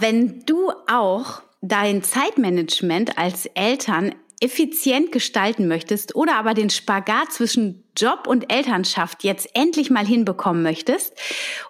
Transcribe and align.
Wenn 0.00 0.44
du 0.46 0.70
auch 0.88 1.42
dein 1.62 2.02
Zeitmanagement 2.02 3.18
als 3.18 3.46
Eltern 3.46 4.14
effizient 4.40 5.12
gestalten 5.12 5.66
möchtest 5.68 6.14
oder 6.14 6.36
aber 6.36 6.54
den 6.54 6.70
Spagat 6.70 7.32
zwischen 7.32 7.82
Job 7.96 8.26
und 8.26 8.52
Elternschaft 8.52 9.24
jetzt 9.24 9.48
endlich 9.54 9.90
mal 9.90 10.06
hinbekommen 10.06 10.62
möchtest 10.62 11.14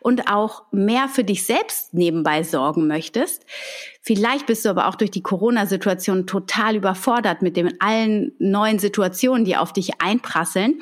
und 0.01 0.31
auch 0.31 0.65
mehr 0.73 1.09
für 1.09 1.25
dich 1.25 1.47
selbst 1.47 1.95
nebenbei 1.95 2.43
sorgen 2.43 2.87
möchtest, 2.87 3.45
vielleicht 4.03 4.47
bist 4.47 4.65
du 4.65 4.69
aber 4.69 4.89
auch 4.89 4.95
durch 4.95 5.11
die 5.11 5.23
Corona-Situation 5.23 6.27
total 6.27 6.77
überfordert 6.77 7.43
mit 7.43 7.57
den 7.57 7.81
allen 7.81 8.33
neuen 8.39 8.79
Situationen, 8.79 9.45
die 9.45 9.57
auf 9.57 9.73
dich 9.73 10.01
einprasseln, 10.01 10.81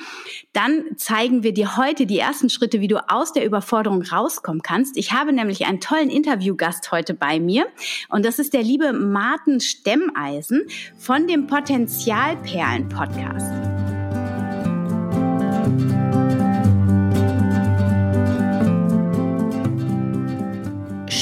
dann 0.53 0.85
zeigen 0.97 1.43
wir 1.43 1.53
dir 1.55 1.77
heute 1.77 2.07
die 2.07 2.19
ersten 2.19 2.51
Schritte, 2.51 2.81
wie 2.81 2.89
du 2.89 2.99
aus 3.11 3.33
der 3.33 3.45
Überforderung 3.45 4.03
rauskommen 4.03 4.63
kannst. 4.63 4.97
Ich 4.97 5.13
habe 5.13 5.33
nämlich 5.33 5.67
einen 5.67 5.81
tollen 5.81 6.11
Interviewgast 6.11 6.91
heute 6.93 7.15
bei 7.15 7.41
mir 7.41 7.67
und 8.09 8.25
das 8.25 8.39
ist 8.39 8.53
der 8.53 8.63
liebe 8.63 8.93
Martin 8.93 9.61
Stemmeisen 9.61 10.67
von 10.97 11.27
dem 11.27 11.47
Potenzialperlen 11.47 12.89
Podcast. 12.89 14.04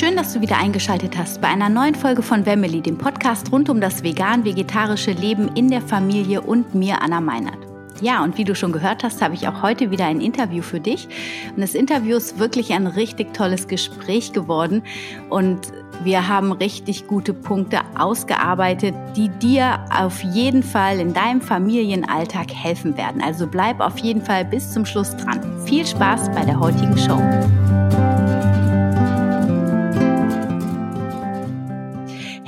Schön, 0.03 0.17
dass 0.17 0.33
du 0.33 0.41
wieder 0.41 0.59
eingeschaltet 0.59 1.17
hast 1.17 1.41
bei 1.41 1.47
einer 1.47 1.69
neuen 1.69 1.95
Folge 1.95 2.23
von 2.23 2.43
Family, 2.43 2.81
dem 2.81 2.99
Podcast 2.99 3.53
rund 3.53 3.71
um 3.71 3.81
das 3.81 4.03
vegan-vegetarische 4.03 5.13
Leben 5.13 5.55
in 5.55 5.71
der 5.71 5.81
Familie 5.81 6.41
und 6.41 6.75
mir, 6.75 7.01
Anna 7.01 7.21
Meinert. 7.21 7.59
Ja, 8.01 8.25
und 8.25 8.37
wie 8.37 8.43
du 8.43 8.57
schon 8.57 8.73
gehört 8.73 9.05
hast, 9.05 9.23
habe 9.23 9.35
ich 9.35 9.47
auch 9.47 9.63
heute 9.63 9.93
wieder 9.93 10.07
ein 10.07 10.21
Interview 10.21 10.61
für 10.61 10.81
dich. 10.81 11.07
Und 11.55 11.61
das 11.61 11.77
Interview 11.77 12.17
ist 12.17 12.41
wirklich 12.41 12.73
ein 12.73 12.89
richtig 12.89 13.33
tolles 13.33 13.69
Gespräch 13.69 14.33
geworden. 14.33 14.83
Und 15.31 15.73
wir 16.03 16.27
haben 16.27 16.51
richtig 16.51 17.07
gute 17.07 17.33
Punkte 17.33 17.83
ausgearbeitet, 17.97 18.97
die 19.15 19.29
dir 19.29 19.87
auf 19.97 20.21
jeden 20.25 20.65
Fall 20.65 20.99
in 20.99 21.15
deinem 21.15 21.41
Familienalltag 21.41 22.53
helfen 22.53 22.97
werden. 22.97 23.23
Also 23.23 23.47
bleib 23.47 23.79
auf 23.79 23.99
jeden 23.99 24.23
Fall 24.23 24.45
bis 24.47 24.73
zum 24.73 24.85
Schluss 24.85 25.17
dran. 25.17 25.41
Viel 25.65 25.87
Spaß 25.87 26.29
bei 26.35 26.45
der 26.45 26.59
heutigen 26.59 26.99
Show. 26.99 27.23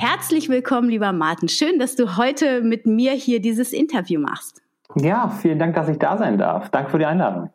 Herzlich 0.07 0.49
willkommen, 0.49 0.87
lieber 0.87 1.11
Martin. 1.13 1.49
Schön, 1.49 1.79
dass 1.79 1.95
du 1.95 2.15
heute 2.15 2.61
mit 2.61 2.85
mir 2.85 3.13
hier 3.13 3.41
dieses 3.41 3.73
Interview 3.73 4.19
machst. 4.19 4.61
Ja, 4.93 5.29
vielen 5.29 5.57
Dank, 5.57 5.73
dass 5.73 5.89
ich 5.89 5.97
da 5.97 6.15
sein 6.15 6.37
darf. 6.37 6.69
Danke 6.69 6.91
für 6.91 6.99
die 6.99 7.07
Einladung. 7.07 7.49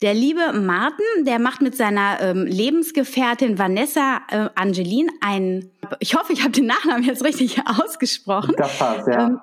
Der 0.00 0.14
liebe 0.14 0.52
Martin, 0.52 1.24
der 1.24 1.40
macht 1.40 1.60
mit 1.60 1.76
seiner 1.76 2.20
ähm, 2.20 2.46
Lebensgefährtin 2.46 3.58
Vanessa 3.58 4.20
äh, 4.30 4.48
Angelin 4.54 5.10
ein, 5.22 5.72
ich 5.98 6.14
hoffe, 6.14 6.32
ich 6.32 6.42
habe 6.42 6.52
den 6.52 6.66
Nachnamen 6.66 7.02
jetzt 7.02 7.24
richtig 7.24 7.60
ausgesprochen. 7.82 8.54
Das 8.56 8.78
passt, 8.78 9.08
ja. 9.08 9.26
Ähm, 9.26 9.40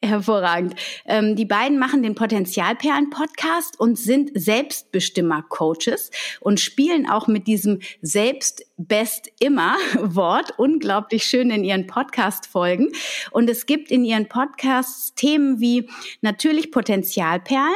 Hervorragend. 0.00 0.76
Ähm, 1.06 1.34
die 1.34 1.44
beiden 1.44 1.76
machen 1.76 2.04
den 2.04 2.14
Potenzialperlen-Podcast 2.14 3.80
und 3.80 3.98
sind 3.98 4.30
Selbstbestimmer-Coaches 4.32 6.12
und 6.38 6.60
spielen 6.60 7.10
auch 7.10 7.26
mit 7.26 7.48
diesem 7.48 7.80
Selbst-Best-Immer-Wort 8.00 10.52
unglaublich 10.56 11.24
schön 11.24 11.50
in 11.50 11.64
ihren 11.64 11.88
Podcast-Folgen. 11.88 12.92
Und 13.32 13.50
es 13.50 13.66
gibt 13.66 13.90
in 13.90 14.04
ihren 14.04 14.28
Podcasts 14.28 15.16
Themen 15.16 15.58
wie 15.58 15.90
natürlich 16.20 16.70
Potenzialperlen, 16.70 17.74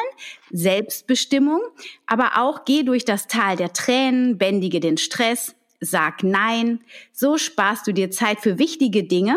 Selbstbestimmung, 0.52 1.60
aber 2.06 2.34
auch 2.36 2.64
Geh 2.64 2.84
durch 2.84 3.04
das 3.04 3.26
Tal 3.26 3.56
der 3.56 3.72
Tränen, 3.72 4.38
bändige 4.38 4.78
den 4.78 4.96
Stress, 4.96 5.56
sag 5.83 6.22
Nein. 6.22 6.80
So 7.12 7.36
sparst 7.36 7.86
du 7.86 7.92
dir 7.92 8.11
Zeit 8.11 8.41
für 8.41 8.58
wichtige 8.58 9.05
Dinge. 9.05 9.36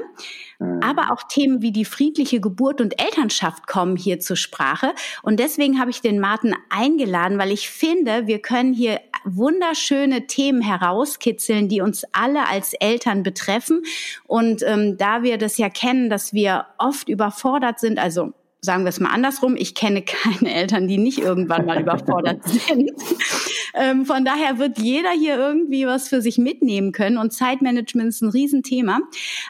Mhm. 0.60 0.80
Aber 0.82 1.12
auch 1.12 1.24
Themen 1.28 1.62
wie 1.62 1.72
die 1.72 1.86
friedliche 1.86 2.40
Geburt 2.40 2.80
und 2.80 3.02
Elternschaft 3.02 3.68
kommen 3.68 3.98
hier 3.98 4.20
zur 4.20 4.38
Sprache. 4.38 4.94
Und 5.24 5.40
deswegen 5.40 5.80
habe 5.80 5.90
ich 5.90 6.02
den 6.02 6.19
Martin 6.19 6.56
eingeladen, 6.69 7.38
weil 7.38 7.52
ich 7.52 7.69
finde, 7.69 8.28
wir 8.28 8.40
können 8.40 8.74
hier 8.74 9.02
wunderschöne 9.25 10.28
Themen 10.28 10.62
herauskitzeln, 10.62 11.68
die 11.68 11.81
uns 11.81 12.03
alle 12.12 12.48
als 12.48 12.74
Eltern 12.74 13.24
betreffen. 13.24 13.81
Und 14.28 14.62
ähm, 14.64 14.98
da 14.98 15.24
wir 15.24 15.38
das 15.38 15.58
ja 15.58 15.69
kennen, 15.69 16.09
dass 16.09 16.31
wir 16.31 16.68
oft 16.78 17.09
überfordert 17.09 17.80
sind, 17.80 17.98
also 17.98 18.34
sagen 18.66 18.84
wir 18.84 18.90
es 18.90 19.00
mal 19.00 19.12
andersrum, 19.12 19.56
ich 19.56 19.76
kenne 19.76 20.02
keine 20.02 20.53
Eltern, 20.53 20.88
die 20.88 20.98
nicht 20.98 21.20
irgendwann 21.20 21.66
mal 21.66 21.80
überfordert 21.80 22.44
sind. 22.48 22.92
Ähm, 23.74 24.06
von 24.06 24.26
daher 24.26 24.58
wird 24.58 24.80
jeder 24.80 25.12
hier 25.12 25.38
irgendwie 25.38 25.86
was 25.86 26.08
für 26.08 26.22
sich 26.22 26.38
mitnehmen 26.38 26.92
können 26.92 27.18
und 27.18 27.31
Zeitmanagement 27.31 28.09
ist 28.09 28.22
ein 28.22 28.30
Riesenthema. 28.30 29.00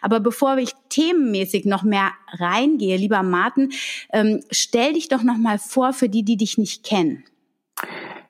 Aber 0.02 0.20
bevor 0.20 0.58
ich 0.58 0.74
themenmäßig 0.90 1.66
noch 1.66 1.84
mehr 1.84 2.12
reingehe, 2.32 2.98
lieber 2.98 3.24
Martin, 3.24 3.72
ähm, 4.12 4.42
stell 4.52 4.94
dich 4.94 5.08
doch 5.08 5.24
noch 5.24 5.38
mal 5.38 5.60
vor 5.60 5.94
für 5.94 6.10
die, 6.10 6.24
die 6.24 6.38
dich 6.38 6.58
nicht 6.58 6.84
kennen. 6.84 7.24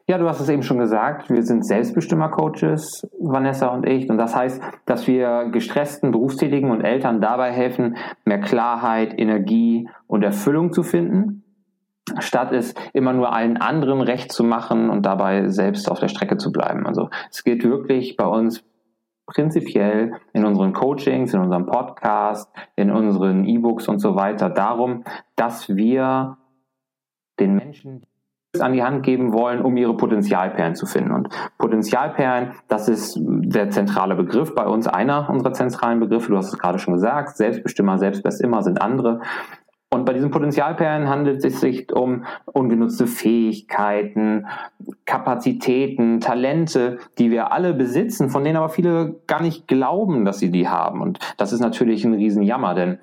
Ja, 0.08 0.20
du 0.20 0.30
hast 0.30 0.40
es 0.40 0.50
eben 0.50 0.62
schon 0.62 0.78
gesagt, 0.78 1.32
wir 1.32 1.42
sind 1.42 1.66
Selbstbestimmer-Coaches, 1.66 3.08
Vanessa 3.20 3.70
und 3.70 3.88
ich. 3.88 4.08
Und 4.08 4.20
das 4.20 4.36
heißt, 4.36 4.62
dass 4.86 5.08
wir 5.08 5.50
gestressten 5.52 6.12
Berufstätigen 6.12 6.70
und 6.70 6.82
Eltern 6.82 7.22
dabei 7.22 7.52
helfen, 7.52 7.98
mehr 8.24 8.40
Klarheit, 8.40 9.18
Energie 9.18 9.90
und 10.06 10.24
Erfüllung 10.24 10.72
zu 10.74 10.84
finden, 10.84 11.44
statt 12.20 12.52
es 12.52 12.76
immer 12.94 13.14
nur 13.14 13.34
allen 13.34 13.58
anderen 13.58 14.02
recht 14.02 14.32
zu 14.32 14.44
machen 14.44 14.92
und 14.92 15.08
dabei 15.08 15.48
selbst 15.48 15.90
auf 15.90 16.00
der 16.00 16.08
Strecke 16.08 16.38
zu 16.38 16.52
bleiben. 16.52 16.86
Also 16.86 17.10
es 17.32 17.44
geht 17.44 17.64
wirklich 17.64 18.16
bei 18.16 18.28
uns 18.28 18.64
prinzipiell 19.26 20.14
in 20.34 20.46
unseren 20.46 20.74
Coachings, 20.74 21.34
in 21.34 21.40
unserem 21.40 21.66
Podcast, 21.66 22.48
in 22.76 22.92
unseren 22.92 23.44
E-Books 23.44 23.88
und 23.88 23.98
so 23.98 24.16
weiter 24.16 24.52
darum, 24.52 25.04
dass 25.36 25.76
wir 25.76 26.38
den 27.40 27.56
Menschen 27.56 28.06
an 28.62 28.74
die 28.74 28.84
Hand 28.84 29.04
geben 29.04 29.34
wollen, 29.34 29.62
um 29.62 29.78
ihre 29.78 29.96
Potenzialperlen 29.96 30.76
zu 30.76 30.86
finden. 30.86 31.12
Und 31.12 31.30
Potenzialperlen, 31.58 32.52
das 32.68 32.88
ist 32.88 33.20
der 33.22 33.70
zentrale 33.70 34.16
Begriff 34.16 34.54
bei 34.56 34.66
uns, 34.66 34.88
einer 34.88 35.30
unserer 35.30 35.54
zentralen 35.54 36.00
Begriffe. 36.00 36.32
Du 36.32 36.38
hast 36.38 36.54
es 36.54 36.60
gerade 36.60 36.80
schon 36.80 36.94
gesagt, 36.94 37.38
Selbstbestimmer, 37.38 37.98
Selbstbestimmer 37.98 38.64
sind 38.64 38.82
andere. 38.82 39.22
Und 39.96 40.04
bei 40.04 40.12
diesen 40.12 40.30
Potenzialperlen 40.30 41.08
handelt 41.08 41.46
es 41.46 41.62
sich 41.62 41.94
um 41.94 42.26
ungenutzte 42.46 43.08
Fähigkeiten, 43.08 44.46
Kapazitäten, 45.06 46.20
Talente, 46.20 46.98
die 47.18 47.32
wir 47.32 47.54
alle 47.54 47.74
besitzen, 47.74 48.30
von 48.30 48.44
denen 48.44 48.58
aber 48.58 48.70
viele 48.70 49.22
gar 49.26 49.42
nicht 49.42 49.68
glauben, 49.68 50.26
dass 50.26 50.40
sie 50.40 50.52
die 50.52 50.68
haben. 50.68 51.02
Und 51.02 51.20
das 51.38 51.54
ist 51.54 51.62
natürlich 51.62 52.04
ein 52.04 52.14
Riesenjammer, 52.14 52.74
denn 52.74 53.00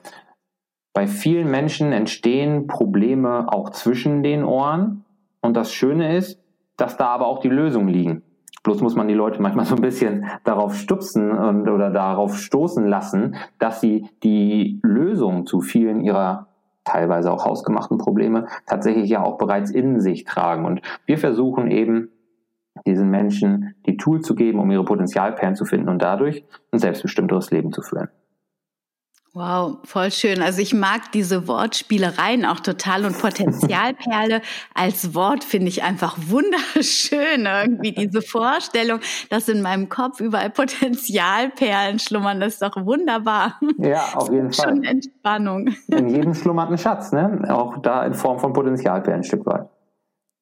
bei 0.92 1.06
vielen 1.06 1.50
Menschen 1.50 1.92
entstehen 1.92 2.66
Probleme 2.66 3.46
auch 3.50 3.70
zwischen 3.70 4.22
den 4.22 4.44
Ohren 4.44 5.04
und 5.42 5.54
das 5.54 5.72
Schöne 5.72 6.16
ist, 6.16 6.40
dass 6.76 6.96
da 6.96 7.08
aber 7.08 7.26
auch 7.26 7.40
die 7.40 7.50
Lösungen 7.50 7.88
liegen. 7.88 8.22
Bloß 8.62 8.80
muss 8.80 8.94
man 8.94 9.08
die 9.08 9.14
Leute 9.14 9.42
manchmal 9.42 9.66
so 9.66 9.74
ein 9.74 9.82
bisschen 9.82 10.26
darauf 10.44 10.74
stupsen 10.76 11.30
und, 11.30 11.68
oder 11.68 11.90
darauf 11.90 12.38
stoßen 12.38 12.86
lassen, 12.86 13.34
dass 13.58 13.80
sie 13.80 14.08
die 14.22 14.80
Lösung 14.82 15.46
zu 15.46 15.60
vielen 15.60 16.00
ihrer 16.00 16.46
teilweise 16.84 17.32
auch 17.32 17.44
hausgemachten 17.44 17.98
Probleme 17.98 18.46
tatsächlich 18.66 19.10
ja 19.10 19.22
auch 19.22 19.36
bereits 19.36 19.70
in 19.70 20.00
sich 20.00 20.24
tragen. 20.24 20.64
Und 20.64 20.80
wir 21.06 21.18
versuchen 21.18 21.70
eben, 21.70 22.08
diesen 22.86 23.10
Menschen 23.10 23.74
die 23.86 23.96
Tool 23.96 24.22
zu 24.22 24.34
geben, 24.34 24.58
um 24.58 24.70
ihre 24.70 24.84
Potenzialperlen 24.84 25.54
zu 25.54 25.64
finden 25.64 25.88
und 25.88 26.00
dadurch 26.00 26.44
ein 26.72 26.78
selbstbestimmteres 26.78 27.50
Leben 27.50 27.70
zu 27.72 27.82
führen. 27.82 28.08
Wow, 29.34 29.78
voll 29.84 30.10
schön. 30.10 30.42
Also 30.42 30.60
ich 30.60 30.74
mag 30.74 31.10
diese 31.12 31.48
Wortspielereien 31.48 32.44
auch 32.44 32.60
total 32.60 33.06
und 33.06 33.18
Potenzialperle 33.18 34.42
als 34.74 35.14
Wort 35.14 35.42
finde 35.42 35.68
ich 35.68 35.82
einfach 35.82 36.18
wunderschön. 36.26 37.46
Irgendwie 37.46 37.92
diese 37.92 38.20
Vorstellung, 38.20 39.00
dass 39.30 39.48
in 39.48 39.62
meinem 39.62 39.88
Kopf 39.88 40.20
überall 40.20 40.50
Potenzialperlen 40.50 41.98
schlummern, 41.98 42.40
das 42.40 42.54
ist 42.54 42.62
doch 42.62 42.76
wunderbar. 42.84 43.58
Ja, 43.78 44.04
auf 44.16 44.30
jeden 44.30 44.52
Fall. 44.52 44.68
Schon 44.68 44.84
Entspannung. 44.84 45.68
In 45.88 46.08
jedem 46.10 46.34
schlummert 46.34 46.70
ein 46.70 46.76
Schatz, 46.76 47.10
ne? 47.12 47.42
Auch 47.48 47.78
da 47.78 48.04
in 48.04 48.12
Form 48.12 48.38
von 48.38 48.52
Potenzialperlen 48.52 49.20
ein 49.20 49.24
Stück 49.24 49.46
weit. 49.46 49.66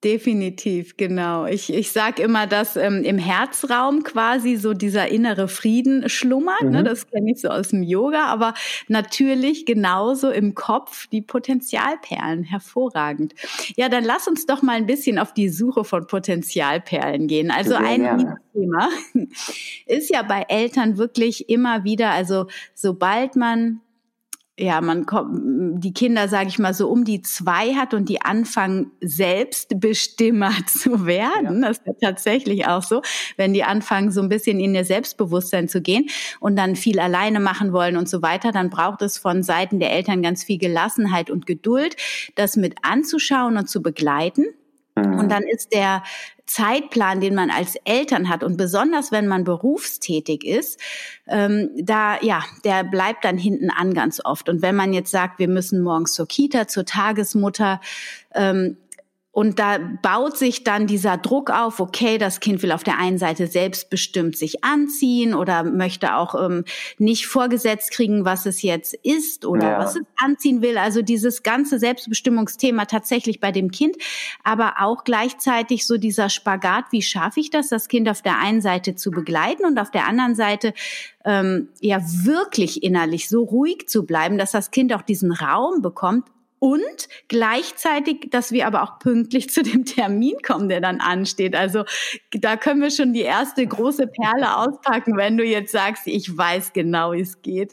Definitiv, 0.03 0.97
genau. 0.97 1.45
Ich, 1.45 1.71
ich 1.71 1.93
sage 1.93 2.23
immer, 2.23 2.47
dass 2.47 2.77
ähm, 2.77 3.05
im 3.05 3.19
Herzraum 3.19 4.03
quasi 4.03 4.57
so 4.57 4.73
dieser 4.73 5.09
innere 5.09 5.47
Frieden 5.47 6.09
schlummert. 6.09 6.63
Ne? 6.63 6.69
Mhm. 6.69 6.75
Ne? 6.77 6.85
Das 6.85 7.07
kenne 7.07 7.33
ich 7.33 7.43
so 7.43 7.49
aus 7.49 7.69
dem 7.69 7.83
Yoga, 7.83 8.25
aber 8.25 8.55
natürlich 8.89 9.67
genauso 9.67 10.31
im 10.31 10.55
Kopf 10.55 11.07
die 11.09 11.21
Potenzialperlen. 11.21 12.45
Hervorragend. 12.45 13.35
Ja, 13.77 13.91
dann 13.91 14.05
lass 14.05 14.27
uns 14.27 14.47
doch 14.47 14.63
mal 14.63 14.77
ein 14.77 14.87
bisschen 14.87 15.19
auf 15.19 15.35
die 15.35 15.51
Suche 15.51 15.85
von 15.85 16.07
Potenzialperlen 16.07 17.27
gehen. 17.27 17.51
Also 17.51 17.71
Sehr 17.71 17.81
ein 17.81 18.01
gerne. 18.01 18.37
Thema 18.55 18.89
ist 19.87 20.09
ja 20.09 20.23
bei 20.23 20.47
Eltern 20.49 20.97
wirklich 20.97 21.51
immer 21.51 21.85
wieder, 21.85 22.11
also 22.11 22.47
sobald 22.75 23.37
man 23.37 23.83
ja, 24.61 24.81
man 24.83 25.07
kommt, 25.07 25.83
die 25.83 25.95
Kinder, 25.95 26.29
sage 26.29 26.49
ich 26.49 26.59
mal, 26.59 26.75
so 26.75 26.89
um 26.91 27.05
die 27.05 27.23
zwei 27.23 27.75
hat 27.75 27.95
und 27.95 28.11
die 28.11 28.21
anfangen, 28.21 28.91
Selbstbestimmer 29.01 30.53
zu 30.67 31.07
werden. 31.07 31.63
Ja. 31.63 31.69
Das 31.69 31.79
ist 31.79 31.87
ja 31.87 31.93
tatsächlich 32.01 32.67
auch 32.67 32.83
so, 32.83 33.01
wenn 33.37 33.55
die 33.55 33.65
anfangen, 33.65 34.11
so 34.11 34.21
ein 34.21 34.29
bisschen 34.29 34.61
in 34.61 34.75
ihr 34.75 34.85
Selbstbewusstsein 34.85 35.69
zu 35.69 35.81
gehen 35.81 36.09
und 36.41 36.57
dann 36.57 36.77
viel 36.77 37.01
alleine 37.01 37.41
machen 37.41 37.73
wollen 37.73 37.97
und 37.97 38.09
so 38.09 38.21
weiter, 38.21 38.53
dann 38.53 38.69
braucht 38.69 39.01
es 39.01 39.17
von 39.17 39.43
Seiten 39.43 39.81
der 39.81 39.93
Eltern 39.93 40.23
ganz 40.23 40.45
viel 40.45 40.59
Gelassenheit 40.59 41.31
und 41.31 41.47
Geduld, 41.47 41.97
das 42.35 42.57
mit 42.57 42.77
anzuschauen 42.83 43.57
und 43.57 43.69
zu 43.69 43.81
begleiten. 43.81 44.45
Mhm. 44.97 45.19
Und 45.19 45.29
dann 45.31 45.43
ist 45.43 45.73
der 45.73 46.03
Zeitplan, 46.47 47.21
den 47.21 47.35
man 47.35 47.51
als 47.51 47.77
Eltern 47.85 48.29
hat 48.29 48.43
und 48.43 48.57
besonders 48.57 49.13
wenn 49.13 49.29
man 49.29 49.45
berufstätig 49.45 50.45
ist, 50.45 50.81
ähm, 51.29 51.71
da 51.77 52.21
ja, 52.23 52.43
der 52.65 52.83
bleibt 52.83 53.25
dann 53.25 53.39
hinten 53.39 53.71
an 53.71 53.95
ganz 53.95 54.21
oft. 54.25 54.49
Und 54.49 54.61
wenn 54.61 54.75
man 54.75 54.93
jetzt 54.93 55.13
sagt, 55.13 55.39
wir 55.39 55.49
müssen 55.49 55.81
morgens 55.81 56.13
zur 56.13 56.27
Kita, 56.27 56.67
zur 56.67 56.85
Tagesmutter, 56.85 57.81
ähm, 58.35 58.77
und 59.41 59.59
da 59.59 59.79
baut 60.03 60.37
sich 60.37 60.65
dann 60.65 60.87
dieser 60.87 61.17
Druck 61.17 61.49
auf, 61.49 61.81
okay, 61.81 62.19
das 62.19 62.41
Kind 62.41 62.63
will 62.63 62.73
auf 62.73 62.85
der 62.85 62.99
einen 62.99 63.17
Seite 63.17 63.47
selbstbestimmt 63.47 64.37
sich 64.37 64.65
anziehen 64.65 65.33
oder 65.33 65.65
möchte 65.65 66.15
auch 66.15 66.35
ähm, 66.35 66.67
nicht 66.99 67.27
vorgesetzt 67.27 67.91
kriegen, 67.91 68.27
was 68.27 68.45
es 68.45 68.61
jetzt 68.61 68.93
ist 68.93 69.47
oder 69.47 69.71
ja. 69.71 69.79
was 69.79 69.97
es 69.97 70.03
anziehen 70.19 70.61
will. 70.61 70.77
Also 70.77 71.01
dieses 71.01 71.43
ganze 71.43 71.79
Selbstbestimmungsthema 71.79 72.85
tatsächlich 72.85 73.41
bei 73.41 73.51
dem 73.51 73.71
Kind, 73.71 73.97
aber 74.45 74.75
auch 74.81 75.05
gleichzeitig 75.05 75.87
so 75.87 75.97
dieser 75.97 76.29
Spagat, 76.29 76.85
wie 76.91 77.01
schaffe 77.01 77.41
ich 77.41 77.49
das, 77.49 77.71
das 77.71 77.89
Kind 77.89 78.11
auf 78.11 78.21
der 78.21 78.39
einen 78.41 78.61
Seite 78.61 78.95
zu 78.95 79.11
begleiten 79.11 79.65
und 79.65 79.79
auf 79.79 79.91
der 79.91 80.07
anderen 80.07 80.35
Seite 80.35 80.75
ähm, 81.25 81.71
ja 81.81 82.03
wirklich 82.03 82.83
innerlich 82.83 83.31
so 83.31 83.43
ruhig 83.43 83.89
zu 83.89 84.05
bleiben, 84.05 84.37
dass 84.37 84.51
das 84.51 84.71
Kind 84.71 84.93
auch 84.93 85.01
diesen 85.01 85.33
Raum 85.33 85.81
bekommt, 85.81 86.27
und 86.61 87.09
gleichzeitig, 87.29 88.29
dass 88.31 88.53
wir 88.53 88.67
aber 88.67 88.83
auch 88.83 88.99
pünktlich 88.99 89.51
zu 89.51 89.63
dem 89.63 89.85
Termin 89.85 90.35
kommen, 90.47 90.69
der 90.69 90.81
dann 90.81 91.01
ansteht. 91.01 91.57
Also 91.57 91.85
da 92.33 92.57
können 92.57 92.83
wir 92.83 92.91
schon 92.91 93.13
die 93.13 93.23
erste 93.23 93.67
große 93.67 94.07
Perle 94.07 94.57
auspacken, 94.57 95.17
wenn 95.17 95.37
du 95.37 95.45
jetzt 95.45 95.73
sagst, 95.73 96.07
ich 96.07 96.37
weiß 96.37 96.73
genau, 96.73 97.13
wie 97.13 97.21
es 97.21 97.41
geht. 97.43 97.73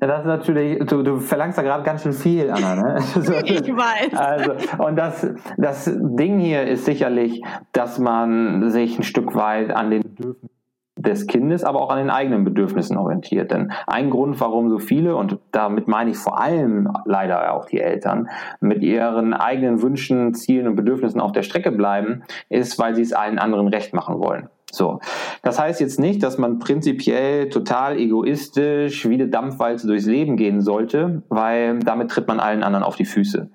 Ja, 0.00 0.06
das 0.06 0.20
ist 0.20 0.26
natürlich, 0.26 0.78
du, 0.86 1.02
du 1.02 1.18
verlangst 1.18 1.58
da 1.58 1.62
gerade 1.62 1.84
ganz 1.84 2.02
schön 2.02 2.12
viel, 2.12 2.50
Anna. 2.50 2.74
Ne? 2.74 3.04
ich 3.44 3.66
weiß. 3.66 4.14
Also, 4.14 4.52
und 4.82 4.96
das, 4.96 5.26
das 5.56 5.90
Ding 5.94 6.38
hier 6.38 6.62
ist 6.66 6.84
sicherlich, 6.84 7.42
dass 7.72 7.98
man 7.98 8.70
sich 8.70 8.98
ein 8.98 9.02
Stück 9.02 9.34
weit 9.34 9.70
an 9.70 9.90
den 9.90 10.02
Bedürfnissen 10.02 10.55
des 10.96 11.26
Kindes, 11.26 11.62
aber 11.62 11.82
auch 11.82 11.90
an 11.90 11.98
den 11.98 12.10
eigenen 12.10 12.44
Bedürfnissen 12.44 12.96
orientiert. 12.96 13.50
Denn 13.50 13.72
ein 13.86 14.10
Grund, 14.10 14.40
warum 14.40 14.70
so 14.70 14.78
viele, 14.78 15.14
und 15.14 15.38
damit 15.52 15.88
meine 15.88 16.10
ich 16.10 16.16
vor 16.16 16.40
allem 16.40 16.90
leider 17.04 17.52
auch 17.52 17.66
die 17.66 17.80
Eltern, 17.80 18.28
mit 18.60 18.82
ihren 18.82 19.34
eigenen 19.34 19.82
Wünschen, 19.82 20.34
Zielen 20.34 20.66
und 20.66 20.76
Bedürfnissen 20.76 21.20
auf 21.20 21.32
der 21.32 21.42
Strecke 21.42 21.70
bleiben, 21.70 22.22
ist, 22.48 22.78
weil 22.78 22.94
sie 22.94 23.02
es 23.02 23.12
allen 23.12 23.38
anderen 23.38 23.68
recht 23.68 23.92
machen 23.92 24.18
wollen. 24.18 24.48
So. 24.72 25.00
Das 25.42 25.58
heißt 25.58 25.80
jetzt 25.80 26.00
nicht, 26.00 26.22
dass 26.22 26.38
man 26.38 26.58
prinzipiell 26.58 27.50
total 27.50 27.98
egoistisch 27.98 29.08
wie 29.08 29.14
eine 29.14 29.28
Dampfwalze 29.28 29.86
durchs 29.86 30.06
Leben 30.06 30.36
gehen 30.36 30.60
sollte, 30.60 31.22
weil 31.28 31.78
damit 31.80 32.10
tritt 32.10 32.26
man 32.26 32.40
allen 32.40 32.62
anderen 32.62 32.84
auf 32.84 32.96
die 32.96 33.04
Füße. 33.04 33.48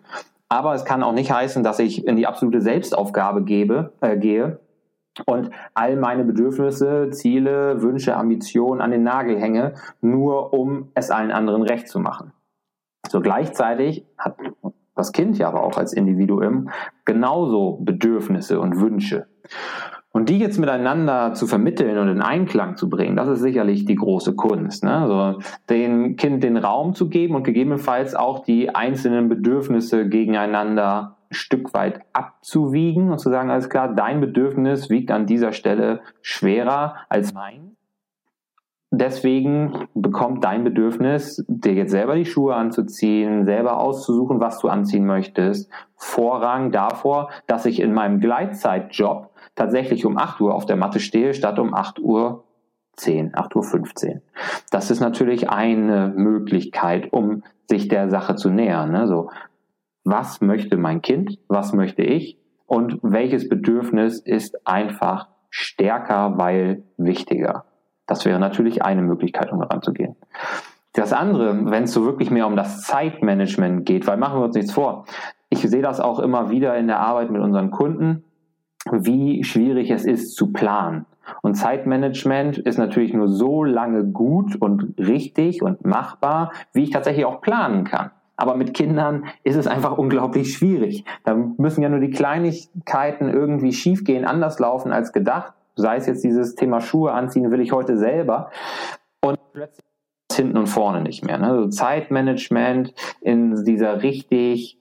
Aber 0.47 0.73
es 0.73 0.85
kann 0.85 1.03
auch 1.03 1.13
nicht 1.13 1.31
heißen, 1.31 1.63
dass 1.63 1.79
ich 1.79 2.05
in 2.05 2.17
die 2.17 2.27
absolute 2.27 2.61
Selbstaufgabe 2.61 3.43
gebe, 3.43 3.93
äh, 4.01 4.17
gehe 4.17 4.59
und 5.25 5.51
all 5.73 5.95
meine 5.97 6.23
Bedürfnisse, 6.23 7.09
Ziele, 7.11 7.81
Wünsche, 7.81 8.15
Ambitionen 8.15 8.81
an 8.81 8.91
den 8.91 9.03
Nagel 9.03 9.39
hänge, 9.39 9.73
nur 10.01 10.53
um 10.53 10.91
es 10.93 11.11
allen 11.11 11.31
anderen 11.31 11.63
recht 11.63 11.87
zu 11.87 11.99
machen. 11.99 12.33
So 13.07 13.19
gleichzeitig 13.21 14.05
hat 14.17 14.37
das 14.95 15.11
Kind 15.11 15.37
ja 15.37 15.47
aber 15.47 15.63
auch 15.63 15.77
als 15.77 15.93
Individuum 15.93 16.69
genauso 17.05 17.79
Bedürfnisse 17.81 18.59
und 18.59 18.79
Wünsche. 18.79 19.27
Und 20.13 20.27
die 20.27 20.39
jetzt 20.39 20.59
miteinander 20.59 21.33
zu 21.33 21.47
vermitteln 21.47 21.97
und 21.97 22.09
in 22.09 22.21
Einklang 22.21 22.75
zu 22.75 22.89
bringen, 22.89 23.15
das 23.15 23.29
ist 23.29 23.39
sicherlich 23.39 23.85
die 23.85 23.95
große 23.95 24.35
Kunst. 24.35 24.83
Ne? 24.83 24.93
Also 24.93 25.39
dem 25.69 26.17
Kind 26.17 26.43
den 26.43 26.57
Raum 26.57 26.93
zu 26.93 27.07
geben 27.07 27.35
und 27.35 27.43
gegebenenfalls 27.43 28.13
auch 28.13 28.43
die 28.43 28.75
einzelnen 28.75 29.29
Bedürfnisse 29.29 30.09
gegeneinander 30.09 31.17
Stück 31.31 31.73
weit 31.73 32.01
abzuwiegen 32.13 33.11
und 33.11 33.19
zu 33.19 33.29
sagen, 33.29 33.49
alles 33.49 33.69
klar, 33.69 33.93
dein 33.93 34.21
Bedürfnis 34.21 34.89
wiegt 34.89 35.11
an 35.11 35.25
dieser 35.25 35.53
Stelle 35.53 36.01
schwerer 36.21 36.97
als 37.09 37.33
mein. 37.33 37.75
Deswegen 38.93 39.87
bekommt 39.93 40.43
dein 40.43 40.65
Bedürfnis, 40.65 41.45
dir 41.47 41.73
jetzt 41.73 41.91
selber 41.91 42.15
die 42.15 42.25
Schuhe 42.25 42.55
anzuziehen, 42.55 43.45
selber 43.45 43.79
auszusuchen, 43.79 44.41
was 44.41 44.59
du 44.59 44.67
anziehen 44.67 45.05
möchtest, 45.05 45.71
Vorrang 45.95 46.71
davor, 46.71 47.29
dass 47.47 47.65
ich 47.65 47.79
in 47.79 47.93
meinem 47.93 48.19
Gleitzeitjob 48.19 49.29
tatsächlich 49.55 50.05
um 50.05 50.17
8 50.17 50.41
Uhr 50.41 50.53
auf 50.53 50.65
der 50.65 50.75
Matte 50.75 50.99
stehe, 50.99 51.33
statt 51.33 51.57
um 51.57 51.73
8 51.73 51.99
Uhr 51.99 52.43
10, 52.97 53.31
8 53.33 53.55
Uhr 53.55 53.63
15. 53.63 54.21
Das 54.71 54.91
ist 54.91 54.99
natürlich 54.99 55.49
eine 55.49 56.11
Möglichkeit, 56.13 57.13
um 57.13 57.43
sich 57.69 57.87
der 57.87 58.09
Sache 58.09 58.35
zu 58.35 58.49
nähern. 58.49 58.91
Ne? 58.91 59.07
So, 59.07 59.29
was 60.03 60.41
möchte 60.41 60.77
mein 60.77 61.01
Kind, 61.01 61.39
was 61.47 61.73
möchte 61.73 62.01
ich 62.01 62.37
und 62.65 62.99
welches 63.01 63.49
Bedürfnis 63.49 64.19
ist 64.19 64.67
einfach 64.67 65.27
stärker, 65.49 66.37
weil 66.37 66.83
wichtiger. 66.97 67.65
Das 68.07 68.25
wäre 68.25 68.39
natürlich 68.39 68.83
eine 68.83 69.01
Möglichkeit, 69.01 69.51
um 69.51 69.59
daran 69.59 69.81
zu 69.81 69.93
gehen. 69.93 70.15
Das 70.93 71.13
andere, 71.13 71.71
wenn 71.71 71.83
es 71.83 71.93
so 71.93 72.03
wirklich 72.03 72.31
mehr 72.31 72.47
um 72.47 72.55
das 72.55 72.81
Zeitmanagement 72.81 73.85
geht, 73.85 74.07
weil 74.07 74.17
machen 74.17 74.39
wir 74.39 74.45
uns 74.45 74.55
nichts 74.55 74.73
vor. 74.73 75.05
Ich 75.49 75.61
sehe 75.61 75.81
das 75.81 75.99
auch 75.99 76.19
immer 76.19 76.49
wieder 76.49 76.75
in 76.77 76.87
der 76.87 76.99
Arbeit 76.99 77.31
mit 77.31 77.41
unseren 77.41 77.71
Kunden, 77.71 78.23
wie 78.91 79.43
schwierig 79.43 79.91
es 79.91 80.05
ist 80.05 80.35
zu 80.35 80.51
planen. 80.51 81.05
Und 81.41 81.55
Zeitmanagement 81.55 82.57
ist 82.57 82.77
natürlich 82.77 83.13
nur 83.13 83.29
so 83.29 83.63
lange 83.63 84.03
gut 84.05 84.55
und 84.55 84.95
richtig 84.97 85.61
und 85.61 85.85
machbar, 85.85 86.51
wie 86.73 86.83
ich 86.83 86.89
tatsächlich 86.89 87.25
auch 87.25 87.41
planen 87.41 87.83
kann. 87.83 88.11
Aber 88.41 88.55
mit 88.55 88.73
Kindern 88.73 89.25
ist 89.43 89.55
es 89.55 89.67
einfach 89.67 89.99
unglaublich 89.99 90.53
schwierig. 90.57 91.05
Da 91.25 91.35
müssen 91.35 91.83
ja 91.83 91.89
nur 91.89 91.99
die 91.99 92.09
Kleinigkeiten 92.09 93.29
irgendwie 93.29 93.71
schiefgehen, 93.71 94.25
anders 94.25 94.57
laufen 94.57 94.91
als 94.91 95.13
gedacht. 95.13 95.53
Sei 95.75 95.97
es 95.97 96.07
jetzt 96.07 96.23
dieses 96.23 96.55
Thema 96.55 96.81
Schuhe 96.81 97.11
anziehen, 97.11 97.51
will 97.51 97.61
ich 97.61 97.71
heute 97.71 97.99
selber. 97.99 98.49
Und 99.23 99.37
plötzlich 99.53 99.85
hinten 100.33 100.57
und 100.57 100.65
vorne 100.65 101.01
nicht 101.01 101.23
mehr. 101.23 101.37
Ne? 101.37 101.49
Also 101.49 101.69
Zeitmanagement 101.69 102.95
in 103.21 103.63
dieser 103.63 104.01
richtig 104.01 104.79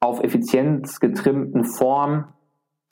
auf 0.00 0.22
Effizienz 0.22 1.00
getrimmten 1.00 1.64
Form 1.64 2.34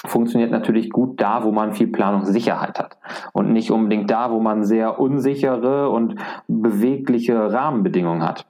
funktioniert 0.06 0.52
natürlich 0.52 0.88
gut 0.88 1.20
da, 1.20 1.44
wo 1.44 1.52
man 1.52 1.74
viel 1.74 1.88
Planungssicherheit 1.88 2.78
hat 2.78 2.96
und 3.34 3.52
nicht 3.52 3.70
unbedingt 3.70 4.10
da, 4.10 4.30
wo 4.30 4.40
man 4.40 4.64
sehr 4.64 4.98
unsichere 4.98 5.90
und 5.90 6.14
bewegliche 6.48 7.52
Rahmenbedingungen 7.52 8.22
hat. 8.22 8.46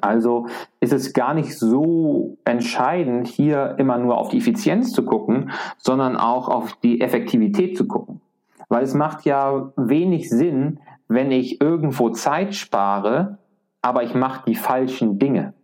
Also 0.00 0.46
ist 0.80 0.92
es 0.92 1.12
gar 1.12 1.34
nicht 1.34 1.58
so 1.58 2.36
entscheidend, 2.44 3.28
hier 3.28 3.76
immer 3.78 3.98
nur 3.98 4.18
auf 4.18 4.28
die 4.28 4.38
Effizienz 4.38 4.92
zu 4.92 5.04
gucken, 5.04 5.50
sondern 5.78 6.16
auch 6.16 6.48
auf 6.48 6.74
die 6.82 7.00
Effektivität 7.00 7.76
zu 7.76 7.86
gucken. 7.86 8.20
Weil 8.68 8.84
es 8.84 8.94
macht 8.94 9.24
ja 9.24 9.72
wenig 9.76 10.30
Sinn, 10.30 10.80
wenn 11.08 11.32
ich 11.32 11.60
irgendwo 11.60 12.10
Zeit 12.10 12.54
spare, 12.54 13.38
aber 13.82 14.02
ich 14.04 14.14
mache 14.14 14.44
die 14.46 14.54
falschen 14.54 15.18
Dinge 15.18 15.54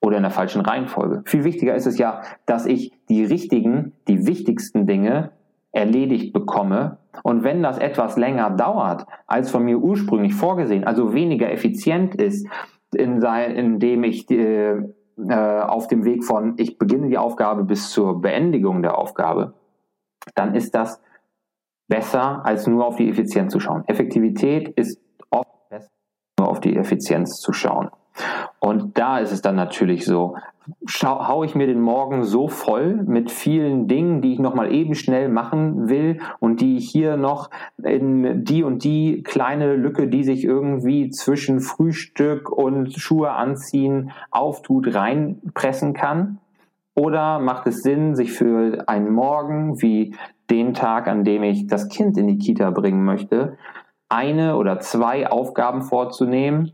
oder 0.00 0.18
in 0.18 0.22
der 0.22 0.30
falschen 0.30 0.60
Reihenfolge. 0.60 1.22
Viel 1.26 1.44
wichtiger 1.44 1.74
ist 1.74 1.86
es 1.86 1.98
ja, 1.98 2.22
dass 2.46 2.66
ich 2.66 2.92
die 3.08 3.24
richtigen, 3.24 3.92
die 4.06 4.26
wichtigsten 4.26 4.86
Dinge 4.86 5.32
erledigt 5.72 6.32
bekomme. 6.32 6.98
Und 7.22 7.44
wenn 7.44 7.62
das 7.62 7.78
etwas 7.78 8.16
länger 8.16 8.50
dauert, 8.50 9.06
als 9.26 9.50
von 9.50 9.64
mir 9.64 9.78
ursprünglich 9.78 10.34
vorgesehen, 10.34 10.84
also 10.84 11.14
weniger 11.14 11.50
effizient 11.50 12.14
ist, 12.14 12.46
in 12.94 13.20
sein, 13.20 13.52
indem 13.52 14.04
ich 14.04 14.30
äh, 14.30 14.82
auf 15.16 15.86
dem 15.88 16.04
Weg 16.04 16.24
von 16.24 16.54
ich 16.58 16.78
beginne 16.78 17.08
die 17.08 17.18
Aufgabe 17.18 17.64
bis 17.64 17.90
zur 17.90 18.20
Beendigung 18.20 18.82
der 18.82 18.98
Aufgabe, 18.98 19.54
dann 20.34 20.54
ist 20.54 20.74
das 20.74 21.00
besser, 21.88 22.44
als 22.44 22.66
nur 22.66 22.86
auf 22.86 22.96
die 22.96 23.08
Effizienz 23.08 23.52
zu 23.52 23.60
schauen. 23.60 23.84
Effektivität 23.86 24.68
ist 24.70 25.00
oft 25.30 25.68
besser, 25.70 25.90
nur 26.38 26.48
auf 26.48 26.60
die 26.60 26.76
Effizienz 26.76 27.40
zu 27.40 27.52
schauen. 27.52 27.90
Und 28.58 28.98
da 28.98 29.18
ist 29.18 29.32
es 29.32 29.42
dann 29.42 29.56
natürlich 29.56 30.04
so, 30.04 30.36
schau, 30.86 31.26
hau 31.26 31.44
ich 31.44 31.54
mir 31.54 31.66
den 31.66 31.80
Morgen 31.80 32.24
so 32.24 32.48
voll 32.48 33.02
mit 33.06 33.30
vielen 33.30 33.88
Dingen, 33.88 34.20
die 34.20 34.32
ich 34.32 34.38
nochmal 34.38 34.72
eben 34.72 34.94
schnell 34.94 35.28
machen 35.28 35.88
will 35.88 36.20
und 36.40 36.60
die 36.60 36.76
ich 36.76 36.90
hier 36.90 37.16
noch 37.16 37.50
in 37.82 38.44
die 38.44 38.62
und 38.62 38.84
die 38.84 39.22
kleine 39.22 39.74
Lücke, 39.74 40.08
die 40.08 40.24
sich 40.24 40.44
irgendwie 40.44 41.10
zwischen 41.10 41.60
Frühstück 41.60 42.50
und 42.50 42.92
Schuhe 42.94 43.32
anziehen 43.32 44.12
auftut, 44.30 44.94
reinpressen 44.94 45.92
kann? 45.94 46.38
Oder 46.94 47.38
macht 47.38 47.66
es 47.66 47.82
Sinn, 47.82 48.14
sich 48.14 48.32
für 48.32 48.88
einen 48.88 49.12
Morgen 49.12 49.82
wie 49.82 50.14
den 50.50 50.72
Tag, 50.74 51.08
an 51.08 51.24
dem 51.24 51.42
ich 51.42 51.66
das 51.66 51.88
Kind 51.88 52.16
in 52.16 52.26
die 52.26 52.38
Kita 52.38 52.70
bringen 52.70 53.04
möchte, 53.04 53.58
eine 54.08 54.56
oder 54.56 54.80
zwei 54.80 55.28
Aufgaben 55.28 55.82
vorzunehmen, 55.82 56.72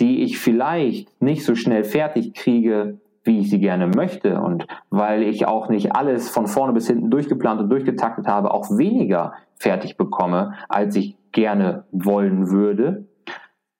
die 0.00 0.22
ich 0.22 0.38
vielleicht 0.38 1.22
nicht 1.22 1.44
so 1.44 1.54
schnell 1.54 1.84
fertig 1.84 2.34
kriege, 2.34 2.98
wie 3.24 3.40
ich 3.40 3.50
sie 3.50 3.58
gerne 3.58 3.86
möchte 3.86 4.40
und 4.40 4.66
weil 4.90 5.22
ich 5.22 5.46
auch 5.46 5.68
nicht 5.68 5.96
alles 5.96 6.28
von 6.28 6.46
vorne 6.46 6.72
bis 6.72 6.86
hinten 6.86 7.10
durchgeplant 7.10 7.60
und 7.60 7.70
durchgetaktet 7.70 8.28
habe, 8.28 8.52
auch 8.52 8.70
weniger 8.70 9.32
fertig 9.56 9.96
bekomme, 9.96 10.52
als 10.68 10.94
ich 10.94 11.16
gerne 11.32 11.84
wollen 11.90 12.50
würde. 12.50 13.06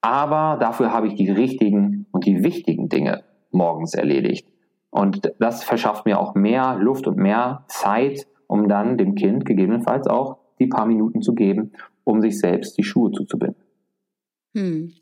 Aber 0.00 0.58
dafür 0.58 0.92
habe 0.92 1.06
ich 1.06 1.14
die 1.14 1.30
richtigen 1.30 2.06
und 2.10 2.26
die 2.26 2.42
wichtigen 2.42 2.88
Dinge 2.88 3.22
morgens 3.50 3.94
erledigt. 3.94 4.48
Und 4.90 5.32
das 5.38 5.64
verschafft 5.64 6.06
mir 6.06 6.20
auch 6.20 6.34
mehr 6.34 6.76
Luft 6.76 7.06
und 7.06 7.16
mehr 7.16 7.64
Zeit, 7.68 8.26
um 8.46 8.68
dann 8.68 8.96
dem 8.96 9.14
Kind 9.14 9.44
gegebenenfalls 9.44 10.06
auch 10.06 10.38
die 10.58 10.66
paar 10.66 10.86
Minuten 10.86 11.20
zu 11.20 11.34
geben, 11.34 11.72
um 12.04 12.20
sich 12.20 12.38
selbst 12.38 12.78
die 12.78 12.84
Schuhe 12.84 13.10
zuzubinden. 13.10 13.62
Hm. 14.54 14.92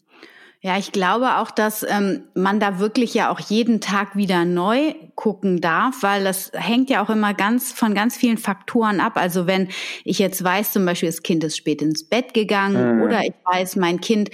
Ja, 0.65 0.79
ich 0.79 0.93
glaube 0.93 1.39
auch, 1.39 1.51
dass 1.51 1.83
ähm, 1.83 2.23
man 2.35 2.61
da 2.61 2.79
wirklich 2.79 3.15
ja 3.15 3.33
auch 3.33 3.41
jeden 3.41 3.81
Tag 3.81 4.15
wieder 4.15 4.45
neu 4.45 4.95
gucken 5.17 5.61
darf, 5.61 6.05
weil 6.05 6.23
das 6.23 6.53
hängt 6.55 6.89
ja 6.89 7.05
auch 7.05 7.11
immer 7.11 7.35
ganz 7.35 7.73
von 7.73 7.95
ganz 7.97 8.17
vielen 8.17 8.39
Faktoren 8.39 9.01
ab. 9.01 9.15
Also 9.17 9.49
wenn 9.49 9.71
ich 10.05 10.21
jetzt 10.21 10.43
weiß, 10.45 10.73
zum 10.73 10.87
Beispiel 10.87 11.09
das 11.09 11.25
Kind 11.25 11.43
ist 11.43 11.57
spät 11.57 11.83
ins 11.83 12.09
Bett 12.09 12.33
gegangen 12.33 12.99
mhm. 12.99 13.03
oder 13.03 13.23
ich 13.23 13.35
weiß, 13.45 13.75
mein 13.75 14.01
Kind 14.01 14.31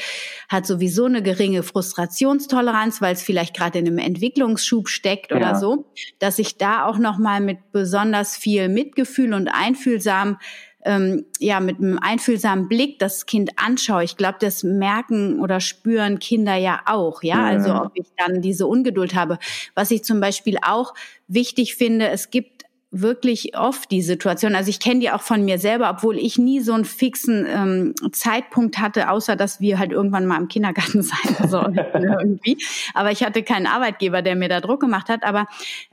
hat 0.50 0.66
sowieso 0.66 1.06
eine 1.06 1.22
geringe 1.22 1.62
Frustrationstoleranz, 1.62 3.00
weil 3.00 3.14
es 3.14 3.22
vielleicht 3.22 3.56
gerade 3.56 3.78
in 3.78 3.86
einem 3.86 3.98
Entwicklungsschub 3.98 4.90
steckt 4.90 5.30
ja. 5.30 5.38
oder 5.38 5.54
so, 5.54 5.86
dass 6.18 6.38
ich 6.38 6.58
da 6.58 6.84
auch 6.84 6.98
noch 6.98 7.16
mal 7.16 7.40
mit 7.40 7.72
besonders 7.72 8.36
viel 8.36 8.68
Mitgefühl 8.68 9.32
und 9.32 9.48
einfühlsam 9.48 10.36
ähm, 10.84 11.24
ja 11.38 11.60
mit 11.60 11.78
einem 11.78 11.98
einfühlsamen 11.98 12.68
Blick 12.68 12.98
das 12.98 13.26
Kind 13.26 13.50
anschaue. 13.56 14.04
Ich 14.04 14.16
glaube, 14.16 14.38
das 14.40 14.62
merken 14.62 15.40
oder 15.40 15.60
spüren 15.60 16.18
Kinder 16.18 16.54
ja 16.54 16.80
auch, 16.86 17.22
ja? 17.22 17.36
ja. 17.36 17.46
Also 17.46 17.74
ob 17.74 17.92
ich 17.94 18.06
dann 18.16 18.42
diese 18.42 18.66
Ungeduld 18.66 19.14
habe. 19.14 19.38
Was 19.74 19.90
ich 19.90 20.04
zum 20.04 20.20
Beispiel 20.20 20.58
auch 20.62 20.94
wichtig 21.26 21.74
finde, 21.74 22.08
es 22.08 22.30
gibt 22.30 22.58
wirklich 22.90 23.56
oft 23.56 23.90
die 23.90 24.00
Situation. 24.00 24.54
Also 24.54 24.70
ich 24.70 24.80
kenne 24.80 25.00
die 25.00 25.10
auch 25.10 25.20
von 25.20 25.44
mir 25.44 25.58
selber, 25.58 25.90
obwohl 25.90 26.16
ich 26.16 26.38
nie 26.38 26.60
so 26.60 26.72
einen 26.72 26.86
fixen 26.86 27.46
ähm, 27.46 27.94
Zeitpunkt 28.12 28.78
hatte, 28.78 29.10
außer 29.10 29.36
dass 29.36 29.60
wir 29.60 29.78
halt 29.78 29.92
irgendwann 29.92 30.26
mal 30.26 30.40
im 30.40 30.48
Kindergarten 30.48 31.02
sein 31.02 31.48
sollen 31.48 31.78
irgendwie. 31.92 32.56
Aber 32.94 33.10
ich 33.10 33.22
hatte 33.22 33.42
keinen 33.42 33.66
Arbeitgeber, 33.66 34.22
der 34.22 34.36
mir 34.36 34.48
da 34.48 34.60
Druck 34.60 34.80
gemacht 34.80 35.10
hat. 35.10 35.22
Aber 35.22 35.46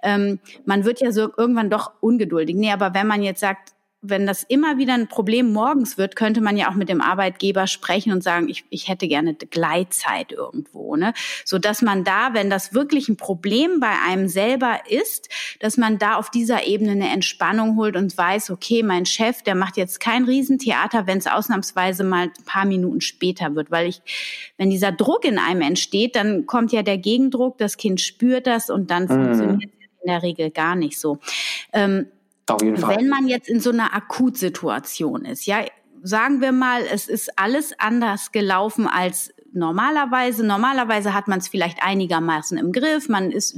ähm, 0.04 0.40
man 0.66 0.86
wird 0.86 1.02
ja 1.02 1.12
so 1.12 1.30
irgendwann 1.36 1.70
doch 1.70 1.92
ungeduldig. 2.00 2.56
Nee, 2.56 2.72
aber 2.72 2.94
wenn 2.94 3.08
man 3.08 3.22
jetzt 3.22 3.42
sagt, 3.42 3.75
wenn 4.10 4.26
das 4.26 4.44
immer 4.44 4.78
wieder 4.78 4.94
ein 4.94 5.08
Problem 5.08 5.52
morgens 5.52 5.98
wird, 5.98 6.16
könnte 6.16 6.42
man 6.42 6.58
ja 6.58 6.70
auch 6.70 6.76
mit 6.76 6.90
dem 6.90 7.02
Arbeitgeber 7.02 7.68
sprechen 7.68 8.12
und 8.12 8.24
sagen, 8.24 8.50
ich, 8.50 8.66
ich 8.70 8.88
hätte 8.88 9.08
gerne 9.08 9.36
Gleitzeit 9.36 10.32
irgendwo, 10.32 10.96
ne? 10.96 11.14
So 11.44 11.60
dass 11.60 11.82
man 11.82 12.04
da, 12.04 12.34
wenn 12.34 12.50
das 12.50 12.74
wirklich 12.74 13.10
ein 13.10 13.18
Problem 13.18 13.80
bei 13.80 13.94
einem 14.08 14.28
selber 14.28 14.80
ist, 14.90 15.30
dass 15.60 15.78
man 15.78 15.98
da 15.98 16.16
auf 16.16 16.30
dieser 16.30 16.66
Ebene 16.68 16.92
eine 16.92 17.10
Entspannung 17.10 17.78
holt 17.78 17.96
und 17.96 18.18
weiß, 18.18 18.50
okay, 18.52 18.84
mein 18.84 19.06
Chef, 19.06 19.42
der 19.42 19.56
macht 19.56 19.78
jetzt 19.78 20.00
kein 20.00 20.26
Riesentheater, 20.26 21.08
wenn 21.08 21.18
es 21.18 21.28
ausnahmsweise 21.28 22.04
mal 22.04 22.28
ein 22.28 22.46
paar 22.46 22.66
Minuten 22.66 23.02
später 23.02 23.56
wird, 23.56 23.72
weil 23.72 23.88
ich, 23.88 24.02
wenn 24.58 24.70
dieser 24.70 24.92
Druck 24.92 25.26
in 25.26 25.40
einem 25.40 25.62
entsteht, 25.62 26.16
dann 26.16 26.46
kommt 26.46 26.72
ja 26.72 26.84
der 26.84 26.98
Gegendruck, 26.98 27.58
das 27.58 27.78
Kind 27.78 28.02
spürt 28.02 28.48
das 28.48 28.70
und 28.70 28.92
dann 28.92 29.04
mhm. 29.04 29.08
funktioniert 29.08 29.72
es 29.80 29.86
in 30.04 30.12
der 30.12 30.24
Regel 30.24 30.52
gar 30.52 30.76
nicht 30.76 31.00
so. 31.00 31.20
Ähm, 31.74 32.08
auf 32.52 32.62
jeden 32.62 32.78
Fall. 32.78 32.98
Wenn 32.98 33.10
man 33.10 33.28
jetzt 33.28 33.50
in 33.50 33.60
so 33.60 33.72
einer 33.72 33.94
Akutsituation 33.94 35.26
ist, 35.26 35.46
ja, 35.46 35.66
sagen 36.04 36.42
wir 36.42 36.52
mal, 36.52 36.82
es 36.92 37.08
ist 37.08 37.38
alles 37.40 37.78
anders 37.80 38.32
gelaufen 38.32 38.88
als 38.88 39.34
normalerweise. 39.56 40.46
Normalerweise 40.46 41.14
hat 41.14 41.28
man 41.28 41.40
es 41.40 41.48
vielleicht 41.48 41.80
einigermaßen 41.82 42.58
im 42.58 42.72
Griff, 42.72 43.10
man 43.10 43.32
ist 43.32 43.58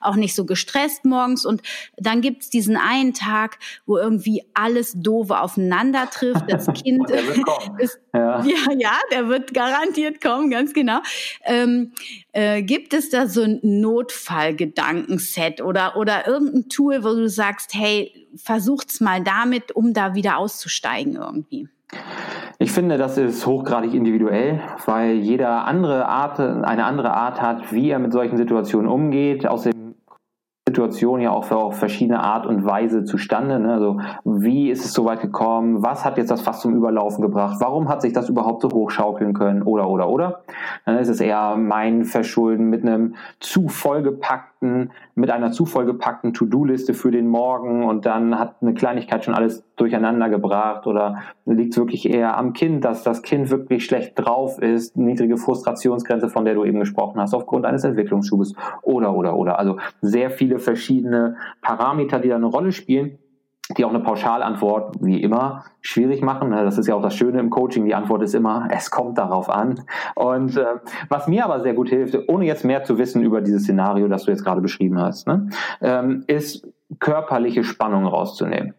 auch 0.00 0.16
nicht 0.16 0.34
so 0.34 0.44
gestresst 0.44 1.04
morgens 1.04 1.44
und 1.44 1.62
dann 1.96 2.20
gibt's 2.20 2.50
diesen 2.50 2.76
einen 2.76 3.14
Tag, 3.14 3.58
wo 3.86 3.98
irgendwie 3.98 4.44
alles 4.54 4.92
doofe 4.94 5.40
aufeinander 5.40 6.08
trifft. 6.10 6.44
Das 6.48 6.66
Kind 6.84 7.10
ist 7.78 7.98
ja. 8.14 8.44
ja. 8.44 8.72
ja, 8.78 9.00
der 9.10 9.28
wird 9.28 9.54
garantiert 9.54 10.20
kommen, 10.20 10.50
ganz 10.50 10.74
genau. 10.74 11.00
Ähm, 11.44 11.92
äh, 12.32 12.62
gibt 12.62 12.92
es 12.92 13.08
da 13.08 13.26
so 13.26 13.42
ein 13.42 13.60
Notfallgedankenset 13.62 15.62
oder 15.62 15.96
oder 15.96 16.26
irgendein 16.26 16.68
Tool, 16.68 17.04
wo 17.04 17.14
du 17.14 17.28
sagst, 17.28 17.74
hey, 17.74 18.12
versucht's 18.36 19.00
mal 19.00 19.22
damit, 19.22 19.72
um 19.72 19.94
da 19.94 20.14
wieder 20.14 20.38
auszusteigen 20.38 21.16
irgendwie? 21.16 21.68
Ich 22.62 22.70
finde, 22.70 22.96
das 22.96 23.18
ist 23.18 23.44
hochgradig 23.44 23.92
individuell, 23.92 24.60
weil 24.86 25.16
jeder 25.16 25.66
andere 25.66 26.06
Art, 26.06 26.38
eine 26.38 26.84
andere 26.84 27.12
Art 27.12 27.42
hat, 27.42 27.72
wie 27.72 27.90
er 27.90 27.98
mit 27.98 28.12
solchen 28.12 28.36
Situationen 28.36 28.88
umgeht. 28.88 29.48
Außerdem 29.48 29.96
Situation 30.68 31.20
ja 31.20 31.32
auch 31.32 31.50
auf 31.50 31.76
verschiedene 31.76 32.22
Art 32.22 32.46
und 32.46 32.64
Weise 32.64 33.02
zustande. 33.02 33.58
Ne? 33.58 33.72
Also 33.72 33.98
wie 34.24 34.70
ist 34.70 34.84
es 34.84 34.92
so 34.92 35.04
weit 35.04 35.20
gekommen? 35.20 35.82
Was 35.82 36.04
hat 36.04 36.18
jetzt 36.18 36.30
das 36.30 36.40
Fass 36.40 36.60
zum 36.60 36.76
Überlaufen 36.76 37.20
gebracht? 37.20 37.56
Warum 37.58 37.88
hat 37.88 38.00
sich 38.00 38.12
das 38.12 38.28
überhaupt 38.28 38.62
so 38.62 38.70
hochschaukeln 38.70 39.32
können? 39.34 39.62
Oder, 39.62 39.88
oder, 39.88 40.08
oder? 40.08 40.42
Dann 40.86 40.98
ist 40.98 41.08
es 41.08 41.20
eher 41.20 41.56
mein 41.56 42.04
Verschulden 42.04 42.70
mit 42.70 42.82
einem 42.82 43.16
zu 43.40 43.68
vollgepackten, 43.68 44.51
mit 44.62 45.30
einer 45.30 45.52
zu 45.52 45.66
vollgepackten 45.66 46.32
To-Do-Liste 46.32 46.94
für 46.94 47.10
den 47.10 47.26
Morgen 47.26 47.84
und 47.84 48.06
dann 48.06 48.38
hat 48.38 48.56
eine 48.62 48.74
Kleinigkeit 48.74 49.24
schon 49.24 49.34
alles 49.34 49.64
durcheinander 49.76 50.28
gebracht 50.28 50.86
oder 50.86 51.22
liegt 51.44 51.72
es 51.72 51.78
wirklich 51.78 52.08
eher 52.08 52.36
am 52.36 52.52
Kind, 52.52 52.84
dass 52.84 53.02
das 53.02 53.22
Kind 53.22 53.50
wirklich 53.50 53.84
schlecht 53.84 54.12
drauf 54.16 54.58
ist, 54.58 54.96
niedrige 54.96 55.36
Frustrationsgrenze, 55.36 56.28
von 56.28 56.44
der 56.44 56.54
du 56.54 56.64
eben 56.64 56.80
gesprochen 56.80 57.20
hast, 57.20 57.34
aufgrund 57.34 57.66
eines 57.66 57.84
Entwicklungsschubes 57.84 58.54
oder, 58.82 59.14
oder, 59.14 59.36
oder. 59.36 59.58
Also 59.58 59.78
sehr 60.00 60.30
viele 60.30 60.58
verschiedene 60.58 61.36
Parameter, 61.60 62.20
die 62.20 62.28
da 62.28 62.36
eine 62.36 62.46
Rolle 62.46 62.72
spielen 62.72 63.18
die 63.76 63.84
auch 63.84 63.90
eine 63.90 64.00
Pauschalantwort 64.00 64.96
wie 65.00 65.22
immer 65.22 65.64
schwierig 65.80 66.22
machen. 66.22 66.50
Das 66.50 66.78
ist 66.78 66.86
ja 66.86 66.94
auch 66.94 67.02
das 67.02 67.14
Schöne 67.14 67.40
im 67.40 67.50
Coaching. 67.50 67.84
Die 67.84 67.94
Antwort 67.94 68.22
ist 68.22 68.34
immer, 68.34 68.68
es 68.70 68.90
kommt 68.90 69.18
darauf 69.18 69.50
an. 69.50 69.80
Und 70.14 70.56
äh, 70.56 70.64
was 71.08 71.28
mir 71.28 71.44
aber 71.44 71.60
sehr 71.60 71.74
gut 71.74 71.88
hilft, 71.88 72.16
ohne 72.28 72.46
jetzt 72.46 72.64
mehr 72.64 72.84
zu 72.84 72.98
wissen 72.98 73.22
über 73.22 73.40
dieses 73.40 73.64
Szenario, 73.64 74.08
das 74.08 74.24
du 74.24 74.30
jetzt 74.30 74.44
gerade 74.44 74.60
beschrieben 74.60 75.00
hast, 75.00 75.26
ne, 75.26 75.48
ähm, 75.80 76.24
ist 76.26 76.66
körperliche 76.98 77.64
Spannung 77.64 78.06
rauszunehmen. 78.06 78.74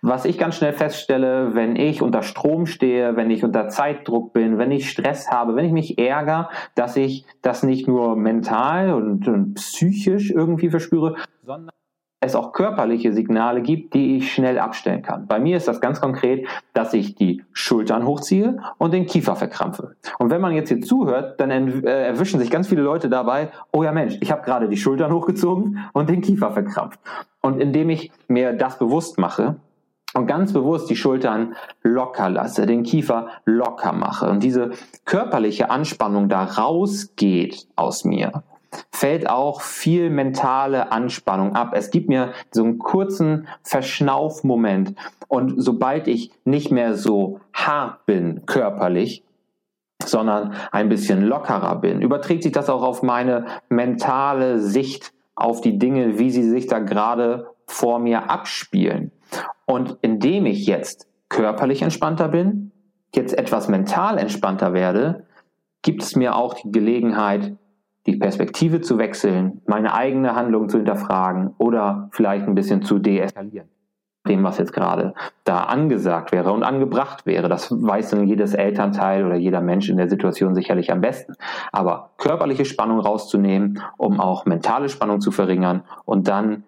Was 0.00 0.24
ich 0.24 0.38
ganz 0.38 0.56
schnell 0.56 0.72
feststelle, 0.72 1.54
wenn 1.54 1.76
ich 1.76 2.02
unter 2.02 2.22
Strom 2.22 2.66
stehe, 2.66 3.14
wenn 3.16 3.30
ich 3.30 3.44
unter 3.44 3.68
Zeitdruck 3.68 4.32
bin, 4.32 4.58
wenn 4.58 4.72
ich 4.72 4.90
Stress 4.90 5.30
habe, 5.30 5.54
wenn 5.54 5.64
ich 5.64 5.72
mich 5.72 5.98
ärgere, 5.98 6.48
dass 6.74 6.96
ich 6.96 7.24
das 7.42 7.62
nicht 7.62 7.86
nur 7.86 8.16
mental 8.16 8.92
und, 8.92 9.28
und 9.28 9.54
psychisch 9.54 10.32
irgendwie 10.32 10.70
verspüre, 10.70 11.14
sondern 11.44 11.70
es 12.22 12.36
auch 12.36 12.52
körperliche 12.52 13.12
Signale 13.12 13.62
gibt, 13.62 13.94
die 13.94 14.16
ich 14.16 14.32
schnell 14.32 14.58
abstellen 14.58 15.02
kann. 15.02 15.26
Bei 15.26 15.40
mir 15.40 15.56
ist 15.56 15.66
das 15.66 15.80
ganz 15.80 16.00
konkret, 16.00 16.46
dass 16.72 16.94
ich 16.94 17.16
die 17.16 17.42
Schultern 17.52 18.06
hochziehe 18.06 18.58
und 18.78 18.94
den 18.94 19.06
Kiefer 19.06 19.34
verkrampfe. 19.34 19.96
Und 20.18 20.30
wenn 20.30 20.40
man 20.40 20.54
jetzt 20.54 20.68
hier 20.68 20.80
zuhört, 20.80 21.40
dann 21.40 21.50
äh, 21.50 22.06
erwischen 22.06 22.38
sich 22.38 22.50
ganz 22.50 22.68
viele 22.68 22.82
Leute 22.82 23.08
dabei, 23.08 23.48
oh 23.72 23.82
ja 23.82 23.90
Mensch, 23.90 24.18
ich 24.20 24.30
habe 24.30 24.42
gerade 24.42 24.68
die 24.68 24.76
Schultern 24.76 25.12
hochgezogen 25.12 25.80
und 25.92 26.08
den 26.08 26.20
Kiefer 26.20 26.52
verkrampft. 26.52 27.00
Und 27.40 27.60
indem 27.60 27.90
ich 27.90 28.12
mir 28.28 28.52
das 28.52 28.78
bewusst 28.78 29.18
mache, 29.18 29.56
und 30.14 30.26
ganz 30.26 30.52
bewusst 30.52 30.90
die 30.90 30.96
Schultern 30.96 31.54
locker 31.82 32.28
lasse, 32.28 32.66
den 32.66 32.82
Kiefer 32.82 33.28
locker 33.46 33.92
mache 33.92 34.28
und 34.28 34.42
diese 34.42 34.72
körperliche 35.06 35.70
Anspannung 35.70 36.28
da 36.28 36.44
rausgeht 36.44 37.66
aus 37.76 38.04
mir, 38.04 38.42
fällt 38.90 39.28
auch 39.28 39.60
viel 39.60 40.10
mentale 40.10 40.92
Anspannung 40.92 41.54
ab. 41.54 41.72
Es 41.74 41.90
gibt 41.90 42.08
mir 42.08 42.32
so 42.50 42.64
einen 42.64 42.78
kurzen 42.78 43.48
Verschnaufmoment. 43.62 44.94
Und 45.28 45.54
sobald 45.56 46.08
ich 46.08 46.30
nicht 46.44 46.70
mehr 46.70 46.94
so 46.94 47.40
hart 47.52 48.06
bin 48.06 48.46
körperlich, 48.46 49.24
sondern 50.04 50.54
ein 50.72 50.88
bisschen 50.88 51.22
lockerer 51.22 51.76
bin, 51.76 52.02
überträgt 52.02 52.42
sich 52.42 52.52
das 52.52 52.68
auch 52.68 52.82
auf 52.82 53.02
meine 53.02 53.46
mentale 53.68 54.60
Sicht 54.60 55.12
auf 55.34 55.60
die 55.60 55.78
Dinge, 55.78 56.18
wie 56.18 56.30
sie 56.30 56.48
sich 56.48 56.66
da 56.66 56.78
gerade 56.78 57.48
vor 57.66 57.98
mir 57.98 58.30
abspielen. 58.30 59.12
Und 59.64 59.96
indem 60.02 60.46
ich 60.46 60.66
jetzt 60.66 61.06
körperlich 61.28 61.82
entspannter 61.82 62.28
bin, 62.28 62.72
jetzt 63.14 63.36
etwas 63.36 63.68
mental 63.68 64.18
entspannter 64.18 64.74
werde, 64.74 65.26
gibt 65.82 66.02
es 66.02 66.16
mir 66.16 66.36
auch 66.36 66.54
die 66.54 66.70
Gelegenheit, 66.70 67.56
die 68.06 68.16
Perspektive 68.16 68.80
zu 68.80 68.98
wechseln, 68.98 69.62
meine 69.66 69.94
eigene 69.94 70.34
Handlung 70.34 70.68
zu 70.68 70.78
hinterfragen 70.78 71.54
oder 71.58 72.08
vielleicht 72.12 72.46
ein 72.46 72.54
bisschen 72.54 72.82
zu 72.82 72.98
deeskalieren. 72.98 73.68
Dem, 74.28 74.44
was 74.44 74.58
jetzt 74.58 74.72
gerade 74.72 75.14
da 75.42 75.64
angesagt 75.64 76.30
wäre 76.30 76.52
und 76.52 76.62
angebracht 76.62 77.26
wäre. 77.26 77.48
Das 77.48 77.72
weiß 77.72 78.10
dann 78.10 78.28
jedes 78.28 78.54
Elternteil 78.54 79.26
oder 79.26 79.34
jeder 79.34 79.60
Mensch 79.60 79.88
in 79.88 79.96
der 79.96 80.08
Situation 80.08 80.54
sicherlich 80.54 80.92
am 80.92 81.00
besten. 81.00 81.34
Aber 81.72 82.10
körperliche 82.18 82.64
Spannung 82.64 83.00
rauszunehmen, 83.00 83.80
um 83.96 84.20
auch 84.20 84.46
mentale 84.46 84.88
Spannung 84.88 85.20
zu 85.20 85.32
verringern 85.32 85.82
und 86.04 86.28
dann 86.28 86.62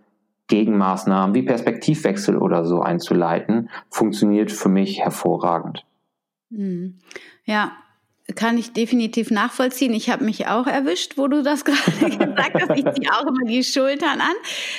Gegenmaßnahmen 0.48 1.34
wie 1.34 1.42
Perspektivwechsel 1.42 2.36
oder 2.36 2.64
so 2.64 2.82
einzuleiten, 2.82 3.70
funktioniert 3.88 4.50
für 4.50 4.68
mich 4.68 5.00
hervorragend. 5.00 5.86
Hm. 6.50 6.98
Ja, 7.44 7.72
kann 8.34 8.56
ich 8.56 8.72
definitiv 8.72 9.30
nachvollziehen. 9.30 9.92
Ich 9.92 10.08
habe 10.08 10.24
mich 10.24 10.46
auch 10.46 10.66
erwischt, 10.66 11.18
wo 11.18 11.28
du 11.28 11.42
das 11.42 11.64
gerade 11.66 12.16
gesagt 12.16 12.54
hast. 12.54 12.78
Ich 12.78 12.84
ziehe 12.94 13.12
auch 13.12 13.26
immer 13.26 13.44
die 13.46 13.62
Schultern 13.62 14.20
an. 14.20 14.34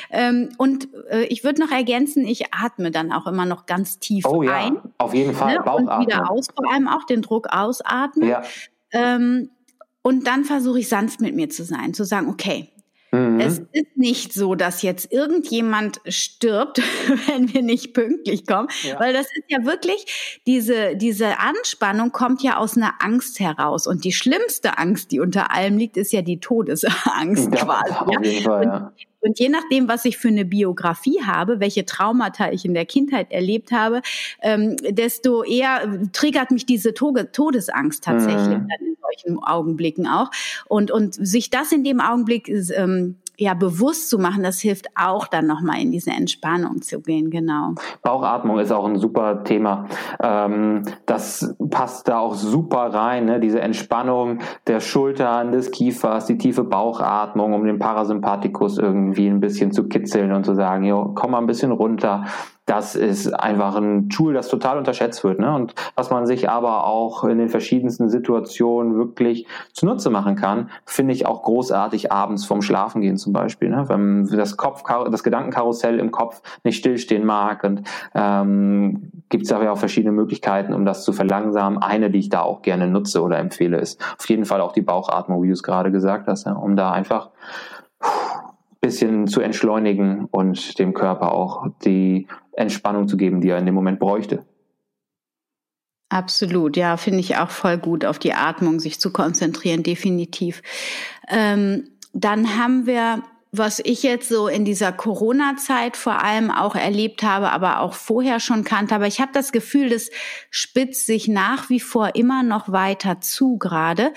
Ähm, 0.09 0.49
und 0.57 0.87
äh, 1.09 1.25
ich 1.25 1.43
würde 1.43 1.61
noch 1.61 1.71
ergänzen, 1.71 2.25
ich 2.25 2.53
atme 2.53 2.89
dann 2.89 3.11
auch 3.11 3.27
immer 3.27 3.45
noch 3.45 3.67
ganz 3.67 3.99
tief 3.99 4.25
oh, 4.25 4.41
ja, 4.41 4.55
ein. 4.55 4.77
Auf 4.97 5.13
jeden 5.13 5.35
Fall. 5.35 5.55
Ne? 5.55 5.63
Und 5.63 5.85
wieder 5.99 6.31
aus, 6.31 6.47
vor 6.55 6.71
allem 6.71 6.87
auch 6.87 7.03
den 7.05 7.21
Druck 7.21 7.47
ausatmen. 7.51 8.29
Ja. 8.29 8.43
Ähm, 8.91 9.51
und 10.01 10.25
dann 10.27 10.43
versuche 10.43 10.79
ich 10.79 10.89
sanft 10.89 11.21
mit 11.21 11.35
mir 11.35 11.49
zu 11.49 11.63
sein, 11.63 11.93
zu 11.93 12.03
sagen, 12.03 12.29
okay, 12.29 12.69
Mhm. 13.15 13.39
Es 13.39 13.59
ist 13.71 13.95
nicht 13.95 14.33
so, 14.33 14.55
dass 14.55 14.81
jetzt 14.81 15.11
irgendjemand 15.11 16.01
stirbt, 16.07 16.77
wenn 17.27 17.53
wir 17.53 17.61
nicht 17.61 17.93
pünktlich 17.93 18.45
kommen, 18.45 18.67
ja. 18.83 18.99
weil 18.99 19.13
das 19.13 19.25
ist 19.25 19.45
ja 19.47 19.65
wirklich, 19.65 20.41
diese, 20.45 20.95
diese 20.95 21.39
Anspannung 21.39 22.11
kommt 22.11 22.43
ja 22.43 22.57
aus 22.57 22.75
einer 22.77 22.95
Angst 22.99 23.39
heraus. 23.39 23.87
Und 23.87 24.03
die 24.03 24.13
schlimmste 24.13 24.77
Angst, 24.77 25.11
die 25.11 25.19
unter 25.19 25.51
allem 25.51 25.77
liegt, 25.77 25.97
ist 25.97 26.11
ja 26.11 26.21
die 26.21 26.39
Todesangst 26.39 27.53
ja, 27.53 27.65
quasi. 27.65 27.93
Auf 27.93 28.23
jeden 28.23 28.43
Fall, 28.43 28.63
ja. 28.65 28.77
Und 28.77 29.14
je 29.33 29.49
nachdem, 29.49 29.87
was 29.87 30.05
ich 30.05 30.17
für 30.17 30.27
eine 30.27 30.45
Biografie 30.45 31.21
habe, 31.23 31.59
welche 31.59 31.85
Traumata 31.85 32.51
ich 32.51 32.65
in 32.65 32.73
der 32.73 32.85
Kindheit 32.85 33.31
erlebt 33.31 33.71
habe, 33.71 34.01
ähm, 34.41 34.77
desto 34.89 35.43
eher 35.43 36.09
triggert 36.13 36.51
mich 36.51 36.65
diese 36.65 36.93
Todesangst 36.93 38.03
tatsächlich 38.03 38.57
mhm. 38.57 38.67
in 38.79 38.97
solchen 39.01 39.43
Augenblicken 39.43 40.07
auch. 40.07 40.31
Und, 40.67 40.91
und 40.91 41.13
sich 41.13 41.49
das 41.49 41.71
in 41.71 41.83
dem 41.83 41.99
Augenblick 41.99 42.49
ähm, 42.75 43.17
ja 43.37 43.53
bewusst 43.53 44.09
zu 44.09 44.19
machen, 44.19 44.43
das 44.43 44.59
hilft 44.59 44.87
auch 44.95 45.27
dann 45.27 45.47
nochmal 45.47 45.81
in 45.81 45.91
diese 45.91 46.11
Entspannung 46.11 46.81
zu 46.81 47.01
gehen, 47.01 47.29
genau. 47.29 47.73
Bauchatmung 48.01 48.59
ist 48.59 48.71
auch 48.71 48.85
ein 48.85 48.97
super 48.97 49.43
Thema. 49.43 49.87
Ähm, 50.21 50.83
das 51.05 51.55
passt 51.69 52.07
da 52.07 52.19
auch 52.19 52.35
super 52.35 52.93
rein, 52.93 53.25
ne? 53.25 53.39
diese 53.39 53.61
Entspannung 53.61 54.39
der 54.67 54.79
Schultern, 54.79 55.51
des 55.51 55.71
Kiefers, 55.71 56.25
die 56.25 56.37
tiefe 56.37 56.63
Bauchatmung, 56.63 57.53
um 57.53 57.65
den 57.65 57.79
Parasympathikus 57.79 58.77
irgendwie 58.77 59.27
ein 59.27 59.39
bisschen 59.39 59.71
zu 59.71 59.87
kitzeln 59.87 60.31
und 60.31 60.45
zu 60.45 60.55
sagen, 60.55 60.83
jo, 60.85 61.11
komm 61.15 61.31
mal 61.31 61.39
ein 61.39 61.47
bisschen 61.47 61.71
runter 61.71 62.25
das 62.65 62.95
ist 62.95 63.31
einfach 63.31 63.75
ein 63.75 64.09
Tool, 64.09 64.33
das 64.33 64.47
total 64.47 64.77
unterschätzt 64.77 65.23
wird. 65.23 65.39
Ne? 65.39 65.53
Und 65.53 65.75
was 65.95 66.09
man 66.09 66.25
sich 66.25 66.49
aber 66.49 66.85
auch 66.85 67.23
in 67.23 67.37
den 67.37 67.49
verschiedensten 67.49 68.09
Situationen 68.09 68.97
wirklich 68.97 69.47
zunutze 69.73 70.09
machen 70.09 70.35
kann, 70.35 70.69
finde 70.85 71.13
ich 71.13 71.27
auch 71.27 71.43
großartig 71.43 72.11
abends 72.11 72.45
vorm 72.45 72.63
Schlafengehen 72.63 73.17
zum 73.17 73.33
Beispiel. 73.33 73.69
Ne? 73.69 73.87
Wenn 73.87 74.27
das 74.27 74.57
Kopf, 74.57 74.83
das 75.11 75.23
Gedankenkarussell 75.23 75.99
im 75.99 76.11
Kopf 76.11 76.41
nicht 76.63 76.77
stillstehen 76.77 77.25
mag 77.25 77.63
und 77.63 77.83
ähm, 78.15 79.11
gibt 79.29 79.45
es 79.45 79.51
aber 79.51 79.71
auch 79.71 79.77
verschiedene 79.77 80.11
Möglichkeiten, 80.11 80.73
um 80.73 80.85
das 80.85 81.03
zu 81.03 81.13
verlangsamen. 81.13 81.81
Eine, 81.81 82.09
die 82.09 82.19
ich 82.19 82.29
da 82.29 82.41
auch 82.41 82.63
gerne 82.63 82.87
nutze 82.87 83.21
oder 83.21 83.37
empfehle, 83.37 83.77
ist 83.77 84.01
auf 84.17 84.27
jeden 84.27 84.45
Fall 84.45 84.61
auch 84.61 84.71
die 84.71 84.81
Bauchatmung, 84.81 85.43
wie 85.43 85.47
du 85.47 85.53
es 85.53 85.63
gerade 85.63 85.91
gesagt 85.91 86.27
hast, 86.27 86.45
ja? 86.45 86.53
um 86.53 86.75
da 86.75 86.91
einfach 86.91 87.29
bisschen 88.85 89.27
zu 89.27 89.41
entschleunigen 89.41 90.25
und 90.25 90.77
dem 90.77 90.93
Körper 90.93 91.31
auch 91.31 91.65
die 91.83 92.27
Entspannung 92.53 93.07
zu 93.07 93.17
geben, 93.17 93.41
die 93.41 93.49
er 93.49 93.57
in 93.57 93.65
dem 93.65 93.73
Moment 93.73 93.99
bräuchte. 93.99 94.45
Absolut, 96.09 96.77
ja, 96.77 96.97
finde 96.97 97.19
ich 97.19 97.37
auch 97.37 97.49
voll 97.49 97.79
gut, 97.79 98.05
auf 98.05 98.19
die 98.19 98.33
Atmung 98.33 98.79
sich 98.79 98.99
zu 98.99 99.11
konzentrieren, 99.11 99.81
definitiv. 99.81 100.61
Ähm, 101.29 101.89
dann 102.13 102.59
haben 102.59 102.85
wir, 102.85 103.23
was 103.51 103.79
ich 103.83 104.03
jetzt 104.03 104.29
so 104.29 104.47
in 104.47 104.65
dieser 104.65 104.91
Corona-Zeit 104.91 105.97
vor 105.97 106.23
allem 106.23 106.51
auch 106.51 106.75
erlebt 106.75 107.23
habe, 107.23 107.51
aber 107.51 107.79
auch 107.79 107.95
vorher 107.95 108.39
schon 108.39 108.63
kannte, 108.63 108.93
aber 108.93 109.07
ich 109.07 109.19
habe 109.19 109.31
das 109.33 109.51
Gefühl, 109.51 109.89
das 109.89 110.11
spitzt 110.51 111.07
sich 111.07 111.27
nach 111.27 111.71
wie 111.71 111.79
vor 111.79 112.13
immer 112.13 112.43
noch 112.43 112.71
weiter 112.71 113.19
zu 113.19 113.57
gerade. 113.57 114.13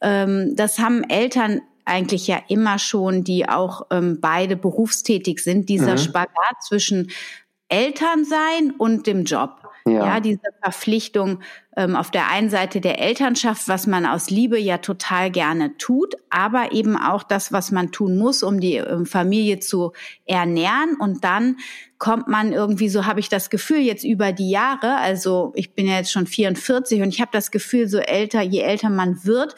Ähm, 0.00 0.54
das 0.54 0.78
haben 0.78 1.02
Eltern 1.02 1.62
eigentlich 1.84 2.26
ja 2.26 2.40
immer 2.48 2.78
schon, 2.78 3.24
die 3.24 3.48
auch 3.48 3.86
ähm, 3.90 4.18
beide 4.20 4.56
berufstätig 4.56 5.40
sind, 5.40 5.68
dieser 5.68 5.92
mhm. 5.92 5.98
Spagat 5.98 6.62
zwischen 6.62 7.10
Elternsein 7.68 8.72
und 8.76 9.06
dem 9.06 9.24
Job. 9.24 9.60
Ja, 9.86 9.92
ja 9.92 10.20
diese 10.20 10.48
Verpflichtung 10.62 11.40
ähm, 11.76 11.94
auf 11.94 12.10
der 12.10 12.30
einen 12.30 12.48
Seite 12.48 12.80
der 12.80 13.00
Elternschaft, 13.00 13.68
was 13.68 13.86
man 13.86 14.06
aus 14.06 14.30
Liebe 14.30 14.58
ja 14.58 14.78
total 14.78 15.30
gerne 15.30 15.76
tut, 15.76 16.14
aber 16.30 16.72
eben 16.72 16.96
auch 16.96 17.22
das, 17.22 17.52
was 17.52 17.70
man 17.70 17.92
tun 17.92 18.16
muss, 18.16 18.42
um 18.42 18.60
die 18.60 18.76
ähm, 18.76 19.04
Familie 19.04 19.58
zu 19.58 19.92
ernähren. 20.24 20.96
Und 20.98 21.22
dann 21.24 21.58
kommt 21.98 22.28
man 22.28 22.52
irgendwie, 22.52 22.88
so 22.88 23.04
habe 23.04 23.20
ich 23.20 23.28
das 23.28 23.50
Gefühl, 23.50 23.80
jetzt 23.80 24.04
über 24.04 24.32
die 24.32 24.50
Jahre, 24.50 24.96
also 24.96 25.52
ich 25.54 25.74
bin 25.74 25.86
ja 25.86 25.96
jetzt 25.96 26.12
schon 26.12 26.26
44 26.26 27.02
und 27.02 27.08
ich 27.08 27.20
habe 27.20 27.30
das 27.32 27.50
Gefühl, 27.50 27.86
so 27.86 27.98
älter, 27.98 28.40
je 28.40 28.60
älter 28.60 28.88
man 28.88 29.24
wird, 29.24 29.54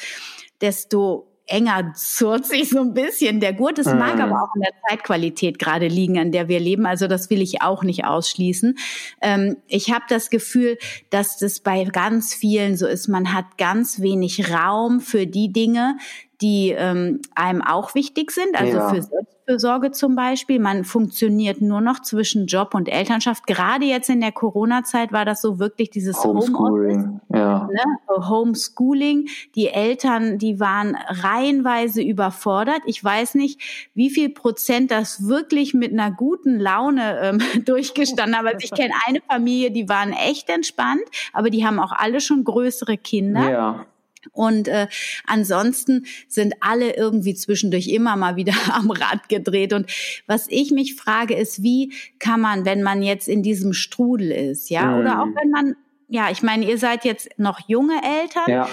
desto 0.61 1.36
enger 1.47 1.93
sich 1.95 2.71
so 2.71 2.81
ein 2.81 2.93
bisschen. 2.93 3.41
Der 3.41 3.53
Gurt, 3.53 3.79
es 3.79 3.87
mag 3.87 4.17
mhm. 4.17 4.23
aber 4.23 4.43
auch 4.43 4.55
in 4.57 4.63
der 4.63 4.73
Zeitqualität 4.89 5.59
gerade 5.59 5.87
liegen, 5.87 6.19
an 6.19 6.33
der 6.33 6.49
wir 6.49 6.59
leben. 6.59 6.87
Also 6.87 7.07
das 7.07 7.31
will 7.31 7.41
ich 7.41 7.63
auch 7.63 7.85
nicht 7.85 8.05
ausschließen. 8.05 8.77
Ähm, 9.23 9.57
ich 9.69 9.93
habe 9.93 10.05
das 10.09 10.31
Gefühl, 10.31 10.77
dass 11.11 11.39
das 11.39 11.61
bei 11.61 11.85
ganz 11.85 12.35
vielen 12.35 12.77
so 12.77 12.87
ist. 12.87 13.09
Man 13.09 13.33
hat 13.33 13.59
ganz 13.59 14.01
wenig 14.01 14.53
Raum 14.53 15.01
für 15.01 15.27
die 15.27 15.53
Dinge, 15.53 15.97
die 16.41 16.75
ähm, 16.77 17.21
einem 17.35 17.63
auch 17.63 17.95
wichtig 17.95 18.31
sind, 18.31 18.59
also 18.59 18.77
ja. 18.77 18.89
für 18.89 19.03
Selbstfürsorge 19.03 19.93
zum 19.93 20.17
Beispiel. 20.17 20.59
Man 20.59 20.85
funktioniert 20.85 21.63
nur 21.63 21.81
noch 21.81 22.03
zwischen 22.03 22.47
Job 22.47 22.75
und 22.75 22.89
Elternschaft. 22.89 23.47
Gerade 23.47 23.87
jetzt 23.87 24.11
in 24.11 24.21
der 24.21 24.33
Corona-Zeit 24.33 25.13
war 25.13 25.25
das 25.25 25.41
so 25.41 25.59
wirklich 25.59 25.91
dieses 25.91 26.23
Homeschooling. 26.23 27.21
Ja. 27.33 27.69
Ne? 27.73 28.29
Homeschooling. 28.29 29.29
Die 29.55 29.69
Eltern, 29.69 30.39
die 30.39 30.61
waren 30.61 30.97
reihenweise 31.09 32.03
überfordert. 32.03 32.83
Ich 32.85 33.03
weiß 33.03 33.35
nicht, 33.37 33.89
wie 33.95 34.11
viel 34.11 34.29
Prozent 34.29 34.91
das 34.91 35.27
wirklich 35.27 35.73
mit 35.73 35.93
einer 35.93 36.11
guten 36.11 36.59
Laune 36.59 37.21
ähm, 37.21 37.39
durchgestanden 37.65 38.37
haben. 38.37 38.47
Also 38.47 38.59
ich 38.61 38.73
kenne 38.73 38.93
eine 39.07 39.21
Familie, 39.21 39.71
die 39.71 39.89
waren 39.89 40.13
echt 40.13 40.51
entspannt, 40.51 41.05
aber 41.33 41.49
die 41.49 41.65
haben 41.65 41.79
auch 41.79 41.93
alle 41.93 42.21
schon 42.21 42.45
größere 42.45 42.99
Kinder. 42.99 43.51
Ja. 43.51 43.87
Und 44.33 44.69
äh, 44.69 44.89
ansonsten 45.27 46.07
sind 46.29 46.55
alle 46.61 46.97
irgendwie 46.97 47.35
zwischendurch 47.35 47.89
immer 47.89 48.17
mal 48.17 48.37
wieder 48.37 48.55
am 48.73 48.91
Rad 48.91 49.29
gedreht. 49.29 49.73
Und 49.73 49.91
was 50.27 50.47
ich 50.49 50.71
mich 50.71 50.95
frage, 50.95 51.35
ist, 51.35 51.63
wie 51.63 51.93
kann 52.19 52.41
man, 52.41 52.65
wenn 52.65 52.83
man 52.83 53.03
jetzt 53.03 53.29
in 53.29 53.43
diesem 53.43 53.73
Strudel 53.73 54.31
ist, 54.31 54.71
ja, 54.71 54.87
mhm. 54.87 55.01
oder 55.01 55.23
auch 55.23 55.29
wenn 55.41 55.51
man, 55.51 55.77
ja, 56.09 56.31
ich 56.31 56.43
meine, 56.43 56.69
ihr 56.69 56.79
seid 56.79 57.05
jetzt 57.05 57.29
noch 57.39 57.61
junge 57.69 58.01
Eltern. 58.03 58.45
Ja. 58.49 58.69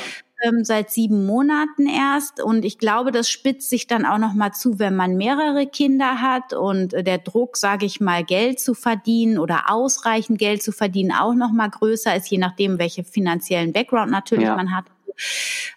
Ähm, 0.46 0.66
seit 0.66 0.92
sieben 0.92 1.26
Monaten 1.26 1.88
erst 1.88 2.42
und 2.44 2.66
ich 2.66 2.78
glaube, 2.78 3.12
das 3.12 3.30
spitzt 3.30 3.70
sich 3.70 3.88
dann 3.88 4.06
auch 4.06 4.18
noch 4.18 4.34
mal 4.34 4.52
zu, 4.52 4.78
wenn 4.78 4.94
man 4.94 5.16
mehrere 5.16 5.68
Kinder 5.68 6.20
hat 6.20 6.52
und 6.52 6.94
äh, 6.94 7.02
der 7.02 7.20
Druck, 7.20 7.56
sage 7.56 7.86
ich 7.86 8.02
mal, 8.02 8.26
Geld 8.26 8.60
zu 8.60 8.74
verdienen 8.74 9.38
oder 9.38 9.70
ausreichend 9.70 10.39
Geld 10.39 10.62
zu 10.62 10.74
verdienen 10.74 11.13
auch 11.13 11.34
noch 11.34 11.54
mal 11.54 11.70
größer 11.70 12.13
ist, 12.18 12.30
je 12.30 12.39
nachdem, 12.39 12.78
welche 12.78 13.06
finanziellen 13.06 13.72
Background 13.72 14.12
natürlich 14.12 14.48
ja. 14.48 14.58
man 14.58 14.76
hat. 14.76 14.84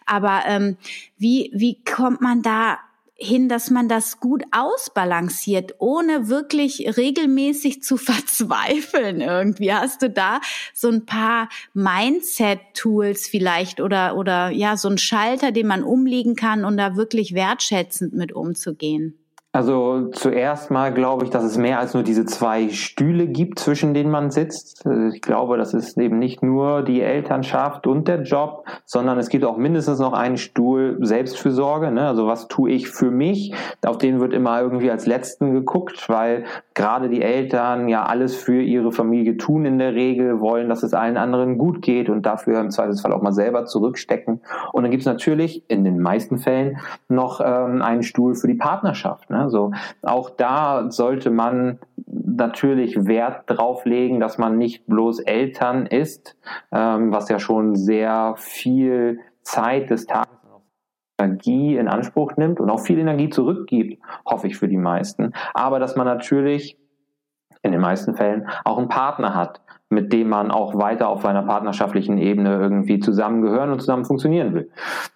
Aber 0.06 0.42
ähm, 0.46 0.76
wie, 1.16 1.50
wie 1.54 1.82
kommt 1.84 2.20
man 2.20 2.42
da 2.42 2.78
hin, 3.18 3.48
dass 3.48 3.70
man 3.70 3.88
das 3.88 4.20
gut 4.20 4.44
ausbalanciert, 4.50 5.74
ohne 5.78 6.28
wirklich 6.28 6.96
regelmäßig 6.96 7.82
zu 7.82 7.96
verzweifeln 7.96 9.20
irgendwie. 9.20 9.72
Hast 9.72 10.02
du 10.02 10.10
da 10.10 10.40
so 10.74 10.88
ein 10.88 11.06
paar 11.06 11.48
Mindset-Tools 11.72 13.26
vielleicht 13.26 13.80
oder, 13.80 14.16
oder 14.16 14.50
ja, 14.50 14.76
so 14.76 14.88
ein 14.88 14.98
Schalter, 14.98 15.50
den 15.50 15.66
man 15.66 15.82
umlegen 15.82 16.36
kann, 16.36 16.64
um 16.64 16.76
da 16.76 16.96
wirklich 16.96 17.32
wertschätzend 17.34 18.12
mit 18.12 18.32
umzugehen? 18.32 19.18
Also 19.56 20.08
zuerst 20.12 20.70
mal 20.70 20.92
glaube 20.92 21.24
ich, 21.24 21.30
dass 21.30 21.42
es 21.42 21.56
mehr 21.56 21.80
als 21.80 21.94
nur 21.94 22.02
diese 22.02 22.26
zwei 22.26 22.68
Stühle 22.68 23.26
gibt, 23.26 23.58
zwischen 23.58 23.94
denen 23.94 24.10
man 24.10 24.30
sitzt. 24.30 24.84
Äh, 24.84 25.08
ich 25.14 25.22
glaube, 25.22 25.56
das 25.56 25.72
ist 25.72 25.96
eben 25.96 26.18
nicht 26.18 26.42
nur 26.42 26.82
die 26.82 27.00
Elternschaft 27.00 27.86
und 27.86 28.06
der 28.06 28.20
Job, 28.20 28.66
sondern 28.84 29.18
es 29.18 29.30
gibt 29.30 29.46
auch 29.46 29.56
mindestens 29.56 29.98
noch 29.98 30.12
einen 30.12 30.36
Stuhl 30.36 30.98
Selbstfürsorge. 31.00 31.90
Ne? 31.90 32.06
Also 32.06 32.26
was 32.26 32.48
tue 32.48 32.70
ich 32.70 32.90
für 32.90 33.10
mich? 33.10 33.54
Auf 33.82 33.96
den 33.96 34.20
wird 34.20 34.34
immer 34.34 34.60
irgendwie 34.60 34.90
als 34.90 35.06
letzten 35.06 35.54
geguckt, 35.54 36.06
weil 36.10 36.44
gerade 36.74 37.08
die 37.08 37.22
Eltern 37.22 37.88
ja 37.88 38.04
alles 38.04 38.36
für 38.36 38.60
ihre 38.60 38.92
Familie 38.92 39.38
tun 39.38 39.64
in 39.64 39.78
der 39.78 39.94
Regel, 39.94 40.38
wollen, 40.38 40.68
dass 40.68 40.82
es 40.82 40.92
allen 40.92 41.16
anderen 41.16 41.56
gut 41.56 41.80
geht 41.80 42.10
und 42.10 42.26
dafür 42.26 42.60
im 42.60 42.68
Zweifelsfall 42.68 43.14
auch 43.14 43.22
mal 43.22 43.32
selber 43.32 43.64
zurückstecken. 43.64 44.42
Und 44.74 44.82
dann 44.82 44.90
gibt 44.90 45.00
es 45.00 45.06
natürlich 45.06 45.64
in 45.70 45.82
den 45.82 45.98
meisten 45.98 46.36
Fällen 46.36 46.76
noch 47.08 47.40
ähm, 47.40 47.80
einen 47.80 48.02
Stuhl 48.02 48.34
für 48.34 48.48
die 48.48 48.54
Partnerschaft. 48.54 49.30
Ne? 49.30 49.45
Also 49.46 49.72
auch 50.02 50.30
da 50.30 50.90
sollte 50.90 51.30
man 51.30 51.78
natürlich 52.06 53.06
Wert 53.06 53.44
drauf 53.46 53.84
legen, 53.84 54.20
dass 54.20 54.38
man 54.38 54.58
nicht 54.58 54.86
bloß 54.86 55.20
Eltern 55.20 55.86
ist, 55.86 56.36
ähm, 56.72 57.12
was 57.12 57.28
ja 57.28 57.38
schon 57.38 57.74
sehr 57.74 58.34
viel 58.36 59.20
Zeit 59.42 59.90
des 59.90 60.06
Tages 60.06 60.36
Energie 61.18 61.76
in 61.76 61.88
Anspruch 61.88 62.36
nimmt 62.36 62.60
und 62.60 62.70
auch 62.70 62.80
viel 62.80 62.98
Energie 62.98 63.30
zurückgibt, 63.30 64.02
hoffe 64.26 64.48
ich 64.48 64.58
für 64.58 64.68
die 64.68 64.76
meisten. 64.76 65.32
Aber 65.54 65.78
dass 65.78 65.96
man 65.96 66.06
natürlich 66.06 66.78
in 67.62 67.72
den 67.72 67.80
meisten 67.80 68.14
Fällen 68.14 68.48
auch 68.64 68.78
einen 68.78 68.88
Partner 68.88 69.34
hat, 69.34 69.60
mit 69.88 70.12
dem 70.12 70.28
man 70.28 70.50
auch 70.50 70.74
weiter 70.76 71.08
auf 71.08 71.24
einer 71.24 71.42
partnerschaftlichen 71.42 72.18
Ebene 72.18 72.58
irgendwie 72.58 72.98
zusammengehören 72.98 73.70
und 73.70 73.80
zusammen 73.80 74.04
funktionieren 74.04 74.54
will. 74.54 74.70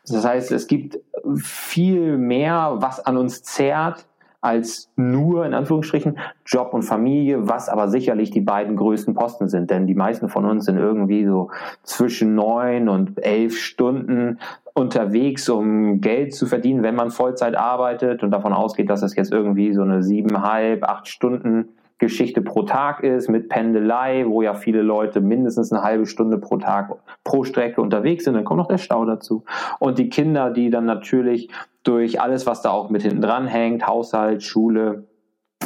Das 0.06 0.24
heißt, 0.24 0.52
es 0.52 0.66
gibt 0.66 0.98
viel 1.36 2.18
mehr, 2.18 2.76
was 2.76 3.04
an 3.04 3.16
uns 3.16 3.42
zerrt, 3.42 4.06
als 4.40 4.90
nur 4.96 5.44
in 5.44 5.54
Anführungsstrichen 5.54 6.18
Job 6.46 6.72
und 6.72 6.82
Familie, 6.82 7.48
was 7.48 7.68
aber 7.68 7.88
sicherlich 7.88 8.30
die 8.30 8.40
beiden 8.40 8.76
größten 8.76 9.14
Posten 9.14 9.48
sind. 9.48 9.70
Denn 9.70 9.86
die 9.86 9.94
meisten 9.94 10.28
von 10.28 10.44
uns 10.46 10.64
sind 10.64 10.78
irgendwie 10.78 11.26
so 11.26 11.50
zwischen 11.82 12.34
neun 12.34 12.88
und 12.88 13.24
elf 13.24 13.56
Stunden 13.58 14.38
unterwegs, 14.72 15.48
um 15.48 16.00
Geld 16.00 16.34
zu 16.34 16.46
verdienen, 16.46 16.82
wenn 16.82 16.94
man 16.94 17.10
Vollzeit 17.10 17.56
arbeitet 17.56 18.22
und 18.22 18.30
davon 18.30 18.52
ausgeht, 18.52 18.88
dass 18.88 19.02
es 19.02 19.14
jetzt 19.14 19.32
irgendwie 19.32 19.74
so 19.74 19.82
eine 19.82 20.02
siebeneinhalb, 20.02 20.84
acht 20.84 21.08
Stunden 21.08 21.68
Geschichte 22.00 22.40
pro 22.40 22.62
Tag 22.62 23.04
ist, 23.04 23.28
mit 23.28 23.50
Pendelei, 23.50 24.24
wo 24.26 24.40
ja 24.40 24.54
viele 24.54 24.80
Leute 24.80 25.20
mindestens 25.20 25.70
eine 25.70 25.82
halbe 25.82 26.06
Stunde 26.06 26.38
pro 26.38 26.56
Tag 26.56 26.90
pro 27.24 27.44
Strecke 27.44 27.82
unterwegs 27.82 28.24
sind, 28.24 28.34
dann 28.34 28.44
kommt 28.44 28.58
noch 28.58 28.68
der 28.68 28.78
Stau 28.78 29.04
dazu. 29.04 29.44
Und 29.78 29.98
die 29.98 30.08
Kinder, 30.08 30.50
die 30.50 30.70
dann 30.70 30.86
natürlich 30.86 31.50
durch 31.82 32.20
alles, 32.20 32.46
was 32.46 32.62
da 32.62 32.70
auch 32.70 32.90
mit 32.90 33.02
hinten 33.02 33.20
dran 33.20 33.46
hängt, 33.46 33.86
Haushalt, 33.86 34.42
Schule, 34.42 35.06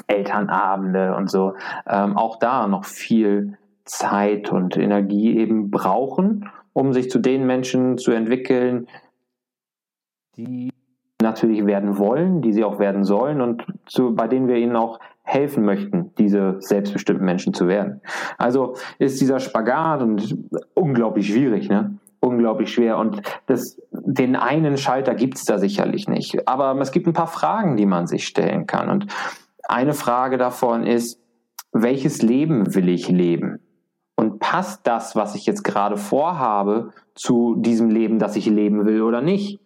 Elternabende 0.06 1.14
und 1.14 1.30
so, 1.30 1.54
ähm, 1.86 2.16
auch 2.16 2.38
da 2.38 2.66
noch 2.66 2.84
viel 2.84 3.56
Zeit 3.84 4.50
und 4.50 4.76
Energie 4.76 5.36
eben 5.36 5.70
brauchen, 5.70 6.50
um 6.72 6.92
sich 6.92 7.10
zu 7.10 7.18
den 7.18 7.46
Menschen 7.46 7.98
zu 7.98 8.12
entwickeln, 8.12 8.88
die 10.36 10.70
natürlich 11.22 11.64
werden 11.66 11.98
wollen, 11.98 12.42
die 12.42 12.52
sie 12.52 12.64
auch 12.64 12.78
werden 12.78 13.04
sollen 13.04 13.40
und 13.40 13.64
zu, 13.86 14.14
bei 14.14 14.28
denen 14.28 14.48
wir 14.48 14.56
ihnen 14.56 14.76
auch 14.76 14.98
helfen 15.22 15.64
möchten, 15.64 16.12
diese 16.18 16.56
selbstbestimmten 16.60 17.24
Menschen 17.24 17.54
zu 17.54 17.66
werden. 17.66 18.00
Also 18.36 18.76
ist 18.98 19.20
dieser 19.20 19.40
Spagat 19.40 20.02
und 20.02 20.36
unglaublich 20.74 21.28
schwierig, 21.28 21.68
ne? 21.68 21.98
Unglaublich 22.20 22.72
schwer. 22.72 22.98
Und 22.98 23.20
das, 23.46 23.80
den 24.06 24.36
einen 24.36 24.76
Schalter 24.76 25.14
gibt's 25.14 25.44
da 25.44 25.58
sicherlich 25.58 26.08
nicht. 26.08 26.46
Aber 26.46 26.78
es 26.80 26.92
gibt 26.92 27.06
ein 27.06 27.12
paar 27.12 27.26
Fragen, 27.26 27.76
die 27.76 27.86
man 27.86 28.06
sich 28.06 28.26
stellen 28.26 28.66
kann. 28.66 28.88
Und 28.88 29.06
eine 29.64 29.94
Frage 29.94 30.38
davon 30.38 30.86
ist, 30.86 31.20
welches 31.72 32.22
Leben 32.22 32.74
will 32.74 32.88
ich 32.88 33.08
leben? 33.08 33.60
Und 34.16 34.38
passt 34.38 34.86
das, 34.86 35.16
was 35.16 35.34
ich 35.34 35.46
jetzt 35.46 35.64
gerade 35.64 35.96
vorhabe, 35.96 36.92
zu 37.14 37.56
diesem 37.56 37.90
Leben, 37.90 38.18
das 38.18 38.36
ich 38.36 38.46
leben 38.46 38.84
will 38.84 39.02
oder 39.02 39.20
nicht? 39.20 39.60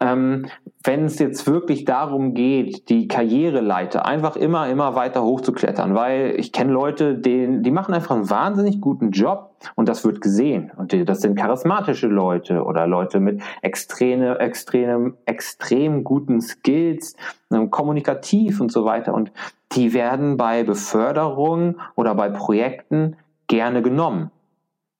Ähm, 0.00 0.46
wenn 0.82 1.04
es 1.04 1.18
jetzt 1.18 1.46
wirklich 1.46 1.84
darum 1.84 2.34
geht, 2.34 2.88
die 2.88 3.08
Karriereleiter 3.08 4.04
einfach 4.04 4.36
immer, 4.36 4.68
immer 4.68 4.94
weiter 4.94 5.22
hochzuklettern, 5.22 5.94
weil 5.94 6.34
ich 6.38 6.52
kenne 6.52 6.72
Leute, 6.72 7.16
die, 7.16 7.62
die 7.62 7.70
machen 7.70 7.94
einfach 7.94 8.14
einen 8.14 8.28
wahnsinnig 8.28 8.80
guten 8.80 9.10
Job 9.10 9.54
und 9.76 9.88
das 9.88 10.04
wird 10.04 10.20
gesehen. 10.20 10.72
Und 10.76 10.92
die, 10.92 11.04
das 11.04 11.20
sind 11.20 11.36
charismatische 11.36 12.08
Leute 12.08 12.64
oder 12.64 12.86
Leute 12.86 13.20
mit 13.20 13.42
extreme, 13.62 14.38
extrem, 14.38 15.16
extrem 15.26 16.04
guten 16.04 16.40
Skills, 16.40 17.16
ähm, 17.52 17.70
kommunikativ 17.70 18.60
und 18.60 18.72
so 18.72 18.84
weiter. 18.84 19.14
Und 19.14 19.32
die 19.72 19.94
werden 19.94 20.36
bei 20.36 20.64
Beförderung 20.64 21.78
oder 21.94 22.14
bei 22.14 22.28
Projekten 22.30 23.16
gerne 23.46 23.82
genommen. 23.82 24.30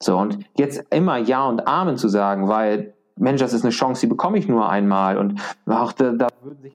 So, 0.00 0.18
und 0.18 0.38
jetzt 0.56 0.84
immer 0.90 1.18
Ja 1.18 1.46
und 1.46 1.66
Amen 1.66 1.96
zu 1.96 2.08
sagen, 2.08 2.48
weil 2.48 2.94
Mensch, 3.16 3.40
das 3.40 3.52
ist 3.52 3.64
eine 3.64 3.70
Chance, 3.70 4.02
die 4.02 4.06
bekomme 4.06 4.38
ich 4.38 4.48
nur 4.48 4.68
einmal 4.68 5.18
und 5.18 5.40
ach, 5.66 5.92
da, 5.92 6.12
da 6.12 6.28
würden 6.42 6.62
sich 6.62 6.74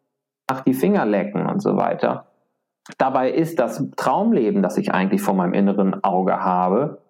nach 0.49 0.61
die 0.61 0.73
Finger 0.73 1.05
lecken 1.05 1.45
und 1.45 1.61
so 1.61 1.75
weiter. 1.75 2.27
Dabei 2.97 3.31
ist 3.31 3.59
das 3.59 3.83
Traumleben, 3.95 4.63
das 4.63 4.77
ich 4.77 4.91
eigentlich 4.91 5.21
vor 5.21 5.35
meinem 5.35 5.53
inneren 5.53 6.03
Auge 6.03 6.43
habe, 6.43 7.01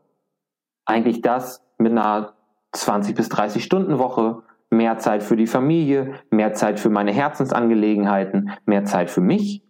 eigentlich 0.85 1.21
das 1.21 1.63
mit 1.77 1.91
einer 1.91 2.33
20 2.73 3.15
bis 3.15 3.29
30 3.29 3.63
Stunden 3.63 3.97
Woche, 3.97 4.41
mehr 4.69 4.97
Zeit 4.97 5.23
für 5.23 5.35
die 5.35 5.47
Familie, 5.47 6.15
mehr 6.29 6.53
Zeit 6.53 6.79
für 6.79 6.89
meine 6.89 7.11
Herzensangelegenheiten, 7.11 8.51
mehr 8.65 8.85
Zeit 8.85 9.09
für 9.09 9.21
mich. 9.21 9.63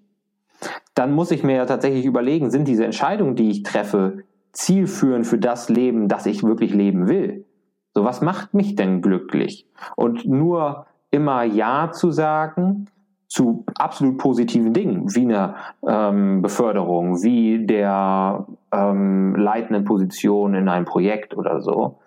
Dann 0.94 1.14
muss 1.14 1.32
ich 1.32 1.44
mir 1.44 1.56
ja 1.56 1.66
tatsächlich 1.66 2.06
überlegen, 2.06 2.50
sind 2.50 2.68
diese 2.68 2.86
Entscheidungen, 2.86 3.36
die 3.36 3.50
ich 3.52 3.64
treffe, 3.64 4.24
zielführend 4.52 5.26
für 5.26 5.38
das 5.38 5.70
Leben, 5.70 6.08
das 6.08 6.26
ich 6.26 6.44
wirklich 6.44 6.74
leben 6.74 7.08
will? 7.08 7.46
So, 7.94 8.04
was 8.04 8.22
macht 8.22 8.54
mich 8.54 8.76
denn 8.76 9.02
glücklich? 9.02 9.68
Und 9.96 10.26
nur 10.26 10.86
immer 11.12 11.44
Ja 11.44 11.92
zu 11.92 12.12
sagen 12.12 12.88
zu 13.28 13.64
absolut 13.76 14.18
positiven 14.18 14.74
Dingen, 14.74 15.14
wie 15.14 15.22
eine 15.22 15.56
ähm, 15.88 16.42
Beförderung, 16.42 17.22
wie 17.22 17.66
der 17.66 18.48
ähm, 18.72 19.36
leitenden 19.36 19.86
Position 19.86 20.56
in 20.56 20.68
einem 20.68 20.86
Projekt 20.86 21.38
oder 21.38 21.62
so, 21.62 22.00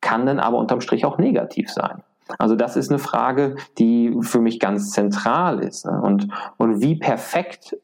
kann 0.00 0.26
dann 0.26 0.40
aber 0.40 0.58
unterm 0.58 0.80
Strich 0.80 1.04
auch 1.04 1.16
negativ 1.16 1.70
sein. 1.70 2.02
Also 2.38 2.56
das 2.56 2.76
ist 2.76 2.90
eine 2.90 2.98
Frage, 2.98 3.54
die 3.78 4.16
für 4.20 4.40
mich 4.40 4.58
ganz 4.58 4.90
zentral 4.90 5.60
ist. 5.60 5.86
Ne? 5.86 6.00
Und, 6.00 6.28
und 6.56 6.80
wie 6.80 6.96
perfekt 6.96 7.76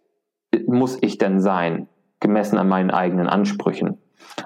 muss 0.67 0.99
ich 1.01 1.19
denn 1.19 1.41
sein, 1.41 1.89
gemessen 2.19 2.59
an 2.59 2.69
meinen 2.69 2.91
eigenen 2.91 3.29
Ansprüchen? 3.29 3.99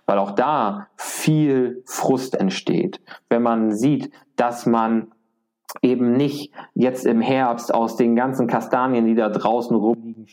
weil 0.07 0.19
auch 0.19 0.33
da 0.33 0.89
viel 1.25 1.83
Frust 1.87 2.35
entsteht. 2.39 3.01
Wenn 3.31 3.41
man 3.41 3.73
sieht, 3.73 4.11
dass 4.37 4.67
man 4.67 5.09
eben 5.81 6.13
nicht 6.13 6.53
jetzt 6.75 7.07
im 7.07 7.23
Herbst 7.23 7.73
aus 7.73 7.97
den 7.97 8.15
ganzen 8.15 8.47
Kastanien, 8.47 9.07
die 9.07 9.15
da 9.15 9.31
draußen 9.31 9.75
rumliegen, 9.75 10.27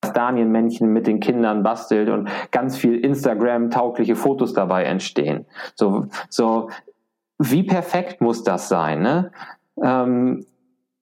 Kastanienmännchen 0.00 0.92
mit 0.92 1.08
den 1.08 1.18
Kindern 1.18 1.64
bastelt 1.64 2.08
und 2.08 2.28
ganz 2.52 2.76
viel 2.76 3.00
Instagram-taugliche 3.00 4.14
Fotos 4.14 4.52
dabei 4.52 4.84
entstehen. 4.84 5.44
So, 5.74 6.06
so, 6.28 6.70
wie 7.40 7.64
perfekt 7.64 8.20
muss 8.20 8.44
das 8.44 8.68
sein? 8.68 9.02
Ne? 9.02 9.32
Ähm, 9.82 10.46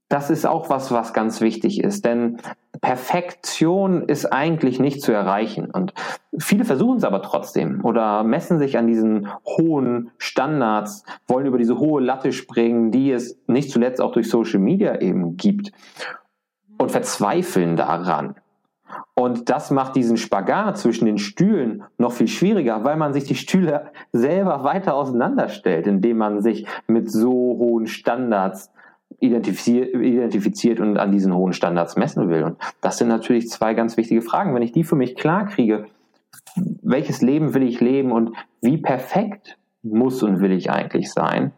das 0.09 0.31
ist 0.31 0.47
auch 0.47 0.71
was, 0.71 0.92
was 0.92 1.12
ganz 1.12 1.40
wichtig 1.40 1.83
ist, 1.83 2.05
denn 2.05 2.38
Perfektion 2.81 4.03
ist 4.03 4.27
eigentlich 4.27 4.79
nicht 4.79 5.03
zu 5.03 5.11
erreichen. 5.12 5.71
Und 5.71 5.95
viele 6.38 6.64
versuchen 6.64 6.99
es 6.99 7.05
aber 7.05 7.23
trotzdem 7.23 7.85
oder 7.85 8.23
messen 8.23 8.59
sich 8.59 8.79
an 8.79 8.87
diesen 8.87 9.29
hohen 9.45 10.12
Standards, 10.19 11.05
wollen 11.27 11.47
über 11.47 11.59
diese 11.59 11.79
hohe 11.79 12.01
Latte 12.01 12.33
springen, 12.33 12.92
die 12.92 13.11
es 13.11 13.38
nicht 13.49 13.71
zuletzt 13.71 14.01
auch 14.01 14.12
durch 14.12 14.29
Social 14.29 14.61
Media 14.61 15.01
eben 15.01 15.37
gibt 15.37 15.73
und 16.79 16.92
verzweifeln 16.92 17.77
daran. 17.77 18.37
Und 19.14 19.49
das 19.49 19.71
macht 19.71 19.97
diesen 19.97 20.16
Spagat 20.16 20.79
zwischen 20.79 21.07
den 21.07 21.19
Stühlen 21.19 21.83
noch 21.99 22.12
viel 22.12 22.29
schwieriger, 22.29 22.85
weil 22.85 22.97
man 22.97 23.12
sich 23.12 23.25
die 23.25 23.35
Stühle 23.35 23.90
selber 24.12 24.62
weiter 24.62 24.95
auseinanderstellt, 24.95 25.87
indem 25.87 26.19
man 26.19 26.42
sich 26.42 26.66
mit 26.87 27.11
so 27.11 27.33
hohen 27.33 27.87
Standards 27.88 28.71
identifiziert, 29.19 29.95
identifiziert 29.95 30.81
und 30.81 30.99
an 30.99 31.12
diesen 31.12 31.35
hohen 31.35 31.53
Standards 31.53 31.97
messen 31.97 32.29
will. 32.29 32.45
Und 32.45 32.59
das 32.81 32.99
sind 32.99 33.09
natürlich 33.09 33.49
zwei 33.49 33.75
ganz 33.75 33.97
wichtige 33.97 34.23
Fragen. 34.23 34.55
Wenn 34.55 34.62
ich 34.62 34.73
die 34.73 34.85
für 34.85 34.97
mich 34.97 35.16
klar 35.16 35.47
kriege, 35.47 35.87
welches 36.83 37.23
Leben 37.23 37.55
will 37.55 37.62
ich 37.62 37.81
leben 37.81 38.12
und 38.12 38.37
wie 38.61 38.79
perfekt 38.79 39.59
muss 39.83 40.23
und 40.23 40.40
will 40.40 40.53
ich 40.53 40.71
eigentlich 40.71 41.12
sein, 41.12 41.53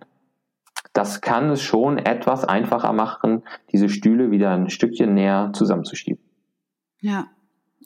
das 0.92 1.20
kann 1.20 1.50
es 1.50 1.62
schon 1.62 1.98
etwas 1.98 2.44
einfacher 2.44 2.92
machen, 2.92 3.42
diese 3.72 3.88
Stühle 3.88 4.30
wieder 4.30 4.50
ein 4.50 4.70
Stückchen 4.70 5.14
näher 5.14 5.50
zusammenzuschieben. 5.52 6.22
Ja, 7.00 7.26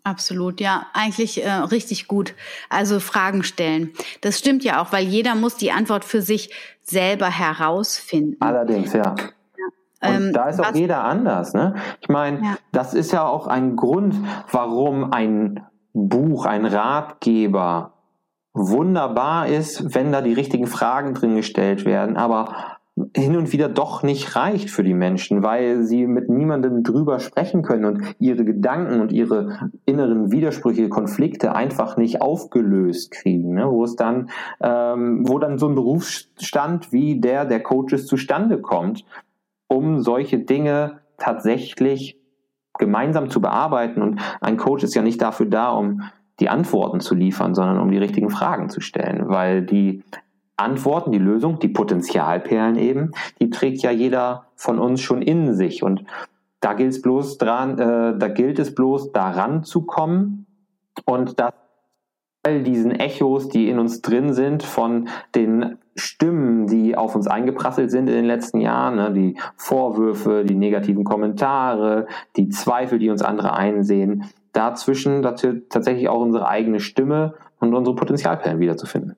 Absolut, 0.04 0.60
ja, 0.60 0.86
eigentlich 0.94 1.44
äh, 1.44 1.48
richtig 1.48 2.08
gut. 2.08 2.34
Also 2.68 2.98
Fragen 2.98 3.44
stellen. 3.44 3.92
Das 4.20 4.36
stimmt 4.36 4.64
ja 4.64 4.82
auch, 4.82 4.90
weil 4.90 5.06
jeder 5.06 5.36
muss 5.36 5.56
die 5.56 5.70
Antwort 5.70 6.04
für 6.04 6.22
sich 6.22 6.50
selber 6.82 7.30
herausfinden. 7.30 8.36
Allerdings, 8.40 8.92
ja. 8.94 9.14
Und 10.02 10.14
ähm, 10.14 10.32
da 10.32 10.48
ist 10.48 10.60
auch 10.60 10.74
jeder 10.74 11.04
anders. 11.04 11.54
Ne? 11.54 11.74
Ich 12.00 12.08
meine, 12.08 12.42
ja. 12.42 12.56
das 12.72 12.94
ist 12.94 13.12
ja 13.12 13.26
auch 13.26 13.46
ein 13.46 13.76
Grund, 13.76 14.16
warum 14.50 15.12
ein 15.12 15.64
Buch, 15.92 16.46
ein 16.46 16.64
Ratgeber 16.64 17.92
wunderbar 18.54 19.48
ist, 19.48 19.94
wenn 19.94 20.12
da 20.12 20.20
die 20.20 20.34
richtigen 20.34 20.66
Fragen 20.66 21.14
drin 21.14 21.36
gestellt 21.36 21.84
werden, 21.84 22.16
aber 22.16 22.78
hin 23.16 23.36
und 23.36 23.52
wieder 23.52 23.70
doch 23.70 24.02
nicht 24.02 24.36
reicht 24.36 24.68
für 24.68 24.82
die 24.82 24.92
Menschen, 24.92 25.42
weil 25.42 25.82
sie 25.82 26.06
mit 26.06 26.28
niemandem 26.28 26.82
drüber 26.82 27.20
sprechen 27.20 27.62
können 27.62 27.86
und 27.86 28.16
ihre 28.18 28.44
Gedanken 28.44 29.00
und 29.00 29.12
ihre 29.12 29.70
inneren 29.86 30.30
Widersprüche, 30.30 30.90
Konflikte 30.90 31.54
einfach 31.54 31.96
nicht 31.96 32.20
aufgelöst 32.20 33.10
kriegen, 33.10 33.54
ne? 33.54 33.70
wo 33.70 33.84
es 33.84 33.96
dann, 33.96 34.28
ähm, 34.60 35.26
wo 35.26 35.38
dann 35.38 35.58
so 35.58 35.68
ein 35.68 35.74
Berufsstand 35.74 36.92
wie 36.92 37.18
der 37.18 37.46
der 37.46 37.62
Coaches 37.62 38.06
zustande 38.06 38.60
kommt, 38.60 39.06
um 39.72 40.00
solche 40.00 40.38
Dinge 40.38 41.00
tatsächlich 41.18 42.18
gemeinsam 42.78 43.30
zu 43.30 43.40
bearbeiten. 43.40 44.02
Und 44.02 44.20
ein 44.40 44.56
Coach 44.56 44.84
ist 44.84 44.94
ja 44.94 45.02
nicht 45.02 45.20
dafür 45.22 45.46
da, 45.46 45.70
um 45.70 46.02
die 46.40 46.48
Antworten 46.48 47.00
zu 47.00 47.14
liefern, 47.14 47.54
sondern 47.54 47.78
um 47.80 47.90
die 47.90 47.98
richtigen 47.98 48.30
Fragen 48.30 48.68
zu 48.68 48.80
stellen, 48.80 49.28
weil 49.28 49.62
die 49.62 50.02
Antworten, 50.56 51.12
die 51.12 51.18
Lösung, 51.18 51.58
die 51.58 51.68
Potenzialperlen 51.68 52.76
eben, 52.76 53.12
die 53.40 53.50
trägt 53.50 53.82
ja 53.82 53.90
jeder 53.90 54.46
von 54.56 54.78
uns 54.78 55.00
schon 55.00 55.22
in 55.22 55.54
sich 55.54 55.82
und 55.82 56.04
da 56.60 56.74
gilt 56.74 56.92
es 56.92 57.02
bloß 57.02 57.38
dran, 57.38 57.78
äh, 57.78 58.18
da 58.18 58.28
gilt 58.28 58.58
es 58.58 58.74
bloß 58.74 59.12
daran 59.12 59.64
zu 59.64 59.82
kommen 59.82 60.46
und 61.04 61.40
dass 61.40 61.54
all 62.44 62.62
diesen 62.62 62.92
Echos, 62.92 63.48
die 63.48 63.68
in 63.68 63.78
uns 63.78 64.02
drin 64.02 64.32
sind, 64.32 64.62
von 64.62 65.08
den 65.34 65.78
Stimmen, 65.94 66.66
die 66.66 66.96
auf 66.96 67.14
uns 67.14 67.26
eingeprasselt 67.26 67.90
sind 67.90 68.08
in 68.08 68.14
den 68.14 68.24
letzten 68.24 68.60
Jahren, 68.60 68.96
ne, 68.96 69.12
die 69.12 69.36
Vorwürfe, 69.56 70.44
die 70.44 70.54
negativen 70.54 71.04
Kommentare, 71.04 72.06
die 72.36 72.48
Zweifel, 72.48 72.98
die 72.98 73.10
uns 73.10 73.22
andere 73.22 73.54
einsehen, 73.54 74.24
dazwischen 74.52 75.22
tatsächlich 75.22 76.08
auch 76.08 76.20
unsere 76.20 76.48
eigene 76.48 76.80
Stimme 76.80 77.34
und 77.58 77.74
unsere 77.74 77.96
Potenzialperlen 77.96 78.60
wiederzufinden. 78.60 79.16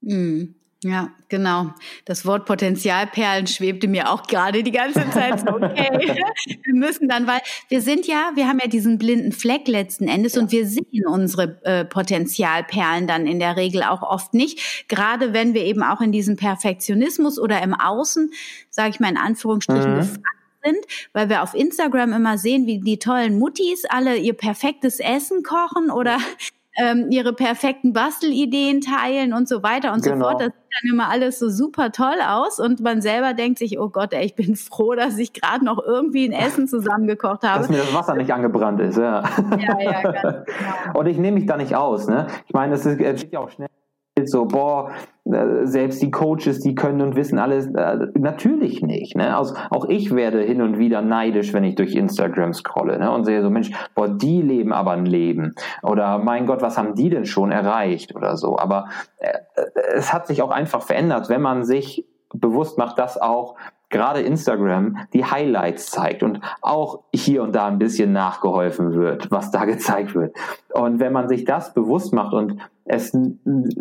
Mhm. 0.00 0.54
Ja, 0.82 1.10
genau. 1.28 1.74
Das 2.06 2.24
Wort 2.24 2.46
Potenzialperlen 2.46 3.46
schwebte 3.46 3.86
mir 3.86 4.10
auch 4.10 4.22
gerade 4.22 4.62
die 4.62 4.70
ganze 4.70 5.10
Zeit 5.10 5.40
so, 5.40 5.48
okay, 5.48 5.90
wir 6.64 6.74
müssen 6.74 7.06
dann, 7.06 7.26
weil 7.26 7.40
wir 7.68 7.82
sind 7.82 8.06
ja, 8.06 8.30
wir 8.34 8.48
haben 8.48 8.60
ja 8.62 8.66
diesen 8.66 8.96
blinden 8.96 9.32
Fleck 9.32 9.68
letzten 9.68 10.08
Endes 10.08 10.36
ja. 10.36 10.40
und 10.40 10.52
wir 10.52 10.66
sehen 10.66 11.06
unsere 11.06 11.60
äh, 11.64 11.84
Potenzialperlen 11.84 13.06
dann 13.06 13.26
in 13.26 13.38
der 13.38 13.56
Regel 13.56 13.82
auch 13.82 14.02
oft 14.02 14.32
nicht. 14.32 14.88
Gerade 14.88 15.34
wenn 15.34 15.52
wir 15.52 15.64
eben 15.64 15.82
auch 15.82 16.00
in 16.00 16.12
diesem 16.12 16.36
Perfektionismus 16.36 17.38
oder 17.38 17.62
im 17.62 17.74
Außen, 17.74 18.32
sage 18.70 18.90
ich 18.90 19.00
mal 19.00 19.10
in 19.10 19.18
Anführungsstrichen, 19.18 19.92
mhm. 19.92 19.98
gefangen 19.98 20.24
sind, 20.64 20.86
weil 21.12 21.28
wir 21.28 21.42
auf 21.42 21.52
Instagram 21.52 22.14
immer 22.14 22.38
sehen, 22.38 22.66
wie 22.66 22.80
die 22.80 22.98
tollen 22.98 23.38
Muttis 23.38 23.84
alle 23.84 24.16
ihr 24.16 24.34
perfektes 24.34 24.98
Essen 24.98 25.42
kochen 25.42 25.90
oder 25.90 26.16
ähm, 26.76 27.06
ihre 27.10 27.32
perfekten 27.32 27.92
Bastelideen 27.92 28.80
teilen 28.80 29.32
und 29.32 29.48
so 29.48 29.62
weiter 29.62 29.92
und 29.92 30.02
genau. 30.02 30.16
so 30.16 30.22
fort. 30.22 30.40
Das 30.40 30.46
sieht 30.48 30.54
dann 30.54 30.92
immer 30.92 31.08
alles 31.08 31.38
so 31.38 31.48
super 31.48 31.92
toll 31.92 32.20
aus 32.26 32.60
und 32.60 32.80
man 32.80 33.02
selber 33.02 33.34
denkt 33.34 33.58
sich, 33.58 33.78
oh 33.78 33.88
Gott, 33.88 34.12
ey, 34.12 34.24
ich 34.24 34.34
bin 34.34 34.56
froh, 34.56 34.94
dass 34.94 35.18
ich 35.18 35.32
gerade 35.32 35.64
noch 35.64 35.82
irgendwie 35.84 36.28
ein 36.28 36.32
Essen 36.32 36.68
zusammengekocht 36.68 37.42
habe. 37.46 37.60
Dass 37.60 37.70
mir 37.70 37.78
das 37.78 37.94
Wasser 37.94 38.14
nicht 38.14 38.32
angebrannt 38.32 38.80
ist, 38.80 38.96
ja. 38.96 39.22
Ja, 39.58 39.80
ja, 39.80 40.02
ganz 40.02 40.46
genau. 40.46 40.98
Und 40.98 41.06
ich 41.06 41.18
nehme 41.18 41.38
mich 41.38 41.46
da 41.46 41.56
nicht 41.56 41.74
aus, 41.74 42.06
ne? 42.06 42.26
Ich 42.46 42.54
meine, 42.54 42.74
es 42.74 42.84
geht 42.84 43.32
ja 43.32 43.40
auch 43.40 43.50
schnell 43.50 43.68
so, 44.28 44.46
boah, 44.46 44.90
äh, 45.24 45.66
selbst 45.66 46.02
die 46.02 46.10
Coaches, 46.10 46.60
die 46.60 46.74
können 46.74 47.00
und 47.00 47.16
wissen 47.16 47.38
alles. 47.38 47.66
Äh, 47.66 48.08
natürlich 48.18 48.82
nicht. 48.82 49.16
Ne? 49.16 49.36
Also 49.36 49.54
auch 49.70 49.86
ich 49.88 50.14
werde 50.14 50.40
hin 50.42 50.62
und 50.62 50.78
wieder 50.78 51.02
neidisch, 51.02 51.52
wenn 51.52 51.64
ich 51.64 51.74
durch 51.74 51.94
Instagram 51.94 52.52
scrolle 52.52 52.98
ne? 52.98 53.10
und 53.10 53.24
sehe 53.24 53.42
so, 53.42 53.50
Mensch, 53.50 53.70
boah, 53.94 54.08
die 54.08 54.42
leben 54.42 54.72
aber 54.72 54.92
ein 54.92 55.06
Leben. 55.06 55.54
Oder 55.82 56.18
mein 56.18 56.46
Gott, 56.46 56.62
was 56.62 56.76
haben 56.76 56.94
die 56.94 57.10
denn 57.10 57.26
schon 57.26 57.52
erreicht 57.52 58.14
oder 58.14 58.36
so. 58.36 58.58
Aber 58.58 58.88
äh, 59.18 59.32
es 59.94 60.12
hat 60.12 60.26
sich 60.26 60.42
auch 60.42 60.50
einfach 60.50 60.82
verändert, 60.82 61.28
wenn 61.28 61.42
man 61.42 61.64
sich 61.64 62.06
bewusst 62.32 62.78
macht, 62.78 62.98
dass 62.98 63.20
auch 63.20 63.56
gerade 63.90 64.20
Instagram 64.20 64.98
die 65.12 65.24
Highlights 65.24 65.90
zeigt 65.90 66.22
und 66.22 66.40
auch 66.62 67.00
hier 67.12 67.42
und 67.42 67.54
da 67.54 67.66
ein 67.66 67.78
bisschen 67.78 68.12
nachgeholfen 68.12 68.94
wird, 68.94 69.30
was 69.30 69.50
da 69.50 69.64
gezeigt 69.66 70.14
wird. 70.14 70.34
Und 70.72 71.00
wenn 71.00 71.12
man 71.12 71.28
sich 71.28 71.44
das 71.44 71.74
bewusst 71.74 72.14
macht 72.14 72.32
und 72.32 72.56
es 72.84 73.16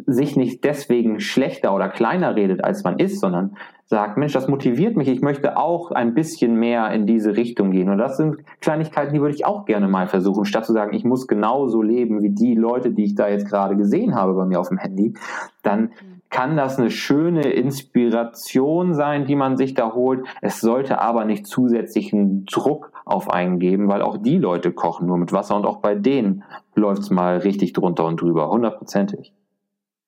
sich 0.05 0.35
nicht 0.35 0.63
deswegen 0.63 1.19
schlechter 1.19 1.73
oder 1.73 1.89
kleiner 1.89 2.35
redet, 2.35 2.63
als 2.63 2.83
man 2.83 2.99
ist, 2.99 3.19
sondern 3.19 3.55
sagt, 3.85 4.17
Mensch, 4.17 4.33
das 4.33 4.47
motiviert 4.47 4.95
mich, 4.95 5.07
ich 5.07 5.21
möchte 5.21 5.57
auch 5.57 5.89
ein 5.89 6.13
bisschen 6.13 6.55
mehr 6.55 6.91
in 6.91 7.07
diese 7.07 7.35
Richtung 7.35 7.71
gehen. 7.71 7.89
Und 7.89 7.97
das 7.97 8.17
sind 8.17 8.37
Kleinigkeiten, 8.61 9.13
die 9.13 9.19
würde 9.19 9.33
ich 9.33 9.47
auch 9.47 9.65
gerne 9.65 9.87
mal 9.87 10.07
versuchen, 10.07 10.45
statt 10.45 10.65
zu 10.65 10.73
sagen, 10.73 10.93
ich 10.93 11.05
muss 11.05 11.27
genauso 11.27 11.81
leben 11.81 12.21
wie 12.21 12.29
die 12.29 12.53
Leute, 12.53 12.91
die 12.91 13.05
ich 13.05 13.15
da 13.15 13.27
jetzt 13.27 13.47
gerade 13.47 13.75
gesehen 13.75 14.13
habe 14.13 14.35
bei 14.35 14.45
mir 14.45 14.59
auf 14.59 14.69
dem 14.69 14.77
Handy, 14.77 15.15
dann 15.63 15.89
kann 16.29 16.55
das 16.55 16.77
eine 16.77 16.91
schöne 16.91 17.49
Inspiration 17.49 18.93
sein, 18.93 19.25
die 19.25 19.35
man 19.35 19.57
sich 19.57 19.73
da 19.73 19.93
holt. 19.93 20.25
Es 20.41 20.61
sollte 20.61 21.01
aber 21.01 21.25
nicht 21.25 21.47
zusätzlichen 21.47 22.45
Druck 22.45 22.91
auf 23.05 23.29
einen 23.29 23.59
geben, 23.59 23.87
weil 23.87 24.01
auch 24.01 24.17
die 24.17 24.37
Leute 24.37 24.71
kochen 24.71 25.07
nur 25.07 25.17
mit 25.17 25.33
Wasser 25.33 25.55
und 25.55 25.65
auch 25.65 25.77
bei 25.77 25.95
denen 25.95 26.43
läuft's 26.75 27.09
mal 27.09 27.37
richtig 27.37 27.73
drunter 27.73 28.05
und 28.05 28.21
drüber, 28.21 28.49
hundertprozentig. 28.49 29.33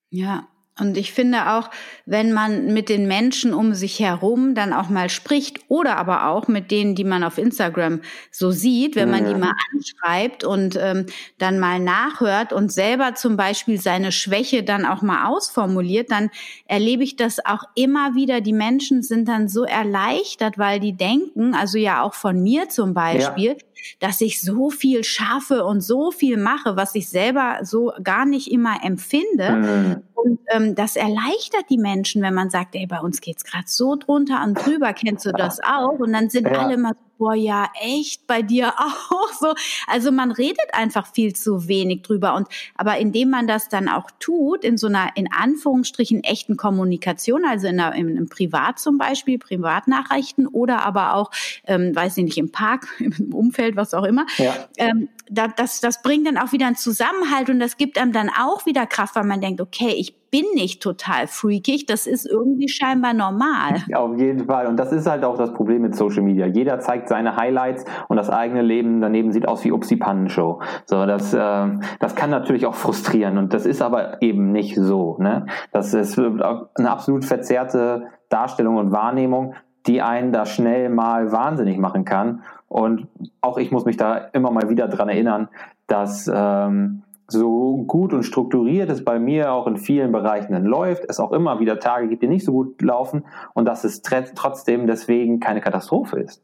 Ja, 0.10 0.48
und 0.80 0.98
ich 0.98 1.12
finde 1.12 1.52
auch, 1.52 1.70
wenn 2.06 2.32
man 2.32 2.74
mit 2.74 2.88
den 2.88 3.06
Menschen 3.06 3.54
um 3.54 3.74
sich 3.74 4.00
herum 4.00 4.56
dann 4.56 4.72
auch 4.72 4.88
mal 4.88 5.10
spricht 5.10 5.60
oder 5.68 5.98
aber 5.98 6.28
auch 6.28 6.48
mit 6.48 6.72
denen, 6.72 6.96
die 6.96 7.04
man 7.04 7.26
auf 7.26 7.38
Instagram 7.38 8.02
so 8.32 8.52
sieht, 8.52 8.96
wenn 8.96 9.12
man 9.12 9.26
die 9.26 9.36
mal 9.36 9.52
anschreibt 9.74 10.46
und 10.46 10.78
ähm, 10.82 11.08
dann 11.38 11.60
mal 11.60 11.80
nachhört 11.80 12.54
und 12.54 12.72
selber 12.72 13.16
zum 13.16 13.36
Beispiel 13.36 13.82
seine 13.82 14.14
Schwäche 14.14 14.64
dann 14.64 14.86
auch 14.86 15.02
mal 15.02 15.28
ausformuliert, 15.28 16.10
dann 16.10 16.30
erlebe 16.66 17.04
ich 17.04 17.18
das 17.18 17.46
auch 17.46 17.64
immer 17.76 18.16
wieder. 18.16 18.40
Die 18.40 18.54
Menschen 18.54 19.04
sind 19.04 19.28
dann 19.28 19.50
so 19.50 19.66
erleichtert, 19.66 20.58
weil 20.58 20.80
die 20.80 20.96
denken, 20.96 21.54
also 21.54 21.78
ja 21.78 22.02
auch 22.02 22.14
von 22.14 22.42
mir 22.42 22.70
zum 22.70 22.94
Beispiel, 22.94 23.58
ja 23.58 23.71
dass 24.00 24.22
ich 24.22 24.42
so 24.42 24.70
viel 24.70 25.04
schaffe 25.04 25.66
und 25.66 25.82
so 25.82 26.12
viel 26.12 26.38
mache, 26.38 26.76
was 26.76 26.96
ich 26.96 27.10
selber 27.10 27.60
so 27.64 27.94
gar 28.04 28.26
nicht 28.26 28.52
immer 28.52 28.84
empfinde. 28.84 29.52
Mhm. 29.52 30.04
Und 30.14 30.40
ähm, 30.50 30.76
das 30.76 30.96
erleichtert 30.96 31.66
die 31.70 31.78
Menschen, 31.78 32.22
wenn 32.22 32.34
man 32.34 32.50
sagt, 32.50 32.76
ey, 32.76 32.86
bei 32.86 33.00
uns 33.00 33.22
geht's 33.22 33.44
gerade 33.44 33.66
so 33.68 33.96
drunter 33.96 34.44
und 34.44 34.54
drüber, 34.54 34.94
kennst 34.94 35.26
du 35.26 35.32
das 35.32 35.60
auch? 35.62 36.00
Und 36.00 36.14
dann 36.14 36.30
sind 36.30 36.48
ja. 36.48 36.54
alle 36.54 36.76
immer 36.76 36.90
so, 36.90 37.12
boah, 37.22 37.36
ja, 37.36 37.70
echt, 37.80 38.26
bei 38.26 38.42
dir 38.42 38.74
auch 38.78 39.32
so. 39.40 39.54
Also 39.86 40.12
man 40.12 40.32
redet 40.32 40.74
einfach 40.74 41.06
viel 41.06 41.34
zu 41.34 41.68
wenig 41.68 42.02
drüber. 42.02 42.36
Und 42.36 42.48
aber 42.76 42.98
indem 42.98 43.30
man 43.30 43.48
das 43.48 43.70
dann 43.70 43.90
auch 43.90 44.10
tut, 44.20 44.64
in 44.64 44.78
so 44.78 44.88
einer, 44.88 45.10
in 45.16 45.32
Anführungsstrichen, 45.32 46.24
echten 46.24 46.58
Kommunikation, 46.58 47.46
also 47.46 47.68
in, 47.68 47.80
einer, 47.80 47.96
in 47.96 48.10
einem 48.10 48.28
Privat 48.28 48.80
zum 48.80 48.98
Beispiel, 48.98 49.38
Privatnachrichten 49.38 50.48
oder 50.48 50.84
aber 50.84 51.14
auch, 51.14 51.30
ähm, 51.66 51.96
weiß 51.96 52.18
ich 52.18 52.24
nicht, 52.24 52.38
im 52.38 52.52
Park, 52.52 52.88
im 53.00 53.34
Umfeld, 53.34 53.71
was 53.76 53.94
auch 53.94 54.04
immer, 54.04 54.26
ja. 54.38 54.54
ähm, 54.78 55.10
das, 55.30 55.80
das 55.82 56.02
bringt 56.02 56.28
dann 56.28 56.38
auch 56.38 56.52
wieder 56.52 56.68
einen 56.68 56.76
Zusammenhalt 56.76 57.50
und 57.50 57.60
das 57.60 57.78
gibt 57.78 57.98
einem 58.00 58.12
dann 58.12 58.30
auch 58.30 58.66
wieder 58.66 58.86
Kraft, 58.86 59.16
weil 59.16 59.24
man 59.24 59.42
denkt, 59.42 59.62
okay, 59.62 59.94
ich 59.98 60.22
bin 60.32 60.46
nicht 60.54 60.82
total 60.82 61.28
freakig, 61.28 61.86
das 61.86 62.08
ist 62.08 62.26
irgendwie 62.26 62.70
scheinbar 62.70 63.14
normal. 63.14 63.84
Ja, 63.88 64.00
auf 64.00 64.18
jeden 64.18 64.46
Fall. 64.46 64.68
Und 64.68 64.78
das 64.78 64.94
ist 64.94 65.06
halt 65.06 65.26
auch 65.26 65.38
das 65.38 65.54
Problem 65.54 65.82
mit 65.82 65.96
Social 65.96 66.24
Media. 66.24 66.48
Jeder 66.48 66.80
zeigt 66.80 67.10
seine 67.10 67.36
Highlights 67.36 67.84
und 68.08 68.16
das 68.16 68.30
eigene 68.30 68.62
Leben 68.62 69.02
daneben 69.02 69.32
sieht 69.34 69.48
aus 69.48 69.64
wie 69.66 69.74
Upsi 69.74 69.98
Pannenshow. 69.98 70.62
So, 70.86 71.06
das, 71.06 71.34
äh, 71.34 71.68
das 72.00 72.16
kann 72.16 72.30
natürlich 72.30 72.66
auch 72.66 72.76
frustrieren 72.76 73.38
und 73.38 73.54
das 73.54 73.66
ist 73.66 73.82
aber 73.82 74.22
eben 74.22 74.52
nicht 74.54 74.76
so. 74.76 75.18
Ne? 75.20 75.48
Das 75.74 75.94
ist 75.94 76.18
eine 76.18 76.90
absolut 76.90 77.26
verzerrte 77.26 78.08
Darstellung 78.30 78.78
und 78.78 78.94
Wahrnehmung, 78.94 79.56
die 79.86 80.02
einen 80.02 80.32
da 80.32 80.46
schnell 80.46 80.90
mal 80.90 81.32
wahnsinnig 81.32 81.78
machen 81.78 82.06
kann. 82.06 82.44
Und 82.72 83.10
auch 83.42 83.58
ich 83.58 83.70
muss 83.70 83.84
mich 83.84 83.98
da 83.98 84.16
immer 84.18 84.50
mal 84.50 84.70
wieder 84.70 84.88
dran 84.88 85.10
erinnern, 85.10 85.50
dass 85.88 86.32
ähm, 86.34 87.04
so 87.28 87.84
gut 87.86 88.14
und 88.14 88.24
strukturiert 88.24 88.90
es 88.90 89.04
bei 89.04 89.20
mir 89.20 89.52
auch 89.52 89.68
in 89.68 89.76
vielen 89.76 90.14
Bereichen 90.14 90.54
dann 90.54 90.64
läuft, 90.64 91.04
es 91.10 91.20
auch 91.20 91.34
immer 91.34 91.60
wieder 91.60 91.80
Tage 91.80 92.08
gibt, 92.08 92.24
die 92.24 92.30
nicht 92.30 92.46
so 92.46 92.54
gut 92.54 92.82
laufen 92.82 93.26
und 93.54 93.66
dass 93.66 93.84
es 93.84 94.02
trotzdem 94.02 94.88
deswegen 94.88 95.42
keine 95.42 95.60
Katastrophe 95.60 96.22
ist. 96.22 96.42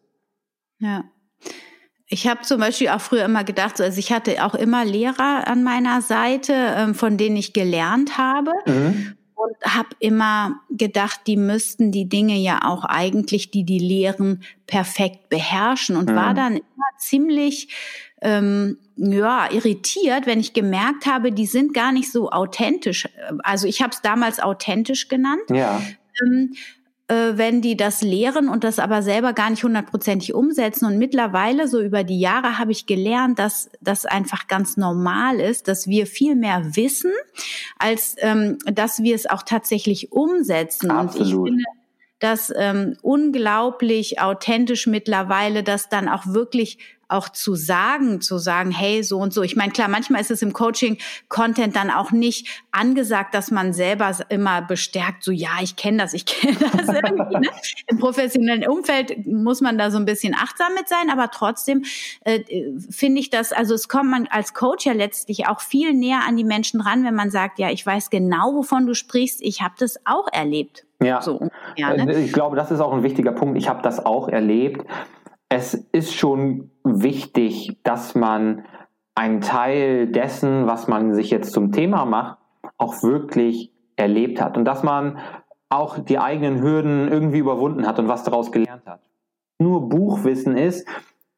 Ja. 0.80 1.06
Ich 2.10 2.28
habe 2.28 2.42
zum 2.42 2.60
Beispiel 2.60 2.90
auch 2.90 3.02
früher 3.02 3.24
immer 3.24 3.46
gedacht, 3.46 3.80
also 3.80 3.98
ich 3.98 4.12
hatte 4.12 4.46
auch 4.46 4.56
immer 4.56 4.84
Lehrer 4.84 5.48
an 5.48 5.64
meiner 5.64 6.02
Seite, 6.02 6.54
ähm, 6.54 6.94
von 6.94 7.18
denen 7.18 7.38
ich 7.38 7.54
gelernt 7.54 8.18
habe. 8.18 8.52
Mhm. 8.66 9.17
Und 9.38 9.56
habe 9.64 9.90
immer 10.00 10.62
gedacht, 10.72 11.22
die 11.28 11.38
müssten 11.38 11.92
die 11.92 12.10
Dinge 12.10 12.36
ja 12.38 12.62
auch 12.64 12.84
eigentlich, 12.84 13.52
die 13.52 13.64
die 13.64 13.78
lehren, 13.78 14.44
perfekt 14.66 15.30
beherrschen. 15.30 15.96
Und 15.96 16.10
mhm. 16.10 16.16
war 16.16 16.34
dann 16.34 16.58
immer 16.58 16.90
ziemlich 16.98 17.70
ähm, 18.22 18.80
ja, 18.96 19.52
irritiert, 19.52 20.26
wenn 20.26 20.40
ich 20.40 20.54
gemerkt 20.54 21.06
habe, 21.06 21.32
die 21.32 21.46
sind 21.46 21.74
gar 21.74 21.92
nicht 21.92 22.12
so 22.12 22.32
authentisch. 22.32 23.08
Also 23.44 23.68
ich 23.68 23.82
habe 23.82 23.92
es 23.92 24.02
damals 24.02 24.40
authentisch 24.40 25.08
genannt. 25.08 25.44
Ja. 25.50 25.82
Ähm, 26.24 26.54
äh, 26.54 26.58
wenn 27.10 27.62
die 27.62 27.78
das 27.78 28.02
lehren 28.02 28.50
und 28.50 28.64
das 28.64 28.80
aber 28.80 29.02
selber 29.02 29.34
gar 29.34 29.50
nicht 29.50 29.64
hundertprozentig 29.64 30.34
umsetzen. 30.34 30.86
Und 30.86 30.98
mittlerweile, 30.98 31.68
so 31.68 31.82
über 31.82 32.04
die 32.04 32.20
Jahre, 32.20 32.58
habe 32.58 32.74
ich 32.74 32.86
gelernt, 32.86 33.40
dass 33.40 33.70
das 33.80 34.06
einfach 34.06 34.48
ganz 34.48 34.76
normal 34.76 35.40
ist, 35.40 35.68
dass 35.70 35.88
wir 35.88 36.06
viel 36.06 36.36
mehr 36.36 36.76
wissen, 36.76 37.14
als 37.80 38.16
ähm, 38.20 38.58
dass 38.66 39.04
wir 39.04 39.16
es 39.16 39.26
auch 39.26 39.44
tatsächlich 39.44 40.12
umsetzen. 40.12 40.92
Absolut. 40.92 41.50
Und 41.50 41.60
ich 41.60 41.64
finde, 41.64 41.64
das 42.20 42.52
ähm, 42.56 42.98
unglaublich 43.02 44.20
authentisch 44.20 44.88
mittlerweile, 44.88 45.64
das 45.64 45.88
dann 45.88 46.10
auch 46.10 46.26
wirklich 46.26 46.80
auch 47.10 47.30
zu 47.30 47.56
sagen, 47.56 48.22
zu 48.22 48.38
sagen, 48.38 48.72
hey, 48.72 49.04
so 49.04 49.20
und 49.20 49.34
so. 49.34 49.42
Ich 49.44 49.56
meine, 49.56 49.72
klar, 49.72 49.88
manchmal 49.88 50.22
ist 50.22 50.32
es 50.32 50.42
im 50.42 50.54
Coaching-Content 50.54 51.76
dann 51.76 51.90
auch 51.90 52.12
nicht 52.12 52.64
angesagt, 52.72 53.34
dass 53.34 53.50
man 53.52 53.74
selber 53.74 54.12
immer 54.30 54.62
bestärkt, 54.62 55.24
so 55.24 55.32
ja, 55.32 55.50
ich 55.62 55.76
kenne 55.76 55.98
das, 56.00 56.14
ich 56.14 56.26
kenne 56.26 56.58
das 56.60 56.88
irgendwie. 56.88 57.38
Ne? 57.38 57.50
Im 57.88 58.00
professionellen 58.00 58.68
Umfeld 58.68 59.26
muss 59.26 59.62
man 59.62 59.78
da 59.78 59.90
so 59.92 59.98
ein 59.98 60.06
bisschen 60.06 60.36
achtsam 60.36 60.74
mit 60.74 60.90
sein, 60.90 61.10
aber 61.10 61.32
trotzdem 61.32 61.86
äh, 62.26 62.44
finde 62.90 63.22
ich 63.22 63.30
das, 63.30 63.54
also 63.54 63.74
es 63.74 63.88
kommt 63.88 64.10
man 64.10 64.28
als 64.30 64.54
Coach 64.54 64.86
ja 64.86 64.94
letztlich 64.94 65.48
auch 65.48 65.62
viel 65.62 65.94
näher 65.94 66.22
an 66.28 66.36
die 66.36 66.44
Menschen 66.44 66.82
ran, 66.82 67.04
wenn 67.04 67.16
man 67.16 67.32
sagt, 67.32 67.60
ja, 67.60 67.70
ich 67.70 67.86
weiß 67.86 68.10
genau, 68.10 68.54
wovon 68.54 68.86
du 68.86 68.94
sprichst, 68.94 69.42
ich 69.42 69.62
habe 69.62 69.76
das 69.78 70.00
auch 70.06 70.28
erlebt. 70.32 70.86
Ja, 71.02 71.22
so, 71.22 71.50
ja 71.76 71.94
ne? 71.94 72.20
ich 72.20 72.34
glaube, 72.34 72.56
das 72.56 72.72
ist 72.72 72.80
auch 72.80 72.92
ein 72.92 73.04
wichtiger 73.04 73.32
Punkt. 73.32 73.58
Ich 73.58 73.70
habe 73.70 73.82
das 73.84 74.04
auch 74.04 74.30
erlebt. 74.30 74.84
Es 75.50 75.74
ist 75.74 76.14
schon 76.14 76.72
wichtig, 76.84 77.78
dass 77.84 78.16
man 78.16 78.66
einen 79.16 79.42
Teil 79.42 80.08
dessen, 80.08 80.68
was 80.68 80.88
man 80.88 81.14
sich 81.14 81.30
jetzt 81.30 81.54
zum 81.54 81.72
Thema 81.72 82.06
macht, 82.06 82.38
auch 82.78 83.02
wirklich 83.02 83.72
erlebt 83.96 84.42
hat 84.42 84.58
und 84.58 84.66
dass 84.66 84.84
man 84.84 85.18
auch 85.70 86.00
die 86.00 86.20
eigenen 86.20 86.62
Hürden 86.62 87.08
irgendwie 87.08 87.40
überwunden 87.40 87.88
hat 87.88 88.00
und 88.00 88.08
was 88.08 88.24
daraus 88.24 88.52
gelernt 88.52 88.86
hat. 88.86 89.02
Nur 89.60 89.90
Buchwissen 89.90 90.56
ist, 90.56 90.88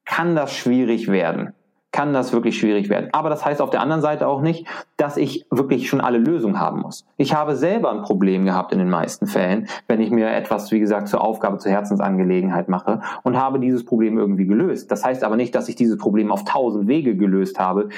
kann 0.06 0.36
das 0.36 0.54
schwierig 0.54 1.08
werden 1.08 1.54
kann 1.92 2.14
das 2.14 2.34
wirklich 2.34 2.60
schwierig 2.60 2.90
werden. 2.90 3.10
Aber 3.14 3.30
das 3.30 3.44
heißt 3.44 3.62
auf 3.62 3.72
der 3.72 3.82
anderen 3.82 4.02
Seite 4.02 4.28
auch 4.28 4.42
nicht, 4.42 4.68
dass 4.98 5.18
ich 5.18 5.46
wirklich 5.50 5.90
schon 5.90 6.02
alle 6.02 6.20
Lösungen 6.20 6.60
haben 6.60 6.82
muss. 6.82 7.06
Ich 7.18 7.34
habe 7.34 7.56
selber 7.56 7.92
ein 7.92 8.04
Problem 8.04 8.46
gehabt 8.46 8.72
in 8.72 8.80
den 8.80 8.90
meisten 8.90 9.26
Fällen, 9.26 9.68
wenn 9.88 10.00
ich 10.00 10.12
mir 10.12 10.30
etwas, 10.30 10.72
wie 10.72 10.80
gesagt, 10.80 11.08
zur 11.08 11.22
Aufgabe, 11.22 11.58
zur 11.58 11.72
Herzensangelegenheit 11.72 12.70
mache 12.70 13.02
und 13.24 13.38
habe 13.38 13.60
dieses 13.60 13.86
Problem 13.86 14.18
irgendwie 14.18 14.46
gelöst. 14.46 14.92
Das 14.92 15.04
heißt 15.04 15.24
aber 15.24 15.36
nicht, 15.36 15.56
dass 15.56 15.68
ich 15.68 15.76
dieses 15.76 15.98
Problem 15.98 16.32
auf 16.32 16.44
tausend 16.46 16.88
Wege 16.88 17.16
gelöst 17.16 17.60
habe. 17.60 17.90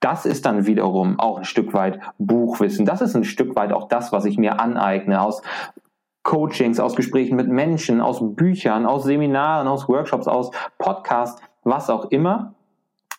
Das 0.00 0.26
ist 0.26 0.44
dann 0.44 0.66
wiederum 0.66 1.18
auch 1.18 1.38
ein 1.38 1.44
Stück 1.44 1.72
weit 1.72 2.00
Buchwissen. 2.18 2.84
Das 2.84 3.00
ist 3.00 3.14
ein 3.14 3.24
Stück 3.24 3.54
weit 3.56 3.72
auch 3.72 3.88
das, 3.88 4.12
was 4.12 4.24
ich 4.24 4.38
mir 4.38 4.60
aneigne 4.60 5.22
aus 5.22 5.40
Coachings, 6.24 6.80
aus 6.80 6.96
Gesprächen 6.96 7.36
mit 7.36 7.48
Menschen, 7.48 8.00
aus 8.00 8.18
Büchern, 8.20 8.86
aus 8.86 9.04
Seminaren, 9.04 9.68
aus 9.68 9.88
Workshops, 9.88 10.26
aus 10.26 10.50
Podcasts, 10.78 11.40
was 11.62 11.90
auch 11.90 12.10
immer 12.10 12.53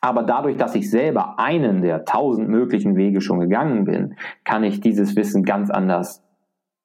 aber 0.05 0.21
dadurch, 0.21 0.55
dass 0.55 0.75
ich 0.75 0.91
selber 0.91 1.39
einen 1.39 1.81
der 1.81 2.05
tausend 2.05 2.47
möglichen 2.47 2.95
Wege 2.95 3.21
schon 3.21 3.39
gegangen 3.39 3.85
bin, 3.85 4.15
kann 4.43 4.63
ich 4.63 4.79
dieses 4.79 5.15
Wissen 5.15 5.43
ganz 5.43 5.71
anders 5.71 6.23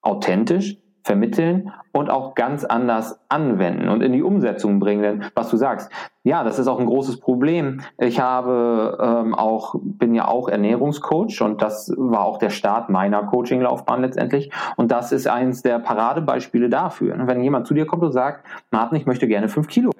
authentisch 0.01 0.79
vermitteln 1.03 1.71
und 1.93 2.09
auch 2.09 2.35
ganz 2.35 2.65
anders 2.65 3.21
anwenden 3.29 3.91
und 3.91 4.03
in 4.03 4.13
die 4.13 4.23
Umsetzung 4.23 4.81
bringen. 4.81 5.03
Denn 5.03 5.25
was 5.35 5.51
du 5.51 5.59
sagst, 5.59 5.91
ja, 6.25 6.45
das 6.45 6.59
ist 6.59 6.67
auch 6.67 6.81
ein 6.81 6.87
großes 6.87 7.21
Problem. 7.21 7.83
Ich 7.99 8.21
habe 8.21 8.97
ähm, 8.99 9.35
auch 9.35 9.75
bin 9.83 10.15
ja 10.15 10.27
auch 10.27 10.49
Ernährungscoach 10.49 11.43
und 11.43 11.61
das 11.61 11.93
war 11.99 12.25
auch 12.25 12.39
der 12.39 12.51
Start 12.51 12.89
meiner 12.89 13.25
Coaching-Laufbahn 13.25 14.01
letztendlich. 14.01 14.51
Und 14.77 14.93
das 14.93 15.13
ist 15.13 15.27
eins 15.27 15.61
der 15.61 15.79
Paradebeispiele 15.79 16.71
dafür. 16.71 17.17
Wenn 17.27 17.43
jemand 17.43 17.67
zu 17.67 17.75
dir 17.75 17.87
kommt 17.87 18.03
und 18.03 18.13
sagt, 18.13 18.47
Martin, 18.71 18.97
ich 18.97 19.05
möchte 19.05 19.29
gerne 19.29 19.49
fünf 19.51 19.69
Kilo 19.69 19.91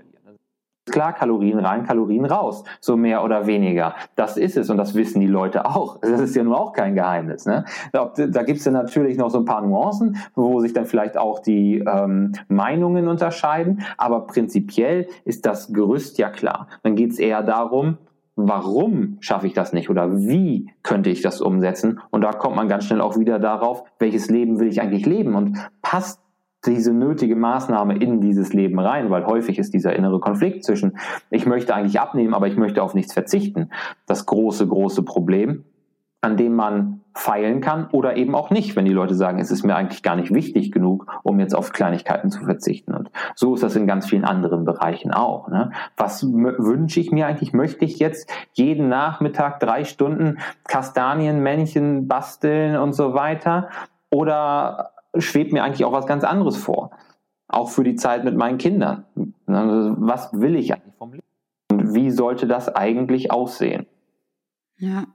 klar, 0.91 1.13
Kalorien 1.13 1.59
rein, 1.59 1.85
Kalorien 1.85 2.25
raus, 2.25 2.65
so 2.81 2.97
mehr 2.97 3.25
oder 3.25 3.47
weniger. 3.47 3.95
Das 4.17 4.37
ist 4.37 4.57
es 4.57 4.71
und 4.71 4.77
das 4.77 4.95
wissen 4.95 5.21
die 5.21 5.27
Leute 5.27 5.67
auch. 5.67 5.99
Das 6.11 6.21
ist 6.23 6.35
ja 6.35 6.43
nur 6.43 6.61
auch 6.61 6.73
kein 6.73 6.97
Geheimnis. 6.97 7.47
Ne? 7.47 7.65
Da, 7.93 8.13
da 8.15 8.43
gibt 8.43 8.59
es 8.59 8.65
ja 8.65 8.73
natürlich 8.73 9.17
noch 9.17 9.31
so 9.31 9.39
ein 9.39 9.45
paar 9.45 9.63
Nuancen, 9.63 10.17
wo 10.35 10.59
sich 10.61 10.73
dann 10.73 10.85
vielleicht 10.85 11.17
auch 11.17 11.39
die 11.39 11.79
ähm, 11.79 12.33
Meinungen 12.49 13.07
unterscheiden, 13.07 13.83
aber 13.97 14.27
prinzipiell 14.27 15.07
ist 15.25 15.47
das 15.47 15.73
Gerüst 15.73 16.19
ja 16.19 16.29
klar. 16.31 16.67
Dann 16.83 16.97
geht 16.97 17.13
es 17.13 17.19
eher 17.19 17.43
darum, 17.43 17.99
warum 18.37 19.19
schaffe 19.21 19.47
ich 19.47 19.53
das 19.53 19.73
nicht 19.73 19.91
oder 19.91 20.17
wie 20.17 20.71
könnte 20.83 21.11
ich 21.11 21.23
das 21.23 21.41
umsetzen? 21.41 22.01
Und 22.11 22.23
da 22.23 22.33
kommt 22.33 22.57
man 22.57 22.69
ganz 22.69 22.85
schnell 22.85 23.01
auch 23.01 23.19
wieder 23.19 23.39
darauf, 23.39 23.85
welches 23.99 24.31
Leben 24.31 24.59
will 24.59 24.69
ich 24.69 24.81
eigentlich 24.81 25.07
leben 25.07 25.35
und 25.35 25.59
passt 25.83 26.21
diese 26.67 26.93
nötige 26.93 27.37
Maßnahme 27.37 27.97
in 27.97 28.21
dieses 28.21 28.53
Leben 28.53 28.79
rein, 28.79 29.11
weil 29.11 29.27
häufig 29.27 29.59
ist 29.59 29.73
dieser 29.73 29.95
innere 29.97 30.21
Konflikt 30.21 30.65
zwischen, 30.65 30.99
ich 31.31 31.47
möchte 31.47 31.75
eigentlich 31.75 32.01
abnehmen, 32.01 32.35
aber 32.35 32.49
ich 32.49 32.57
möchte 32.57 32.83
auf 32.83 32.95
nichts 32.95 33.13
verzichten, 33.13 33.71
das 34.07 34.27
große, 34.27 34.67
große 34.67 35.03
Problem, 35.03 35.65
an 36.23 36.37
dem 36.37 36.55
man 36.55 37.01
feilen 37.15 37.61
kann 37.61 37.89
oder 37.91 38.17
eben 38.17 38.35
auch 38.35 38.51
nicht, 38.51 38.77
wenn 38.77 38.85
die 38.85 38.93
Leute 38.93 39.15
sagen, 39.15 39.39
es 39.41 39.51
ist 39.51 39.65
mir 39.65 39.75
eigentlich 39.75 40.03
gar 40.03 40.17
nicht 40.17 40.33
wichtig 40.33 40.71
genug, 40.71 41.07
um 41.23 41.41
jetzt 41.41 41.55
auf 41.55 41.73
Kleinigkeiten 41.73 42.31
zu 42.31 42.45
verzichten. 42.45 42.95
Und 42.95 43.11
so 43.35 43.55
ist 43.55 43.63
das 43.63 43.75
in 43.75 43.87
ganz 43.87 44.07
vielen 44.07 44.25
anderen 44.25 44.65
Bereichen 44.65 45.13
auch. 45.13 45.49
Ne? 45.49 45.73
Was 45.97 46.23
wünsche 46.23 47.01
ich 47.01 47.11
mir 47.11 47.27
eigentlich? 47.27 47.53
Möchte 47.53 47.85
ich 47.85 47.99
jetzt 47.99 48.31
jeden 48.53 48.89
Nachmittag 48.89 49.61
drei 49.61 49.85
Stunden 49.85 50.39
Kastanienmännchen 50.69 52.07
basteln 52.07 52.77
und 52.77 52.93
so 52.93 53.15
weiter? 53.15 53.69
Oder 54.11 54.91
schwebt 55.17 55.53
mir 55.53 55.65
eigentlich 55.65 55.85
auch 55.85 55.93
was 55.93 56.07
ganz 56.07 56.25
anderes 56.25 56.57
vor. 56.57 56.91
Auch 57.49 57.71
für 57.71 57.85
die 57.85 57.97
Zeit 57.97 58.25
mit 58.25 58.37
meinen 58.37 58.59
Kindern. 58.59 59.05
Also, 59.47 59.95
was 59.99 60.33
will 60.33 60.55
ich 60.57 60.73
eigentlich 60.73 60.95
vom 60.97 61.13
Leben? 61.13 61.27
Und 61.71 61.95
wie 61.95 62.11
sollte 62.11 62.47
das 62.47 62.75
eigentlich 62.75 63.33
aussehen? 63.33 63.87
Ja. 64.77 65.07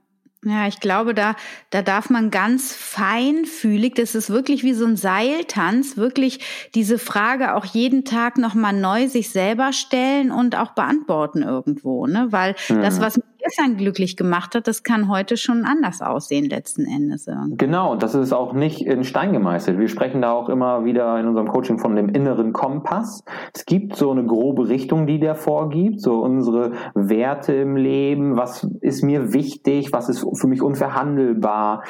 Ja, 0.44 0.68
ich 0.68 0.78
glaube, 0.78 1.12
da, 1.12 1.34
da 1.70 1.82
darf 1.82 2.08
man 2.08 2.30
ganz 2.30 2.72
feinfühlig, 2.72 3.94
das 3.94 4.14
ist 4.14 4.30
wirklich 4.30 4.62
wie 4.62 4.74
so 4.74 4.84
ein 4.84 4.96
Seiltanz, 4.96 5.96
wirklich 5.96 6.38
diese 6.74 7.00
Frage 7.00 7.56
auch 7.56 7.64
jeden 7.64 8.04
Tag 8.04 8.38
nochmal 8.38 8.72
neu 8.72 9.08
sich 9.08 9.30
selber 9.30 9.72
stellen 9.72 10.30
und 10.30 10.56
auch 10.56 10.72
beantworten 10.72 11.42
irgendwo, 11.42 12.06
ne? 12.06 12.28
Weil 12.30 12.54
mhm. 12.68 12.80
das, 12.80 13.00
was 13.00 13.20
gestern 13.46 13.76
glücklich 13.76 14.16
gemacht 14.16 14.54
hat, 14.54 14.66
das 14.66 14.82
kann 14.82 15.08
heute 15.08 15.36
schon 15.36 15.64
anders 15.64 16.02
aussehen 16.02 16.46
letzten 16.46 16.84
Endes. 16.84 17.26
Genau, 17.50 17.92
und 17.92 18.02
das 18.02 18.14
ist 18.14 18.32
auch 18.32 18.52
nicht 18.52 18.84
in 18.84 19.04
Stein 19.04 19.32
gemeißelt. 19.32 19.78
Wir 19.78 19.88
sprechen 19.88 20.20
da 20.22 20.32
auch 20.32 20.48
immer 20.48 20.84
wieder 20.84 21.18
in 21.20 21.28
unserem 21.28 21.48
Coaching 21.48 21.78
von 21.78 21.94
dem 21.94 22.08
inneren 22.08 22.52
Kompass. 22.52 23.24
Es 23.54 23.64
gibt 23.64 23.96
so 23.96 24.10
eine 24.10 24.24
grobe 24.24 24.68
Richtung, 24.68 25.06
die 25.06 25.20
der 25.20 25.34
vorgibt, 25.34 26.00
so 26.00 26.22
unsere 26.22 26.72
Werte 26.94 27.52
im 27.52 27.76
Leben, 27.76 28.36
was 28.36 28.64
ist 28.80 29.02
mir 29.02 29.32
wichtig, 29.32 29.92
was 29.92 30.08
ist 30.08 30.26
für 30.34 30.48
mich 30.48 30.62
unverhandelbar. 30.62 31.84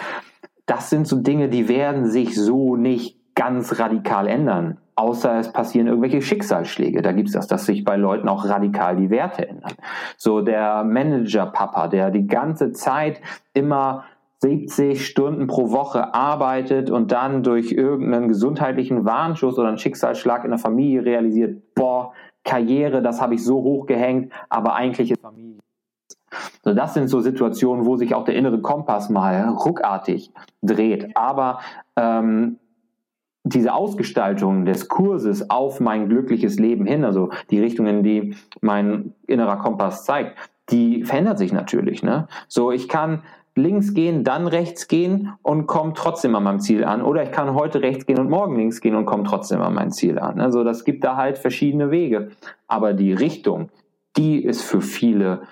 Das 0.66 0.90
sind 0.90 1.06
so 1.06 1.16
Dinge, 1.16 1.48
die 1.48 1.68
werden 1.68 2.06
sich 2.06 2.34
so 2.34 2.76
nicht 2.76 3.18
ganz 3.34 3.78
radikal 3.78 4.26
ändern 4.26 4.78
außer 4.96 5.38
es 5.38 5.52
passieren 5.52 5.86
irgendwelche 5.86 6.22
Schicksalsschläge. 6.22 7.02
Da 7.02 7.12
gibt's 7.12 7.32
das, 7.32 7.46
dass 7.46 7.66
sich 7.66 7.84
bei 7.84 7.96
Leuten 7.96 8.28
auch 8.28 8.48
radikal 8.48 8.96
die 8.96 9.10
Werte 9.10 9.46
ändern. 9.48 9.74
So 10.16 10.40
der 10.40 10.84
Manager-Papa, 10.84 11.88
der 11.88 12.10
die 12.10 12.26
ganze 12.26 12.72
Zeit 12.72 13.20
immer 13.52 14.04
70 14.40 15.06
Stunden 15.06 15.46
pro 15.46 15.70
Woche 15.70 16.14
arbeitet 16.14 16.90
und 16.90 17.12
dann 17.12 17.42
durch 17.42 17.72
irgendeinen 17.72 18.28
gesundheitlichen 18.28 19.04
Warnschuss 19.04 19.58
oder 19.58 19.68
einen 19.68 19.78
Schicksalsschlag 19.78 20.44
in 20.44 20.50
der 20.50 20.58
Familie 20.58 21.04
realisiert, 21.04 21.74
boah, 21.74 22.12
Karriere, 22.44 23.02
das 23.02 23.20
habe 23.20 23.34
ich 23.34 23.44
so 23.44 23.62
hochgehängt, 23.62 24.32
aber 24.48 24.74
eigentlich 24.74 25.10
ist 25.10 25.20
Familie. 25.20 25.58
So, 26.62 26.74
das 26.74 26.94
sind 26.94 27.08
so 27.08 27.20
Situationen, 27.20 27.86
wo 27.86 27.96
sich 27.96 28.14
auch 28.14 28.24
der 28.24 28.34
innere 28.34 28.60
Kompass 28.60 29.08
mal 29.08 29.48
ruckartig 29.48 30.32
dreht. 30.62 31.16
Aber 31.16 31.60
ähm, 31.96 32.58
diese 33.48 33.72
Ausgestaltung 33.72 34.64
des 34.64 34.88
Kurses 34.88 35.50
auf 35.50 35.78
mein 35.78 36.08
glückliches 36.08 36.58
Leben 36.58 36.84
hin, 36.84 37.04
also 37.04 37.30
die 37.50 37.60
Richtung, 37.60 37.86
in 37.86 38.02
die 38.02 38.34
mein 38.60 39.14
innerer 39.28 39.56
Kompass 39.56 40.04
zeigt, 40.04 40.36
die 40.70 41.04
verändert 41.04 41.38
sich 41.38 41.52
natürlich. 41.52 42.02
Ne? 42.02 42.26
So, 42.48 42.72
ich 42.72 42.88
kann 42.88 43.22
links 43.54 43.94
gehen, 43.94 44.24
dann 44.24 44.48
rechts 44.48 44.88
gehen 44.88 45.32
und 45.42 45.68
komme 45.68 45.92
trotzdem 45.94 46.34
an 46.34 46.42
meinem 46.42 46.58
Ziel 46.58 46.84
an. 46.84 47.02
Oder 47.02 47.22
ich 47.22 47.30
kann 47.30 47.54
heute 47.54 47.82
rechts 47.82 48.04
gehen 48.04 48.18
und 48.18 48.28
morgen 48.28 48.56
links 48.56 48.80
gehen 48.80 48.96
und 48.96 49.06
komme 49.06 49.22
trotzdem 49.22 49.62
an 49.62 49.74
mein 49.74 49.92
Ziel 49.92 50.18
an. 50.18 50.40
Also 50.40 50.64
das 50.64 50.84
gibt 50.84 51.04
da 51.04 51.16
halt 51.16 51.38
verschiedene 51.38 51.92
Wege. 51.92 52.32
Aber 52.66 52.94
die 52.94 53.12
Richtung, 53.12 53.70
die 54.16 54.44
ist 54.44 54.62
für 54.62 54.80
viele 54.80 55.42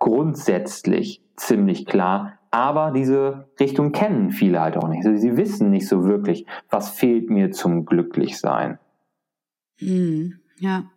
grundsätzlich 0.00 1.22
ziemlich 1.36 1.86
klar, 1.86 2.39
aber 2.50 2.90
diese 2.90 3.48
Richtung 3.58 3.92
kennen 3.92 4.30
viele 4.30 4.60
halt 4.60 4.76
auch 4.76 4.88
nicht. 4.88 5.04
Sie 5.04 5.36
wissen 5.36 5.70
nicht 5.70 5.86
so 5.86 6.04
wirklich, 6.04 6.46
was 6.68 6.90
fehlt 6.90 7.30
mir 7.30 7.52
zum 7.52 7.86
Glücklichsein. 7.86 8.78
Hm, 9.78 10.40
ja. 10.58 10.90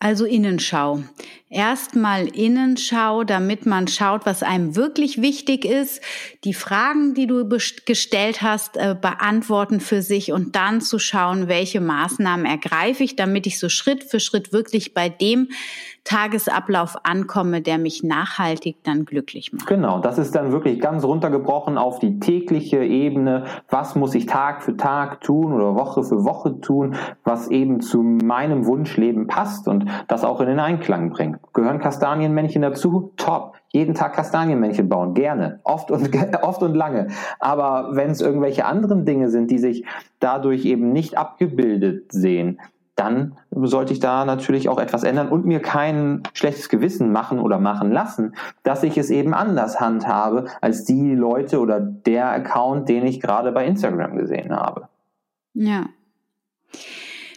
Also 0.00 0.26
Innenschau. 0.26 1.02
Erstmal 1.50 2.28
Innenschau, 2.28 3.24
damit 3.24 3.66
man 3.66 3.88
schaut, 3.88 4.26
was 4.26 4.44
einem 4.44 4.76
wirklich 4.76 5.20
wichtig 5.20 5.64
ist, 5.64 6.00
die 6.44 6.54
Fragen, 6.54 7.14
die 7.14 7.26
du 7.26 7.48
gestellt 7.84 8.40
hast, 8.40 8.76
äh, 8.76 8.94
beantworten 9.00 9.80
für 9.80 10.00
sich 10.00 10.30
und 10.30 10.54
dann 10.54 10.80
zu 10.80 11.00
schauen, 11.00 11.48
welche 11.48 11.80
Maßnahmen 11.80 12.46
ergreife 12.46 13.02
ich, 13.02 13.16
damit 13.16 13.48
ich 13.48 13.58
so 13.58 13.68
Schritt 13.68 14.04
für 14.04 14.20
Schritt 14.20 14.52
wirklich 14.52 14.94
bei 14.94 15.08
dem 15.08 15.48
Tagesablauf 16.08 16.96
ankomme, 17.02 17.60
der 17.60 17.76
mich 17.76 18.02
nachhaltig 18.02 18.82
dann 18.82 19.04
glücklich 19.04 19.52
macht. 19.52 19.66
Genau, 19.66 19.98
das 20.00 20.16
ist 20.16 20.34
dann 20.34 20.52
wirklich 20.52 20.80
ganz 20.80 21.04
runtergebrochen 21.04 21.76
auf 21.76 21.98
die 21.98 22.18
tägliche 22.18 22.82
Ebene. 22.82 23.44
Was 23.68 23.94
muss 23.94 24.14
ich 24.14 24.24
Tag 24.24 24.62
für 24.62 24.74
Tag 24.74 25.20
tun 25.20 25.52
oder 25.52 25.74
Woche 25.74 26.02
für 26.02 26.24
Woche 26.24 26.62
tun, 26.62 26.94
was 27.24 27.48
eben 27.48 27.82
zu 27.82 28.02
meinem 28.02 28.64
Wunschleben 28.64 29.26
passt 29.26 29.68
und 29.68 29.84
das 30.08 30.24
auch 30.24 30.40
in 30.40 30.46
den 30.46 30.60
Einklang 30.60 31.10
bringt. 31.10 31.40
Gehören 31.52 31.78
Kastanienmännchen 31.78 32.62
dazu? 32.62 33.12
Top. 33.18 33.56
Jeden 33.70 33.92
Tag 33.92 34.14
Kastanienmännchen 34.14 34.88
bauen, 34.88 35.12
gerne, 35.12 35.60
oft 35.62 35.90
und 35.90 36.08
oft 36.42 36.62
und 36.62 36.74
lange. 36.74 37.08
Aber 37.38 37.90
wenn 37.92 38.12
es 38.12 38.22
irgendwelche 38.22 38.64
anderen 38.64 39.04
Dinge 39.04 39.28
sind, 39.28 39.50
die 39.50 39.58
sich 39.58 39.84
dadurch 40.20 40.64
eben 40.64 40.90
nicht 40.90 41.18
abgebildet 41.18 42.12
sehen, 42.12 42.58
dann 42.98 43.36
sollte 43.50 43.92
ich 43.92 44.00
da 44.00 44.24
natürlich 44.24 44.68
auch 44.68 44.78
etwas 44.78 45.04
ändern 45.04 45.28
und 45.28 45.46
mir 45.46 45.60
kein 45.60 46.22
schlechtes 46.34 46.68
Gewissen 46.68 47.12
machen 47.12 47.38
oder 47.38 47.58
machen 47.58 47.92
lassen, 47.92 48.34
dass 48.62 48.82
ich 48.82 48.98
es 48.98 49.10
eben 49.10 49.34
anders 49.34 49.80
handhabe 49.80 50.46
als 50.60 50.84
die 50.84 51.14
Leute 51.14 51.60
oder 51.60 51.80
der 51.80 52.30
Account, 52.30 52.88
den 52.88 53.06
ich 53.06 53.20
gerade 53.20 53.52
bei 53.52 53.66
Instagram 53.66 54.16
gesehen 54.16 54.54
habe. 54.54 54.88
Ja. 55.54 55.86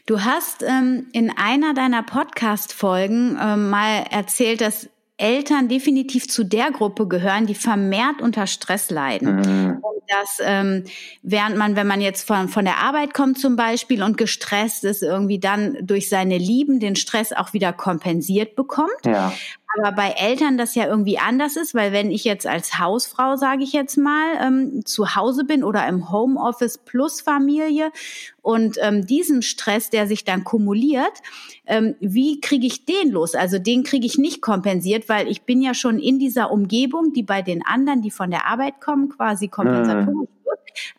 Du 0.07 0.21
hast 0.21 0.63
ähm, 0.63 1.07
in 1.13 1.31
einer 1.37 1.73
deiner 1.73 2.03
Podcast-Folgen 2.03 3.37
ähm, 3.41 3.69
mal 3.69 4.03
erzählt, 4.09 4.61
dass 4.61 4.89
Eltern 5.21 5.67
definitiv 5.67 6.27
zu 6.27 6.43
der 6.43 6.71
Gruppe 6.71 7.07
gehören, 7.07 7.45
die 7.45 7.55
vermehrt 7.55 8.21
unter 8.21 8.47
Stress 8.47 8.89
leiden. 8.89 9.35
Mhm. 9.35 9.77
Und 9.81 10.01
dass 10.07 10.39
ähm, 10.43 10.83
während 11.21 11.57
man, 11.57 11.75
wenn 11.75 11.87
man 11.87 12.01
jetzt 12.01 12.27
von, 12.27 12.49
von 12.49 12.65
der 12.65 12.77
Arbeit 12.77 13.13
kommt 13.13 13.39
zum 13.39 13.55
Beispiel 13.55 14.03
und 14.03 14.17
gestresst 14.17 14.83
ist, 14.83 15.03
irgendwie 15.03 15.39
dann 15.39 15.77
durch 15.81 16.09
seine 16.09 16.37
Lieben 16.37 16.79
den 16.79 16.95
Stress 16.95 17.31
auch 17.31 17.53
wieder 17.53 17.71
kompensiert 17.71 18.55
bekommt. 18.55 19.05
Ja. 19.05 19.31
Aber 19.77 19.93
bei 19.93 20.11
Eltern 20.11 20.57
das 20.57 20.75
ja 20.75 20.85
irgendwie 20.85 21.17
anders 21.17 21.55
ist, 21.55 21.73
weil 21.73 21.93
wenn 21.93 22.11
ich 22.11 22.23
jetzt 22.23 22.45
als 22.45 22.77
Hausfrau, 22.77 23.37
sage 23.37 23.63
ich 23.63 23.71
jetzt 23.71 23.97
mal, 23.97 24.35
ähm, 24.41 24.85
zu 24.85 25.15
Hause 25.15 25.45
bin 25.45 25.63
oder 25.63 25.87
im 25.87 26.11
Homeoffice 26.11 26.77
plus 26.77 27.21
Familie 27.21 27.91
und 28.41 28.77
ähm, 28.81 29.05
diesen 29.05 29.41
Stress, 29.41 29.89
der 29.89 30.07
sich 30.07 30.25
dann 30.25 30.43
kumuliert, 30.43 31.13
ähm, 31.67 31.95
wie 31.99 32.41
kriege 32.41 32.67
ich 32.67 32.85
den 32.85 33.11
los? 33.11 33.33
Also 33.33 33.59
den 33.59 33.83
kriege 33.83 34.05
ich 34.05 34.17
nicht 34.17 34.41
kompensiert, 34.41 35.07
weil 35.07 35.27
ich 35.27 35.43
bin 35.43 35.61
ja 35.61 35.73
schon 35.73 35.99
in 35.99 36.19
dieser 36.19 36.51
Umgebung, 36.51 37.13
die 37.13 37.23
bei 37.23 37.41
den 37.41 37.65
anderen, 37.65 38.01
die 38.01 38.11
von 38.11 38.29
der 38.29 38.47
Arbeit 38.47 38.81
kommen, 38.81 39.09
quasi 39.09 39.47
kompensatorisch 39.47 40.29
mhm. 40.29 40.40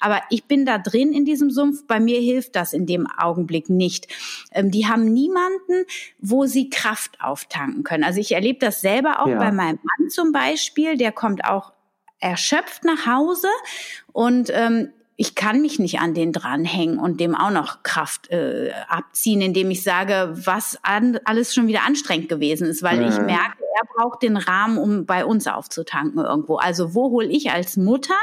Aber 0.01 0.23
ich 0.31 0.45
bin 0.45 0.67
da 0.67 0.79
drin 0.79 1.13
in 1.13 1.25
diesem 1.25 1.51
Sumpf. 1.51 1.87
Bei 1.87 2.01
mir 2.01 2.21
hilft 2.21 2.57
das 2.57 2.73
in 2.73 2.87
dem 2.87 3.07
Augenblick 3.07 3.69
nicht. 3.69 4.09
Ähm, 4.53 4.71
die 4.71 4.87
haben 4.87 5.05
niemanden, 5.05 5.85
wo 6.19 6.47
sie 6.47 6.71
Kraft 6.71 7.21
auftanken 7.21 7.85
können. 7.85 8.05
Also 8.05 8.21
ich 8.21 8.33
erlebe 8.33 8.59
das 8.59 8.81
selber 8.81 9.21
auch 9.21 9.29
ja. 9.29 9.39
bei 9.39 9.53
meinem 9.53 9.79
Mann 9.83 10.11
zum 10.11 10.33
Beispiel. 10.33 10.97
Der 10.97 11.13
kommt 11.13 11.45
auch 11.45 11.73
erschöpft 12.21 12.85
nach 12.85 13.07
Hause 13.07 13.49
und 14.13 14.51
ähm, 14.55 14.93
ich 15.17 15.35
kann 15.35 15.61
mich 15.61 15.79
nicht 15.79 16.01
an 16.01 16.15
den 16.15 16.33
dranhängen 16.33 16.99
und 16.99 17.21
dem 17.21 17.35
auch 17.35 17.51
noch 17.51 17.83
Kraft 17.83 18.31
äh, 18.31 18.73
abziehen, 18.89 19.41
indem 19.41 19.71
ich 19.71 19.83
sage, 19.83 20.33
was 20.35 20.79
an, 20.83 21.21
alles 21.25 21.55
schon 21.55 21.69
wieder 21.69 21.85
anstrengend 21.87 22.29
gewesen 22.29 22.67
ist, 22.67 22.83
weil 22.83 22.99
mhm. 22.99 23.09
ich 23.09 23.19
merke, 23.19 23.62
er 23.75 23.87
braucht 23.95 24.23
den 24.23 24.37
Rahmen, 24.37 24.79
um 24.79 25.07
bei 25.07 25.25
uns 25.25 25.47
aufzutanken 25.47 26.19
irgendwo. 26.25 26.57
Also 26.57 26.95
wo 26.95 27.11
hole 27.11 27.29
ich 27.29 27.51
als 27.51 27.77
Mutter 27.77 28.15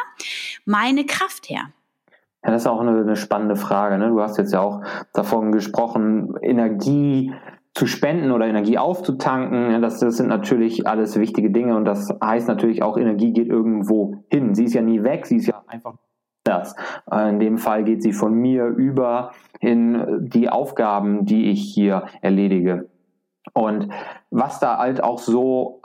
meine 0.65 1.05
Kraft 1.05 1.49
her? 1.49 1.69
Ja, 2.43 2.51
das 2.51 2.61
ist 2.63 2.67
auch 2.67 2.79
eine, 2.79 3.01
eine 3.01 3.15
spannende 3.15 3.55
Frage. 3.55 3.97
Ne? 3.97 4.09
Du 4.09 4.21
hast 4.21 4.37
jetzt 4.37 4.53
ja 4.53 4.61
auch 4.61 4.81
davon 5.13 5.51
gesprochen, 5.51 6.35
Energie 6.41 7.33
zu 7.73 7.85
spenden 7.85 8.31
oder 8.31 8.45
Energie 8.45 8.77
aufzutanken. 8.77 9.81
Das, 9.81 9.99
das 9.99 10.17
sind 10.17 10.27
natürlich 10.27 10.87
alles 10.87 11.19
wichtige 11.19 11.51
Dinge 11.51 11.75
und 11.75 11.85
das 11.85 12.13
heißt 12.23 12.47
natürlich 12.47 12.81
auch, 12.81 12.97
Energie 12.97 13.33
geht 13.33 13.47
irgendwo 13.47 14.23
hin. 14.29 14.55
Sie 14.55 14.65
ist 14.65 14.73
ja 14.73 14.81
nie 14.81 15.03
weg, 15.03 15.25
sie 15.25 15.37
ist 15.37 15.47
ja 15.47 15.63
einfach 15.67 15.95
das. 16.43 16.75
In 17.11 17.39
dem 17.39 17.57
Fall 17.57 17.83
geht 17.83 18.01
sie 18.01 18.13
von 18.13 18.33
mir 18.33 18.65
über 18.65 19.31
in 19.59 20.29
die 20.29 20.49
Aufgaben, 20.49 21.25
die 21.25 21.51
ich 21.51 21.61
hier 21.61 22.05
erledige. 22.21 22.89
Und 23.53 23.89
was 24.29 24.59
da 24.59 24.77
halt 24.77 25.03
auch 25.03 25.19
so 25.19 25.81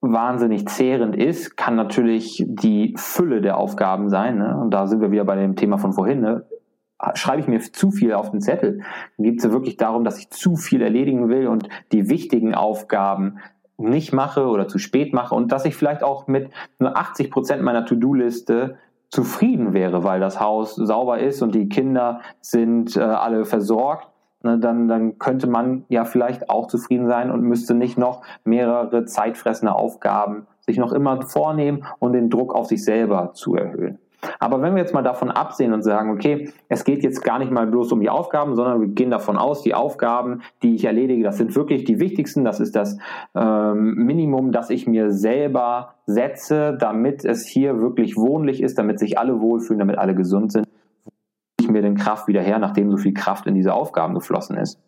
wahnsinnig 0.00 0.68
zehrend 0.68 1.16
ist, 1.16 1.56
kann 1.56 1.74
natürlich 1.74 2.44
die 2.46 2.94
Fülle 2.96 3.40
der 3.40 3.58
Aufgaben 3.58 4.08
sein. 4.08 4.38
Ne? 4.38 4.56
Und 4.56 4.70
da 4.70 4.86
sind 4.86 5.00
wir 5.00 5.10
wieder 5.10 5.24
bei 5.24 5.36
dem 5.36 5.56
Thema 5.56 5.78
von 5.78 5.92
vorhin. 5.92 6.20
Ne? 6.20 6.46
Schreibe 7.14 7.40
ich 7.40 7.48
mir 7.48 7.60
zu 7.60 7.90
viel 7.90 8.12
auf 8.12 8.30
den 8.30 8.40
Zettel, 8.40 8.82
geht 9.18 9.44
es 9.44 9.50
wirklich 9.50 9.76
darum, 9.76 10.04
dass 10.04 10.18
ich 10.18 10.30
zu 10.30 10.56
viel 10.56 10.82
erledigen 10.82 11.28
will 11.28 11.46
und 11.46 11.68
die 11.92 12.08
wichtigen 12.08 12.54
Aufgaben 12.54 13.38
nicht 13.76 14.12
mache 14.12 14.46
oder 14.48 14.66
zu 14.66 14.78
spät 14.78 15.12
mache 15.12 15.34
und 15.34 15.52
dass 15.52 15.64
ich 15.64 15.76
vielleicht 15.76 16.02
auch 16.02 16.26
mit 16.26 16.50
nur 16.80 16.96
80 16.96 17.30
Prozent 17.30 17.62
meiner 17.62 17.86
To-Do-Liste 17.86 18.76
zufrieden 19.10 19.72
wäre, 19.72 20.02
weil 20.04 20.20
das 20.20 20.40
Haus 20.40 20.74
sauber 20.74 21.20
ist 21.20 21.40
und 21.42 21.54
die 21.54 21.68
Kinder 21.68 22.20
sind 22.40 22.96
äh, 22.96 23.00
alle 23.00 23.44
versorgt, 23.44 24.08
ne, 24.42 24.58
dann, 24.58 24.88
dann 24.88 25.18
könnte 25.18 25.46
man 25.46 25.84
ja 25.88 26.04
vielleicht 26.04 26.50
auch 26.50 26.66
zufrieden 26.66 27.06
sein 27.06 27.30
und 27.30 27.42
müsste 27.42 27.74
nicht 27.74 27.98
noch 27.98 28.22
mehrere 28.44 29.04
zeitfressende 29.04 29.74
Aufgaben 29.74 30.46
sich 30.66 30.78
noch 30.78 30.92
immer 30.92 31.22
vornehmen 31.22 31.84
und 31.98 32.12
den 32.12 32.28
Druck 32.30 32.54
auf 32.54 32.66
sich 32.66 32.84
selber 32.84 33.32
zu 33.32 33.56
erhöhen. 33.56 33.98
Aber 34.40 34.60
wenn 34.62 34.74
wir 34.74 34.82
jetzt 34.82 34.94
mal 34.94 35.02
davon 35.02 35.30
absehen 35.30 35.72
und 35.72 35.82
sagen, 35.82 36.10
okay, 36.10 36.50
es 36.68 36.84
geht 36.84 37.04
jetzt 37.04 37.22
gar 37.22 37.38
nicht 37.38 37.52
mal 37.52 37.66
bloß 37.66 37.92
um 37.92 38.00
die 38.00 38.10
Aufgaben, 38.10 38.56
sondern 38.56 38.80
wir 38.80 38.88
gehen 38.88 39.10
davon 39.10 39.36
aus, 39.36 39.62
die 39.62 39.74
Aufgaben, 39.74 40.42
die 40.62 40.74
ich 40.74 40.84
erledige, 40.84 41.22
das 41.22 41.38
sind 41.38 41.54
wirklich 41.54 41.84
die 41.84 42.00
wichtigsten, 42.00 42.44
das 42.44 42.58
ist 42.58 42.74
das 42.74 42.98
ähm, 43.34 43.94
Minimum, 43.94 44.50
das 44.50 44.70
ich 44.70 44.86
mir 44.86 45.12
selber 45.12 45.94
setze, 46.06 46.76
damit 46.78 47.24
es 47.24 47.46
hier 47.46 47.80
wirklich 47.80 48.16
wohnlich 48.16 48.62
ist, 48.62 48.78
damit 48.78 48.98
sich 48.98 49.18
alle 49.18 49.40
wohlfühlen, 49.40 49.78
damit 49.78 49.98
alle 49.98 50.14
gesund 50.14 50.52
sind, 50.52 50.67
ich 51.68 51.72
mir 51.72 51.82
den 51.82 51.96
Kraft 51.96 52.28
wieder 52.28 52.42
her, 52.42 52.58
nachdem 52.58 52.90
so 52.90 52.96
viel 52.96 53.14
Kraft 53.14 53.46
in 53.46 53.54
diese 53.54 53.74
Aufgaben 53.74 54.14
geflossen 54.14 54.56
ist. 54.56 54.80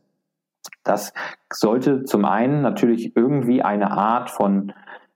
Das 0.84 1.12
sollte 1.52 2.04
zum 2.04 2.24
einen 2.24 2.62
natürlich 2.62 3.16
irgendwie 3.16 3.62
eine 3.62 3.90
Art 3.92 4.30
von 4.30 4.72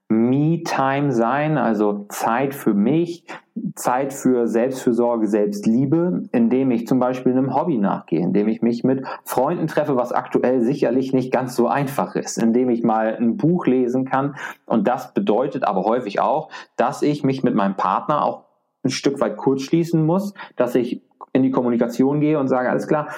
Me-Time 0.07 1.11
sein, 1.11 1.57
also 1.57 2.05
Zeit 2.09 2.53
für 2.53 2.75
mich, 2.75 3.25
Zeit 3.73 4.13
für 4.13 4.47
Selbstfürsorge, 4.47 5.27
Selbstliebe, 5.27 6.23
indem 6.31 6.69
ich 6.69 6.85
zum 6.85 6.99
Beispiel 6.99 7.31
einem 7.31 7.55
Hobby 7.55 7.79
nachgehe, 7.79 8.19
indem 8.19 8.47
ich 8.47 8.61
mich 8.61 8.83
mit 8.83 9.03
Freunden 9.23 9.65
treffe, 9.65 9.95
was 9.95 10.11
aktuell 10.11 10.61
sicherlich 10.61 11.11
nicht 11.13 11.31
ganz 11.31 11.55
so 11.55 11.67
einfach 11.67 12.15
ist, 12.15 12.37
indem 12.37 12.69
ich 12.69 12.83
mal 12.83 13.15
ein 13.15 13.37
Buch 13.37 13.65
lesen 13.65 14.05
kann. 14.05 14.35
Und 14.67 14.87
das 14.87 15.13
bedeutet 15.15 15.63
aber 15.63 15.85
häufig 15.85 16.19
auch, 16.19 16.49
dass 16.75 17.01
ich 17.01 17.23
mich 17.23 17.43
mit 17.43 17.55
meinem 17.55 17.75
Partner 17.75 18.23
auch 18.23 18.45
ein 18.83 18.91
Stück 18.91 19.19
weit 19.19 19.37
kurzschließen 19.37 20.05
muss, 20.05 20.35
dass 20.55 20.75
ich 20.75 21.01
in 21.35 21.43
die 21.43 21.51
Kommunikation 21.51 22.21
gehe 22.21 22.39
und 22.39 22.47
sage, 22.47 22.69
alles 22.69 22.87
klar, 22.87 23.09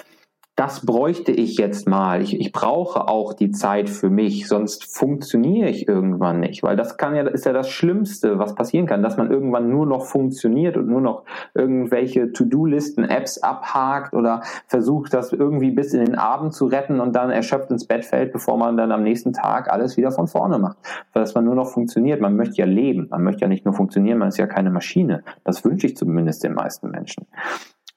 das 0.58 0.84
bräuchte 0.84 1.32
ich 1.32 1.58
jetzt 1.58 1.88
mal. 1.88 2.20
Ich, 2.24 2.40
ich 2.40 2.52
brauche 2.52 3.08
auch 3.08 3.34
die 3.34 3.52
Zeit 3.52 3.92
für 3.92 4.10
mich, 4.10 4.48
sonst 4.48 4.92
funktioniere 4.92 5.70
ich 5.70 5.88
irgendwann 5.88 6.40
nicht, 6.40 6.64
weil 6.64 6.76
das 6.76 6.98
kann 6.98 7.16
ja, 7.16 7.28
ist 7.28 7.46
ja 7.46 7.54
das 7.54 7.70
Schlimmste, 7.70 8.40
was 8.40 8.56
passieren 8.56 8.88
kann, 8.88 9.04
dass 9.04 9.18
man 9.18 9.30
irgendwann 9.30 9.70
nur 9.70 9.86
noch 9.86 10.08
funktioniert 10.08 10.76
und 10.76 10.88
nur 10.88 11.00
noch 11.00 11.26
irgendwelche 11.54 12.32
To-Do-Listen, 12.34 13.04
Apps 13.04 13.38
abhakt 13.38 14.16
oder 14.16 14.42
versucht, 14.66 15.14
das 15.14 15.32
irgendwie 15.32 15.70
bis 15.70 15.94
in 15.94 16.04
den 16.04 16.16
Abend 16.16 16.56
zu 16.56 16.66
retten 16.66 17.00
und 17.02 17.16
dann 17.16 17.30
erschöpft 17.30 17.70
ins 17.70 17.86
Bett 17.86 18.04
fällt, 18.04 18.34
bevor 18.34 18.58
man 18.58 18.78
dann 18.78 18.92
am 18.92 19.04
nächsten 19.04 19.34
Tag 19.34 19.72
alles 19.72 19.96
wieder 19.96 20.12
von 20.12 20.26
vorne 20.26 20.58
macht. 20.58 20.78
Weil 21.14 21.22
dass 21.22 21.36
man 21.36 21.46
nur 21.46 21.56
noch 21.56 21.70
funktioniert. 21.70 22.20
Man 22.20 22.36
möchte 22.36 22.56
ja 22.56 22.66
leben. 22.66 23.10
Man 23.12 23.24
möchte 23.24 23.42
ja 23.42 23.48
nicht 23.48 23.66
nur 23.66 23.76
funktionieren, 23.76 24.18
man 24.18 24.30
ist 24.30 24.40
ja 24.40 24.48
keine 24.48 24.72
Maschine. 24.72 25.24
Das 25.44 25.64
wünsche 25.64 25.86
ich 25.86 25.96
zumindest 25.96 26.44
den 26.44 26.56
meisten 26.56 26.90
Menschen. 26.90 27.28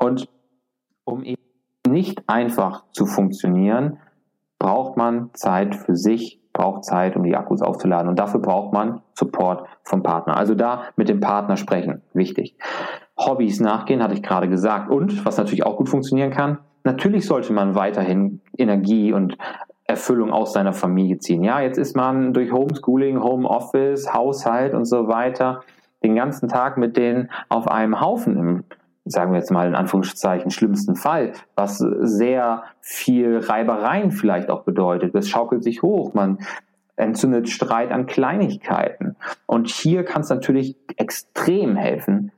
Und 0.00 0.28
um 1.04 1.22
eben 1.22 1.42
nicht 1.86 2.28
einfach 2.28 2.84
zu 2.92 3.06
funktionieren, 3.06 3.98
braucht 4.58 4.96
man 4.96 5.30
Zeit 5.34 5.74
für 5.74 5.96
sich, 5.96 6.40
braucht 6.52 6.84
Zeit, 6.84 7.16
um 7.16 7.22
die 7.22 7.36
Akkus 7.36 7.62
aufzuladen. 7.62 8.08
Und 8.08 8.18
dafür 8.18 8.40
braucht 8.40 8.72
man 8.72 9.02
Support 9.14 9.68
vom 9.84 10.02
Partner. 10.02 10.36
Also 10.36 10.54
da 10.54 10.84
mit 10.96 11.08
dem 11.08 11.20
Partner 11.20 11.56
sprechen, 11.56 12.02
wichtig. 12.12 12.56
Hobbys 13.18 13.60
nachgehen, 13.60 14.02
hatte 14.02 14.14
ich 14.14 14.22
gerade 14.22 14.48
gesagt. 14.48 14.90
Und 14.90 15.24
was 15.24 15.36
natürlich 15.36 15.64
auch 15.64 15.76
gut 15.76 15.88
funktionieren 15.88 16.30
kann, 16.30 16.58
natürlich 16.84 17.26
sollte 17.26 17.52
man 17.52 17.74
weiterhin 17.74 18.40
Energie 18.56 19.12
und 19.12 19.36
Erfüllung 19.84 20.32
aus 20.32 20.52
seiner 20.52 20.72
Familie 20.72 21.18
ziehen. 21.18 21.42
Ja, 21.42 21.60
jetzt 21.60 21.78
ist 21.78 21.96
man 21.96 22.32
durch 22.32 22.52
Homeschooling, 22.52 23.22
Homeoffice, 23.22 24.12
Haushalt 24.14 24.72
und 24.72 24.84
so 24.84 25.08
weiter 25.08 25.62
den 26.02 26.14
ganzen 26.14 26.48
Tag 26.48 26.78
mit 26.78 26.96
denen 26.96 27.30
auf 27.48 27.68
einem 27.68 28.00
Haufen 28.00 28.36
im 28.36 28.64
sagen 29.10 29.32
wir 29.32 29.38
jetzt 29.38 29.50
mal 29.50 29.68
in 29.68 29.74
Anführungszeichen, 29.74 30.50
schlimmsten 30.50 30.96
Fall, 30.96 31.32
was 31.54 31.78
sehr 31.78 32.64
viel 32.80 33.38
Reibereien 33.38 34.10
vielleicht 34.10 34.50
auch 34.50 34.62
bedeutet. 34.62 35.14
Es 35.14 35.28
schaukelt 35.28 35.62
sich 35.64 35.82
hoch, 35.82 36.14
man 36.14 36.38
entzündet 36.96 37.48
Streit 37.48 37.90
an 37.90 38.06
Kleinigkeiten. 38.06 39.16
Und 39.46 39.68
hier 39.68 40.04
kann 40.04 40.22
es 40.22 40.28
natürlich 40.28 40.76
extrem 40.96 41.76
helfen, 41.76 42.32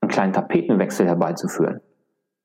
einen 0.00 0.10
kleinen 0.10 0.32
Tapetenwechsel 0.32 1.06
herbeizuführen. 1.06 1.80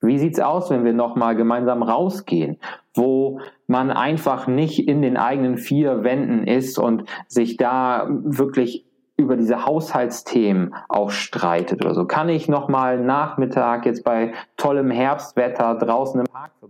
Wie 0.02 0.18
sieht's 0.18 0.40
aus, 0.42 0.70
wenn 0.70 0.84
wir 0.84 0.94
nochmal 0.94 1.36
gemeinsam 1.36 1.82
rausgehen, 1.82 2.58
wo 2.94 3.40
man 3.68 3.90
einfach 3.90 4.48
nicht 4.48 4.86
in 4.88 5.02
den 5.02 5.16
eigenen 5.16 5.58
vier 5.58 6.04
Wänden 6.04 6.46
ist 6.46 6.78
und 6.78 7.06
sich 7.28 7.56
da 7.56 8.08
wirklich 8.10 8.86
über 9.18 9.38
diese 9.38 9.66
Haushaltsthemen 9.66 10.74
auch 10.90 11.12
streitet 11.12 11.84
oder 11.84 11.94
so. 11.94 12.06
Kann 12.06 12.30
ich 12.30 12.48
nochmal 12.48 13.00
Nachmittag 13.00 13.86
jetzt 13.86 14.04
bei 14.04 14.34
tollem 14.58 14.90
Herbstwetter 14.90 15.76
draußen 15.76 16.20
im 16.20 16.26
Park 16.26 16.52
auf 16.62 16.70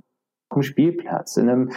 dem 0.53 0.63
Spielplatz, 0.63 1.37
in 1.37 1.49
einem, 1.49 1.71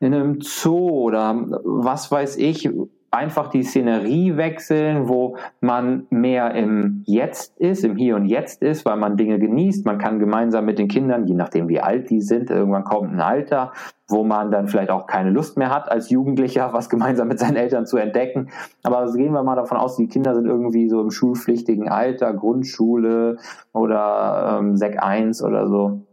in 0.00 0.12
einem 0.12 0.40
Zoo 0.40 0.90
oder 0.90 1.34
was 1.64 2.10
weiß 2.10 2.36
ich, 2.38 2.68
einfach 3.12 3.48
die 3.48 3.64
Szenerie 3.64 4.36
wechseln, 4.36 5.08
wo 5.08 5.36
man 5.60 6.06
mehr 6.10 6.54
im 6.54 7.02
Jetzt 7.06 7.58
ist, 7.58 7.84
im 7.84 7.96
Hier 7.96 8.14
und 8.14 8.26
Jetzt 8.26 8.62
ist, 8.62 8.84
weil 8.84 8.96
man 8.96 9.16
Dinge 9.16 9.38
genießt. 9.38 9.84
Man 9.84 9.98
kann 9.98 10.20
gemeinsam 10.20 10.64
mit 10.64 10.78
den 10.78 10.86
Kindern, 10.86 11.26
je 11.26 11.34
nachdem 11.34 11.68
wie 11.68 11.80
alt 11.80 12.08
die 12.10 12.20
sind, 12.20 12.50
irgendwann 12.50 12.84
kommt 12.84 13.12
ein 13.12 13.20
Alter, 13.20 13.72
wo 14.08 14.22
man 14.22 14.52
dann 14.52 14.68
vielleicht 14.68 14.90
auch 14.90 15.06
keine 15.06 15.30
Lust 15.30 15.56
mehr 15.56 15.74
hat, 15.74 15.90
als 15.90 16.10
Jugendlicher 16.10 16.72
was 16.72 16.88
gemeinsam 16.88 17.26
mit 17.26 17.40
seinen 17.40 17.56
Eltern 17.56 17.84
zu 17.84 17.96
entdecken. 17.96 18.50
Aber 18.84 19.12
gehen 19.12 19.32
wir 19.32 19.42
mal 19.42 19.56
davon 19.56 19.78
aus, 19.78 19.96
die 19.96 20.08
Kinder 20.08 20.34
sind 20.34 20.46
irgendwie 20.46 20.88
so 20.88 21.00
im 21.00 21.10
schulpflichtigen 21.10 21.88
Alter, 21.88 22.32
Grundschule 22.32 23.38
oder 23.72 24.58
ähm, 24.60 24.76
Sek 24.76 25.02
1 25.02 25.42
oder 25.42 25.66
so 25.66 26.06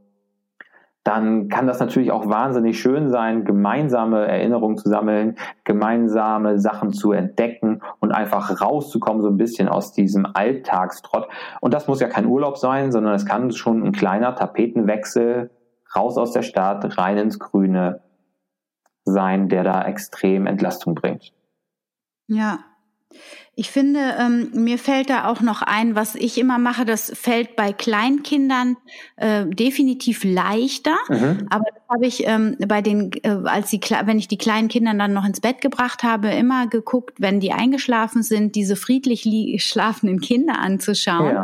dann 1.07 1.47
kann 1.47 1.67
das 1.67 1.79
natürlich 1.79 2.11
auch 2.11 2.27
wahnsinnig 2.27 2.81
schön 2.81 3.09
sein, 3.09 3.45
gemeinsame 3.45 4.27
Erinnerungen 4.27 4.77
zu 4.77 4.89
sammeln, 4.89 5.37
gemeinsame 5.63 6.59
Sachen 6.59 6.91
zu 6.91 7.13
entdecken 7.13 7.81
und 8.01 8.11
einfach 8.11 8.59
rauszukommen, 8.59 9.21
so 9.21 9.29
ein 9.29 9.37
bisschen 9.37 9.69
aus 9.69 9.93
diesem 9.93 10.25
Alltagstrott. 10.25 11.29
Und 11.61 11.73
das 11.73 11.87
muss 11.87 12.01
ja 12.01 12.09
kein 12.09 12.25
Urlaub 12.25 12.57
sein, 12.57 12.91
sondern 12.91 13.13
es 13.13 13.25
kann 13.25 13.53
schon 13.53 13.85
ein 13.85 13.93
kleiner 13.93 14.35
Tapetenwechsel 14.35 15.49
raus 15.95 16.17
aus 16.17 16.33
der 16.33 16.41
Stadt, 16.41 16.97
rein 16.97 17.17
ins 17.17 17.39
Grüne 17.39 18.01
sein, 19.05 19.47
der 19.47 19.63
da 19.63 19.85
extrem 19.85 20.45
Entlastung 20.45 20.93
bringt. 20.93 21.31
Ja, 22.27 22.59
ich 23.59 23.71
finde, 23.71 24.15
ähm, 24.19 24.51
mir 24.53 24.77
fällt 24.77 25.09
da 25.09 25.27
auch 25.27 25.41
noch 25.41 25.63
ein, 25.63 25.95
was 25.95 26.13
ich 26.13 26.37
immer 26.37 26.59
mache, 26.59 26.85
das 26.85 27.11
fällt 27.15 27.55
bei 27.55 27.73
Kleinkindern 27.73 28.77
äh, 29.15 29.45
definitiv 29.47 30.23
leichter. 30.23 30.95
Mhm. 31.09 31.47
Aber 31.49 31.65
das 31.73 31.83
habe 31.89 32.05
ich 32.05 32.27
ähm, 32.27 32.55
bei 32.67 32.83
den, 32.83 33.11
äh, 33.23 33.29
als 33.45 33.71
die, 33.71 33.79
wenn 33.79 34.19
ich 34.19 34.27
die 34.27 34.37
kleinen 34.37 34.67
Kinder 34.67 34.93
dann 34.93 35.13
noch 35.13 35.25
ins 35.25 35.41
Bett 35.41 35.59
gebracht 35.61 36.03
habe, 36.03 36.29
immer 36.29 36.67
geguckt, 36.67 37.19
wenn 37.19 37.39
die 37.39 37.51
eingeschlafen 37.51 38.21
sind, 38.21 38.53
diese 38.53 38.75
friedlich 38.75 39.25
schlafenden 39.65 40.19
Kinder 40.19 40.59
anzuschauen. 40.59 41.35
Ja. 41.35 41.43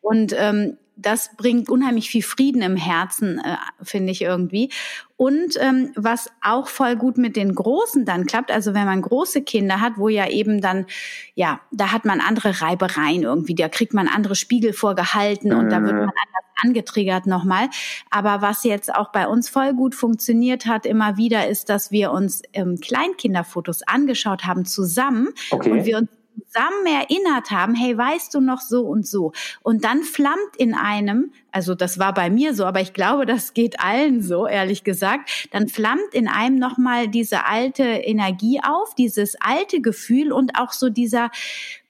Und 0.00 0.34
ähm, 0.36 0.78
das 0.96 1.30
bringt 1.36 1.68
unheimlich 1.68 2.10
viel 2.10 2.22
Frieden 2.22 2.62
im 2.62 2.76
Herzen, 2.76 3.38
äh, 3.38 3.56
finde 3.82 4.12
ich 4.12 4.22
irgendwie. 4.22 4.70
Und 5.16 5.56
ähm, 5.60 5.92
was 5.94 6.30
auch 6.42 6.68
voll 6.68 6.96
gut 6.96 7.16
mit 7.16 7.36
den 7.36 7.54
Großen 7.54 8.04
dann 8.04 8.26
klappt, 8.26 8.50
also 8.50 8.74
wenn 8.74 8.86
man 8.86 9.02
große 9.02 9.42
Kinder 9.42 9.80
hat, 9.80 9.94
wo 9.96 10.08
ja 10.08 10.28
eben 10.28 10.60
dann, 10.60 10.86
ja, 11.34 11.60
da 11.70 11.92
hat 11.92 12.04
man 12.04 12.20
andere 12.20 12.60
Reibereien 12.60 13.22
irgendwie, 13.22 13.54
da 13.54 13.68
kriegt 13.68 13.94
man 13.94 14.08
andere 14.08 14.34
Spiegel 14.34 14.72
vorgehalten 14.72 15.52
und 15.52 15.66
mhm. 15.66 15.70
da 15.70 15.82
wird 15.82 15.92
mhm. 15.92 16.00
man 16.00 16.08
anders 16.08 16.42
angetriggert 16.62 17.26
nochmal. 17.26 17.68
Aber 18.10 18.42
was 18.42 18.64
jetzt 18.64 18.94
auch 18.94 19.12
bei 19.12 19.26
uns 19.26 19.48
voll 19.48 19.74
gut 19.74 19.94
funktioniert 19.94 20.66
hat 20.66 20.86
immer 20.86 21.16
wieder, 21.16 21.48
ist, 21.48 21.68
dass 21.68 21.90
wir 21.90 22.12
uns 22.12 22.42
ähm, 22.52 22.78
Kleinkinderfotos 22.80 23.82
angeschaut 23.82 24.44
haben 24.44 24.64
zusammen 24.64 25.28
okay. 25.50 25.70
und 25.70 25.84
wir 25.84 25.98
uns 25.98 26.08
zusammen 26.34 26.86
erinnert 26.86 27.50
haben, 27.50 27.74
hey, 27.74 27.96
weißt 27.96 28.34
du 28.34 28.40
noch 28.40 28.60
so 28.60 28.82
und 28.82 29.06
so? 29.06 29.32
Und 29.62 29.84
dann 29.84 30.02
flammt 30.02 30.56
in 30.58 30.74
einem, 30.74 31.32
also 31.50 31.74
das 31.74 31.98
war 31.98 32.14
bei 32.14 32.30
mir 32.30 32.54
so, 32.54 32.64
aber 32.64 32.80
ich 32.80 32.92
glaube, 32.92 33.26
das 33.26 33.54
geht 33.54 33.80
allen 33.80 34.22
so, 34.22 34.46
ehrlich 34.46 34.84
gesagt, 34.84 35.48
dann 35.52 35.68
flammt 35.68 36.12
in 36.12 36.28
einem 36.28 36.58
nochmal 36.58 37.08
diese 37.08 37.46
alte 37.46 37.84
Energie 37.84 38.60
auf, 38.62 38.94
dieses 38.94 39.36
alte 39.40 39.80
Gefühl 39.80 40.32
und 40.32 40.58
auch 40.58 40.72
so 40.72 40.88
dieser 40.88 41.30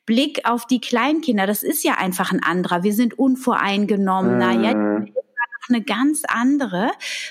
Blick 0.06 0.40
auf 0.44 0.66
die 0.66 0.80
Kleinkinder. 0.80 1.46
Das 1.46 1.62
ist 1.62 1.84
ja 1.84 1.94
einfach 1.94 2.32
ein 2.32 2.42
anderer. 2.42 2.82
Wir 2.82 2.92
sind 2.92 3.18
unvoreingenommener. 3.18 4.54
Mhm. 4.54 4.64
Ja, 4.64 5.22
eine 5.68 5.82
ganz 5.82 6.22
andere 6.26 6.90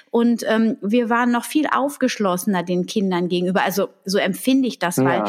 und 0.10 0.44
ähm, 0.48 0.78
wir 0.82 1.10
waren 1.10 1.32
noch 1.32 1.44
viel 1.44 1.68
aufgeschlossener 1.68 2.64
den 2.64 2.86
Kindern 2.86 3.28
gegenüber. 3.28 3.62
Also 3.64 3.90
so 4.06 4.18
empfinde 4.18 4.68
ich 4.68 4.80
das, 4.80 4.98
ja. 4.98 5.06
weil 5.06 5.24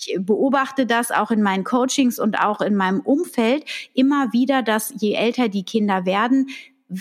ich 0.00 0.16
beobachte 0.20 0.86
das 0.86 1.10
auch 1.10 1.30
in 1.30 1.42
meinen 1.42 1.64
Coachings 1.64 2.18
und 2.18 2.38
auch 2.38 2.60
in 2.60 2.74
meinem 2.74 3.00
Umfeld 3.00 3.64
immer 3.94 4.32
wieder, 4.32 4.62
dass 4.62 4.92
je 4.98 5.14
älter 5.14 5.48
die 5.48 5.64
Kinder 5.64 6.06
werden, 6.06 6.48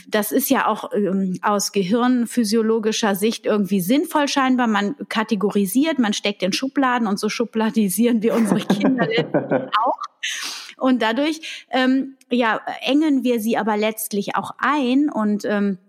das 0.08 0.32
ist 0.32 0.50
ja 0.50 0.68
auch 0.68 0.92
ähm, 0.94 1.40
aus 1.42 1.72
gehirnphysiologischer 1.72 3.16
Sicht 3.16 3.48
irgendwie 3.48 3.82
sinnvoll 3.82 4.28
scheinbar. 4.28 4.68
Man 4.68 4.96
kategorisiert, 5.10 5.98
man 5.98 6.14
steckt 6.14 6.44
in 6.44 6.54
Schubladen 6.54 7.08
und 7.08 7.20
so 7.20 7.28
schubladisieren 7.28 8.22
wir 8.22 8.36
unsere 8.36 8.60
Kinder 8.60 9.08
auch. 9.84 10.00
Und 10.78 11.02
dadurch 11.02 11.66
ähm, 11.72 12.16
ja, 12.30 12.62
engen 12.82 13.24
wir 13.24 13.40
sie 13.40 13.58
aber 13.58 13.78
letztlich 13.78 14.36
auch 14.36 14.52
ein 14.60 15.10
und 15.10 15.44
ähm, 15.46 15.80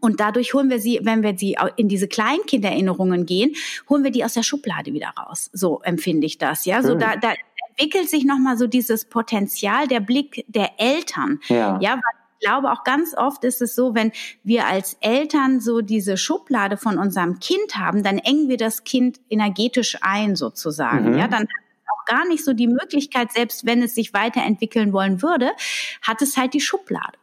und 0.00 0.20
dadurch 0.20 0.54
holen 0.54 0.70
wir 0.70 0.80
sie, 0.80 1.00
wenn 1.02 1.22
wir 1.22 1.36
sie 1.36 1.56
in 1.76 1.88
diese 1.88 2.08
Kleinkindererinnerungen 2.08 3.26
gehen, 3.26 3.54
holen 3.88 4.04
wir 4.04 4.10
die 4.10 4.24
aus 4.24 4.34
der 4.34 4.42
Schublade 4.42 4.92
wieder 4.92 5.10
raus. 5.18 5.50
So 5.52 5.80
empfinde 5.82 6.26
ich 6.26 6.38
das, 6.38 6.64
ja. 6.64 6.82
So 6.82 6.94
da, 6.94 7.16
da 7.16 7.34
entwickelt 7.68 8.08
sich 8.08 8.24
nochmal 8.24 8.56
so 8.56 8.66
dieses 8.66 9.04
Potenzial, 9.04 9.86
der 9.88 10.00
Blick 10.00 10.44
der 10.48 10.80
Eltern. 10.80 11.40
Ja. 11.48 11.78
ja 11.80 12.00
ich 12.40 12.48
glaube 12.48 12.72
auch 12.72 12.82
ganz 12.82 13.14
oft 13.16 13.44
ist 13.44 13.62
es 13.62 13.76
so, 13.76 13.94
wenn 13.94 14.10
wir 14.42 14.66
als 14.66 14.96
Eltern 15.00 15.60
so 15.60 15.80
diese 15.80 16.16
Schublade 16.16 16.76
von 16.76 16.98
unserem 16.98 17.38
Kind 17.38 17.76
haben, 17.76 18.02
dann 18.02 18.18
engen 18.18 18.48
wir 18.48 18.56
das 18.56 18.82
Kind 18.84 19.20
energetisch 19.30 19.98
ein 20.00 20.34
sozusagen. 20.34 21.12
Mhm. 21.12 21.18
Ja, 21.18 21.28
dann 21.28 21.44
auch 21.44 22.04
gar 22.06 22.26
nicht 22.26 22.44
so 22.44 22.52
die 22.52 22.66
Möglichkeit, 22.66 23.32
selbst 23.32 23.64
wenn 23.64 23.82
es 23.82 23.94
sich 23.94 24.12
weiterentwickeln 24.12 24.92
wollen 24.92 25.22
würde, 25.22 25.52
hat 26.00 26.20
es 26.20 26.36
halt 26.36 26.54
die 26.54 26.60
Schublade. 26.60 27.16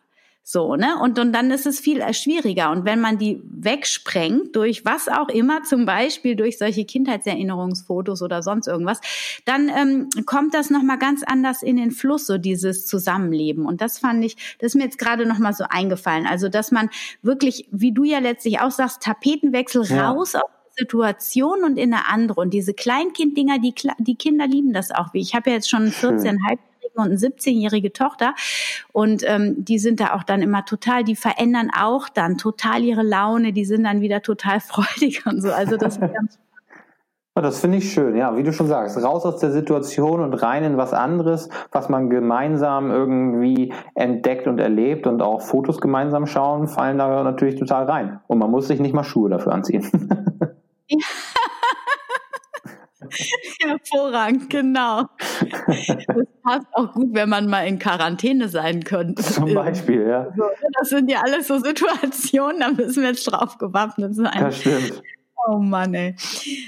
So, 0.52 0.76
ne? 0.76 0.98
Und, 1.00 1.20
und 1.20 1.32
dann 1.32 1.52
ist 1.52 1.68
es 1.68 1.80
viel 1.80 2.02
schwieriger. 2.12 2.72
Und 2.72 2.84
wenn 2.84 3.00
man 3.00 3.20
die 3.20 3.40
wegsprengt, 3.46 4.56
durch 4.56 4.84
was 4.84 5.08
auch 5.08 5.30
immer, 5.30 5.62
zum 5.62 5.86
Beispiel 5.86 6.36
durch 6.36 6.58
solche 6.58 6.86
Kindheitserinnerungsfotos 6.86 8.24
oder 8.24 8.42
sonst 8.42 8.66
irgendwas, 8.66 9.00
dann 9.46 9.70
ähm, 9.70 10.10
kommt 10.26 10.56
das 10.56 10.72
nochmal 10.72 10.98
ganz 10.98 11.22
anders 11.22 11.62
in 11.62 11.78
den 11.78 11.92
Fluss, 11.92 12.26
so 12.26 12.40
dieses 12.40 12.88
Zusammenleben. 12.88 13.68
Und 13.68 13.80
das 13.80 14.00
fand 14.00 14.26
ich, 14.26 14.58
das 14.58 14.72
ist 14.72 14.76
mir 14.76 14.86
jetzt 14.86 14.98
gerade 14.98 15.28
nochmal 15.28 15.54
so 15.54 15.66
eingefallen. 15.70 16.26
Also, 16.26 16.50
dass 16.50 16.72
man 16.72 16.90
wirklich, 17.22 17.68
wie 17.70 17.92
du 17.92 18.04
ja 18.04 18.18
letztlich 18.18 18.60
auch 18.60 18.72
sagst, 18.72 19.04
Tapetenwechsel 19.04 19.84
ja. 19.84 20.10
raus 20.10 20.34
aus 20.34 20.50
Situation 20.80 21.64
und 21.64 21.78
in 21.78 21.94
eine 21.94 22.08
andere. 22.08 22.42
Und 22.42 22.56
diese 22.56 22.74
Kleinkinddinger, 22.74 23.60
die, 23.60 23.76
die 24.00 24.16
Kinder 24.16 24.48
lieben 24.48 24.74
das 24.74 24.90
auch. 24.90 25.14
Wie 25.14 25.20
ich 25.20 25.36
habe 25.36 25.52
ja 25.52 25.58
jetzt 25.58 25.70
schon 25.70 25.90
14,5 25.92 26.58
und 26.96 27.06
eine 27.06 27.16
17-jährige 27.16 27.94
Tochter. 27.94 28.34
Und 28.92 29.24
ähm, 29.28 29.64
die 29.66 29.80
sind 29.80 30.00
da 30.00 30.14
auch 30.14 30.24
dann 30.24 30.42
immer 30.42 30.66
total, 30.66 31.04
die 31.04 31.16
verändern 31.16 31.70
auch 31.78 32.10
dann 32.10 32.38
total 32.38 32.84
ihre 32.84 33.04
Laune, 33.04 33.54
die 33.54 33.66
sind 33.66 33.84
dann 33.84 34.02
wieder 34.02 34.22
total 34.22 34.60
freudig 34.60 35.26
und 35.26 35.42
so. 35.42 35.52
Also 35.52 35.78
das 35.78 35.98
ist 35.98 36.02
ganz 36.02 36.40
das 37.42 37.60
finde 37.62 37.78
ich 37.78 37.92
schön, 37.92 38.16
ja, 38.16 38.36
wie 38.36 38.44
du 38.44 38.52
schon 38.52 38.68
sagst, 38.68 39.02
raus 39.02 39.26
aus 39.26 39.40
der 39.40 39.52
Situation 39.52 40.22
und 40.22 40.34
rein 40.34 40.64
in 40.64 40.78
was 40.78 40.94
anderes, 40.94 41.50
was 41.72 41.90
man 41.90 42.10
gemeinsam 42.10 42.92
irgendwie 42.92 43.74
entdeckt 43.96 44.48
und 44.48 44.60
erlebt 44.60 45.08
und 45.08 45.22
auch 45.22 45.42
Fotos 45.42 45.80
gemeinsam 45.80 46.26
schauen, 46.26 46.68
fallen 46.68 46.98
da 46.98 47.24
natürlich 47.24 47.58
total 47.58 47.86
rein. 47.86 48.20
Und 48.28 48.40
man 48.40 48.52
muss 48.52 48.68
sich 48.68 48.80
nicht 48.80 48.94
mal 48.94 49.04
Schuhe 49.04 49.30
dafür 49.30 49.54
anziehen. 49.54 49.88
Ja. 50.92 50.98
Hervorragend, 53.62 54.50
genau. 54.50 55.06
Das 55.68 56.28
passt 56.44 56.68
auch 56.74 56.94
gut, 56.94 57.10
wenn 57.14 57.30
man 57.30 57.50
mal 57.50 57.68
in 57.68 57.80
Quarantäne 57.80 58.50
sein 58.50 58.84
könnte. 58.84 59.24
Zum 59.24 59.54
Beispiel, 59.54 60.08
ja. 60.08 60.34
Das 60.80 60.90
sind 60.90 61.10
ja 61.10 61.22
alles 61.22 61.48
so 61.48 61.60
Situationen, 61.60 62.60
da 62.60 62.72
müssen 62.72 63.02
wir 63.02 63.10
jetzt 63.10 63.26
drauf 63.26 63.58
gewappnet 63.58 64.16
sein. 64.16 64.40
Das 64.40 64.60
stimmt. 64.60 65.02
Oh 65.48 65.58
Mann, 65.58 65.94
ey. 65.94 66.16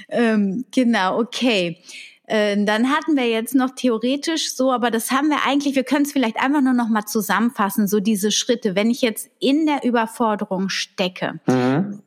Ähm, 0.08 0.64
genau, 0.70 1.18
okay. 1.18 1.78
Äh, 2.26 2.64
dann 2.64 2.90
hatten 2.90 3.16
wir 3.16 3.28
jetzt 3.28 3.54
noch 3.54 3.74
theoretisch 3.74 4.54
so, 4.54 4.72
aber 4.72 4.90
das 4.90 5.10
haben 5.10 5.28
wir 5.28 5.38
eigentlich, 5.46 5.74
wir 5.74 5.84
können 5.84 6.04
es 6.04 6.12
vielleicht 6.12 6.40
einfach 6.42 6.62
nur 6.62 6.72
noch 6.72 6.88
mal 6.88 7.04
zusammenfassen, 7.04 7.86
so 7.86 8.00
diese 8.00 8.30
Schritte. 8.30 8.74
Wenn 8.74 8.90
ich 8.90 9.02
jetzt 9.02 9.30
in 9.40 9.66
der 9.66 9.84
Überforderung 9.84 10.68
stecke, 10.68 11.40
mhm 11.46 12.02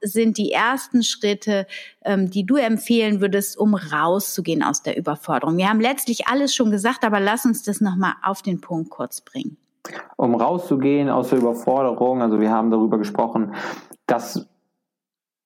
sind 0.00 0.38
die 0.38 0.52
ersten 0.52 1.02
Schritte, 1.02 1.66
ähm, 2.04 2.30
die 2.30 2.46
du 2.46 2.56
empfehlen 2.56 3.20
würdest, 3.20 3.58
um 3.58 3.74
rauszugehen 3.74 4.62
aus 4.62 4.82
der 4.82 4.96
Überforderung? 4.96 5.56
Wir 5.56 5.68
haben 5.68 5.80
letztlich 5.80 6.26
alles 6.28 6.54
schon 6.54 6.70
gesagt, 6.70 7.04
aber 7.04 7.20
lass 7.20 7.44
uns 7.44 7.62
das 7.62 7.80
nochmal 7.80 8.14
auf 8.22 8.42
den 8.42 8.60
Punkt 8.60 8.90
kurz 8.90 9.20
bringen. 9.20 9.56
Um 10.16 10.34
rauszugehen 10.34 11.08
aus 11.08 11.30
der 11.30 11.38
Überforderung, 11.38 12.22
also 12.22 12.40
wir 12.40 12.50
haben 12.50 12.70
darüber 12.70 12.98
gesprochen, 12.98 13.54
dass 14.06 14.46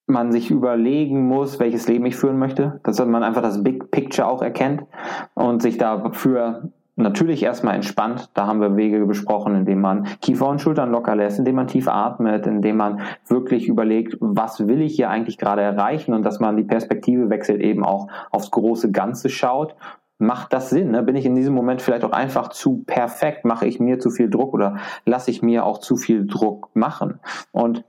man 0.06 0.32
sich 0.32 0.50
überlegen 0.50 1.26
muss, 1.26 1.58
welches 1.58 1.88
Leben 1.88 2.06
ich 2.06 2.16
führen 2.16 2.38
möchte, 2.38 2.80
dass 2.82 2.98
man 3.04 3.22
einfach 3.22 3.42
das 3.42 3.62
Big 3.62 3.90
Picture 3.90 4.26
auch 4.26 4.42
erkennt 4.42 4.84
und 5.34 5.62
sich 5.62 5.78
dafür 5.78 6.72
natürlich 7.02 7.42
erstmal 7.42 7.74
entspannt. 7.74 8.30
Da 8.34 8.46
haben 8.46 8.60
wir 8.60 8.76
Wege 8.76 9.04
besprochen, 9.06 9.54
indem 9.54 9.80
man 9.80 10.04
Kiefer 10.20 10.48
und 10.48 10.60
Schultern 10.60 10.90
locker 10.90 11.14
lässt, 11.16 11.38
indem 11.38 11.56
man 11.56 11.66
tief 11.66 11.88
atmet, 11.88 12.46
indem 12.46 12.76
man 12.76 13.00
wirklich 13.26 13.68
überlegt, 13.68 14.16
was 14.20 14.66
will 14.66 14.80
ich 14.80 14.96
hier 14.96 15.10
eigentlich 15.10 15.38
gerade 15.38 15.62
erreichen 15.62 16.14
und 16.14 16.24
dass 16.24 16.40
man 16.40 16.56
die 16.56 16.64
Perspektive 16.64 17.30
wechselt, 17.30 17.60
eben 17.60 17.84
auch 17.84 18.08
aufs 18.30 18.50
große 18.50 18.90
Ganze 18.90 19.28
schaut. 19.28 19.74
Macht 20.18 20.52
das 20.52 20.70
Sinn? 20.70 20.92
Ne? 20.92 21.02
Bin 21.02 21.16
ich 21.16 21.26
in 21.26 21.34
diesem 21.34 21.54
Moment 21.54 21.82
vielleicht 21.82 22.04
auch 22.04 22.12
einfach 22.12 22.48
zu 22.48 22.84
perfekt? 22.86 23.44
Mache 23.44 23.66
ich 23.66 23.80
mir 23.80 23.98
zu 23.98 24.10
viel 24.10 24.30
Druck 24.30 24.54
oder 24.54 24.76
lasse 25.04 25.30
ich 25.30 25.42
mir 25.42 25.66
auch 25.66 25.78
zu 25.78 25.96
viel 25.96 26.26
Druck 26.26 26.70
machen? 26.74 27.18
Und 27.50 27.84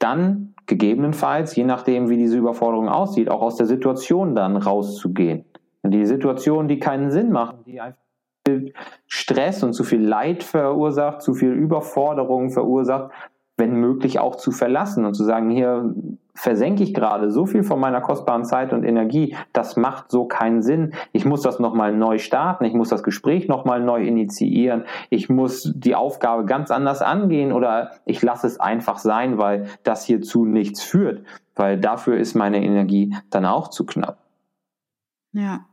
dann 0.00 0.54
gegebenenfalls, 0.66 1.54
je 1.56 1.64
nachdem, 1.64 2.08
wie 2.08 2.16
diese 2.16 2.36
Überforderung 2.36 2.88
aussieht, 2.88 3.30
auch 3.30 3.42
aus 3.42 3.56
der 3.56 3.66
Situation 3.66 4.34
dann 4.34 4.56
rauszugehen. 4.56 5.44
Die 5.84 6.04
Situation, 6.04 6.68
die 6.68 6.78
keinen 6.78 7.10
Sinn 7.10 7.30
macht, 7.30 7.56
die 7.66 7.80
einfach 7.80 8.07
Stress 9.06 9.62
und 9.62 9.72
zu 9.72 9.84
viel 9.84 10.02
Leid 10.02 10.42
verursacht, 10.42 11.22
zu 11.22 11.34
viel 11.34 11.52
Überforderung 11.52 12.50
verursacht, 12.50 13.10
wenn 13.58 13.74
möglich 13.74 14.20
auch 14.20 14.36
zu 14.36 14.52
verlassen 14.52 15.04
und 15.04 15.14
zu 15.14 15.24
sagen, 15.24 15.50
hier 15.50 15.94
versenke 16.32 16.84
ich 16.84 16.94
gerade 16.94 17.32
so 17.32 17.46
viel 17.46 17.64
von 17.64 17.80
meiner 17.80 18.00
kostbaren 18.00 18.44
Zeit 18.44 18.72
und 18.72 18.84
Energie, 18.84 19.36
das 19.52 19.76
macht 19.76 20.12
so 20.12 20.26
keinen 20.26 20.62
Sinn. 20.62 20.94
Ich 21.10 21.24
muss 21.24 21.42
das 21.42 21.58
nochmal 21.58 21.92
neu 21.92 22.18
starten, 22.18 22.64
ich 22.64 22.74
muss 22.74 22.88
das 22.88 23.02
Gespräch 23.02 23.48
nochmal 23.48 23.82
neu 23.82 24.04
initiieren, 24.04 24.84
ich 25.10 25.28
muss 25.28 25.72
die 25.74 25.96
Aufgabe 25.96 26.44
ganz 26.44 26.70
anders 26.70 27.02
angehen 27.02 27.52
oder 27.52 27.90
ich 28.04 28.22
lasse 28.22 28.46
es 28.46 28.60
einfach 28.60 28.98
sein, 28.98 29.38
weil 29.38 29.66
das 29.82 30.04
hierzu 30.04 30.44
nichts 30.44 30.80
führt, 30.80 31.24
weil 31.56 31.80
dafür 31.80 32.16
ist 32.16 32.36
meine 32.36 32.62
Energie 32.62 33.16
dann 33.30 33.44
auch 33.44 33.68
zu 33.68 33.84
knapp. 33.84 34.18
Ja. 35.32 35.66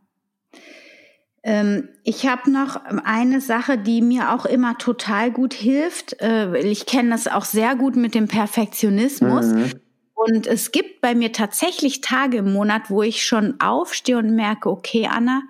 Ähm, 1.47 1.89
ich 2.03 2.25
habe 2.25 2.49
noch 2.49 2.75
eine 3.03 3.39
Sache, 3.39 3.77
die 3.77 4.01
mir 4.01 4.33
auch 4.33 4.47
immer 4.47 4.79
total 4.79 5.31
gut 5.31 5.53
hilft. 5.53 6.19
Äh, 6.19 6.57
ich 6.57 6.87
kenne 6.87 7.11
das 7.11 7.27
auch 7.27 7.45
sehr 7.45 7.75
gut 7.75 7.95
mit 7.95 8.15
dem 8.15 8.27
Perfektionismus. 8.27 9.45
Mhm. 9.45 9.71
Und 10.15 10.47
es 10.47 10.71
gibt 10.71 11.01
bei 11.01 11.13
mir 11.13 11.31
tatsächlich 11.31 12.01
Tage 12.01 12.37
im 12.37 12.51
Monat, 12.51 12.89
wo 12.89 13.03
ich 13.03 13.23
schon 13.23 13.59
aufstehe 13.59 14.17
und 14.17 14.33
merke, 14.35 14.71
okay, 14.71 15.07
Anna, 15.07 15.43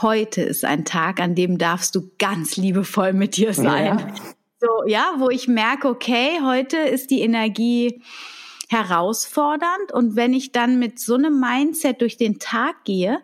heute 0.00 0.42
ist 0.42 0.64
ein 0.64 0.84
Tag, 0.84 1.18
an 1.18 1.34
dem 1.34 1.58
darfst 1.58 1.96
du 1.96 2.08
ganz 2.20 2.56
liebevoll 2.56 3.12
mit 3.12 3.36
dir 3.36 3.52
sein. 3.52 3.98
Ja. 3.98 4.14
So, 4.60 4.68
ja, 4.86 5.14
wo 5.18 5.28
ich 5.28 5.48
merke, 5.48 5.88
okay, 5.88 6.38
heute 6.44 6.76
ist 6.76 7.10
die 7.10 7.20
Energie 7.20 8.00
herausfordernd. 8.68 9.92
Und 9.92 10.14
wenn 10.14 10.34
ich 10.34 10.52
dann 10.52 10.78
mit 10.78 11.00
so 11.00 11.16
einem 11.16 11.40
Mindset 11.40 12.00
durch 12.00 12.16
den 12.16 12.38
Tag 12.38 12.84
gehe, 12.84 13.18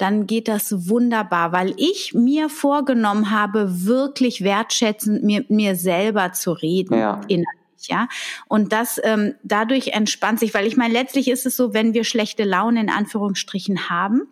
dann 0.00 0.26
geht 0.26 0.48
das 0.48 0.88
wunderbar, 0.88 1.52
weil 1.52 1.74
ich 1.76 2.14
mir 2.14 2.48
vorgenommen 2.48 3.30
habe, 3.30 3.84
wirklich 3.84 4.42
wertschätzend 4.42 5.22
mit 5.22 5.50
mir 5.50 5.76
selber 5.76 6.32
zu 6.32 6.52
reden. 6.52 6.98
Ja. 6.98 7.20
Ja, 7.88 8.08
und 8.46 8.72
das 8.72 9.00
ähm, 9.02 9.36
dadurch 9.42 9.88
entspannt 9.88 10.38
sich, 10.38 10.52
weil 10.52 10.66
ich 10.66 10.76
meine, 10.76 10.92
letztlich 10.92 11.28
ist 11.28 11.46
es 11.46 11.56
so, 11.56 11.72
wenn 11.72 11.94
wir 11.94 12.04
schlechte 12.04 12.44
Laune 12.44 12.78
in 12.78 12.90
Anführungsstrichen 12.90 13.88
haben, 13.88 14.28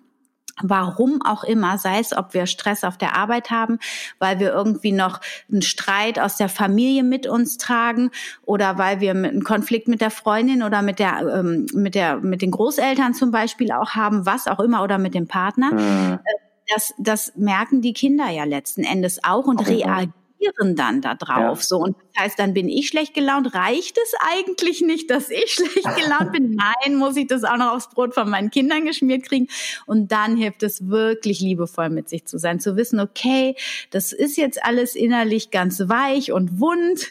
Warum 0.63 1.23
auch 1.23 1.45
immer, 1.45 1.79
sei 1.79 2.01
es, 2.01 2.17
ob 2.17 2.35
wir 2.35 2.47
Stress 2.47 2.85
auf 2.85 2.99
der 2.99 3.17
Arbeit 3.17 3.51
haben, 3.51 3.79
weil 4.19 4.41
wir 4.41 4.53
irgendwie 4.53 4.93
noch 4.93 5.21
einen 5.51 5.63
Streit 5.63 6.19
aus 6.19 6.37
der 6.37 6.49
Familie 6.49 7.03
mit 7.03 7.27
uns 7.27 7.59
tragen 7.59 8.11
oder 8.45 8.79
weil 8.79 9.01
wir 9.01 9.13
einen 9.13 9.45
Konflikt 9.45 9.89
mit 9.89 10.01
der 10.01 10.11
Freundin 10.11 10.63
oder 10.63 10.83
mit 10.83 10.99
der 10.99 11.21
ähm, 11.35 11.67
mit 11.75 11.95
der 11.95 12.17
mit 12.17 12.43
den 12.43 12.51
Großeltern 12.51 13.15
zum 13.15 13.31
Beispiel 13.31 13.73
auch 13.73 13.91
haben, 13.91 14.27
was 14.27 14.47
auch 14.47 14.61
immer 14.61 14.83
oder 14.83 14.99
mit 14.99 15.15
dem 15.15 15.27
Partner. 15.27 15.73
Mhm. 15.73 16.19
Das, 16.75 16.93
das 16.99 17.33
merken 17.37 17.81
die 17.81 17.95
Kinder 17.95 18.29
ja 18.29 18.45
letzten 18.45 18.85
Endes 18.85 19.25
auch 19.25 19.47
und 19.47 19.61
okay. 19.61 19.83
reagieren 19.85 20.13
reagieren 20.41 20.77
dann 20.77 21.01
da 21.01 21.15
drauf. 21.15 21.59
Ja. 21.59 21.63
So, 21.63 21.79
und 21.79 21.97
das 22.15 22.25
heißt, 22.25 22.39
dann 22.39 22.55
bin 22.55 22.69
ich 22.69 22.89
schlecht 22.89 23.15
gelaunt. 23.15 23.55
Reicht 23.55 23.99
es 23.99 24.13
eigentlich 24.33 24.81
nicht, 24.81 25.11
dass 25.11 25.31
ich 25.31 25.53
schlecht 25.53 25.97
gelaunt 25.97 26.33
bin? 26.33 26.57
Nein, 26.57 26.97
muss 26.97 27.17
ich 27.17 27.27
das 27.27 27.45
auch 27.45 27.57
noch 27.57 27.75
aufs 27.75 27.91
Brot 27.91 28.15
von 28.15 28.29
meinen 28.29 28.51
Kindern 28.51 28.85
geschmiert 28.85 29.25
kriegen? 29.25 29.49
Und 29.87 30.13
dann 30.13 30.37
hilft 30.37 30.63
es 30.63 30.89
wirklich 30.89 31.41
liebevoll 31.41 31.91
mit 31.91 32.09
sich 32.09 32.25
zu 32.25 32.39
sein, 32.39 32.61
zu 32.61 32.77
wissen, 32.77 33.01
okay, 33.01 33.55
das 33.91 34.13
ist 34.13 34.37
jetzt 34.37 34.63
alles 34.65 34.95
innerlich 34.95 35.51
ganz 35.51 35.81
weich 35.89 36.33
und 36.33 36.61
wund 36.61 37.09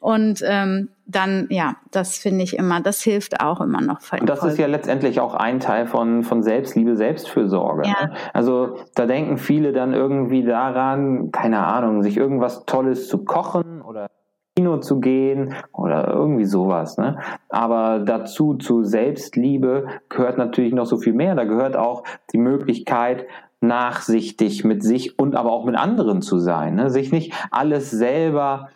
und 0.00 0.42
ähm, 0.46 0.88
dann, 1.06 1.46
ja, 1.50 1.76
das 1.90 2.16
finde 2.16 2.42
ich 2.42 2.56
immer, 2.56 2.80
das 2.80 3.02
hilft 3.02 3.40
auch 3.40 3.60
immer 3.60 3.82
noch. 3.82 3.98
Und 4.18 4.28
das 4.28 4.42
ist 4.44 4.58
ja 4.58 4.66
letztendlich 4.66 5.20
auch 5.20 5.34
ein 5.34 5.60
Teil 5.60 5.86
von, 5.86 6.22
von 6.22 6.42
Selbstliebe, 6.42 6.96
Selbstfürsorge. 6.96 7.82
Ja. 7.86 8.06
Ne? 8.06 8.12
Also 8.32 8.76
da 8.94 9.04
denken 9.06 9.36
viele 9.36 9.72
dann 9.72 9.92
irgendwie 9.92 10.42
daran, 10.42 11.30
keine 11.32 11.66
Ahnung, 11.66 12.02
sich 12.02 12.16
irgendwas 12.16 12.64
Tolles 12.64 13.08
zu 13.08 13.24
kochen 13.24 13.82
oder 13.82 14.08
Kino 14.56 14.78
zu 14.78 15.00
gehen 15.00 15.54
oder 15.72 16.08
irgendwie 16.08 16.46
sowas. 16.46 16.96
Ne? 16.96 17.18
Aber 17.50 17.98
dazu, 17.98 18.54
zu 18.54 18.82
Selbstliebe, 18.84 19.86
gehört 20.08 20.38
natürlich 20.38 20.72
noch 20.72 20.86
so 20.86 20.96
viel 20.96 21.12
mehr. 21.12 21.34
Da 21.34 21.44
gehört 21.44 21.76
auch 21.76 22.04
die 22.32 22.38
Möglichkeit, 22.38 23.26
nachsichtig 23.60 24.64
mit 24.64 24.82
sich 24.82 25.18
und 25.18 25.36
aber 25.36 25.52
auch 25.52 25.66
mit 25.66 25.76
anderen 25.76 26.22
zu 26.22 26.38
sein. 26.38 26.76
Ne? 26.76 26.88
Sich 26.88 27.12
nicht 27.12 27.34
alles 27.50 27.90
selber 27.90 28.70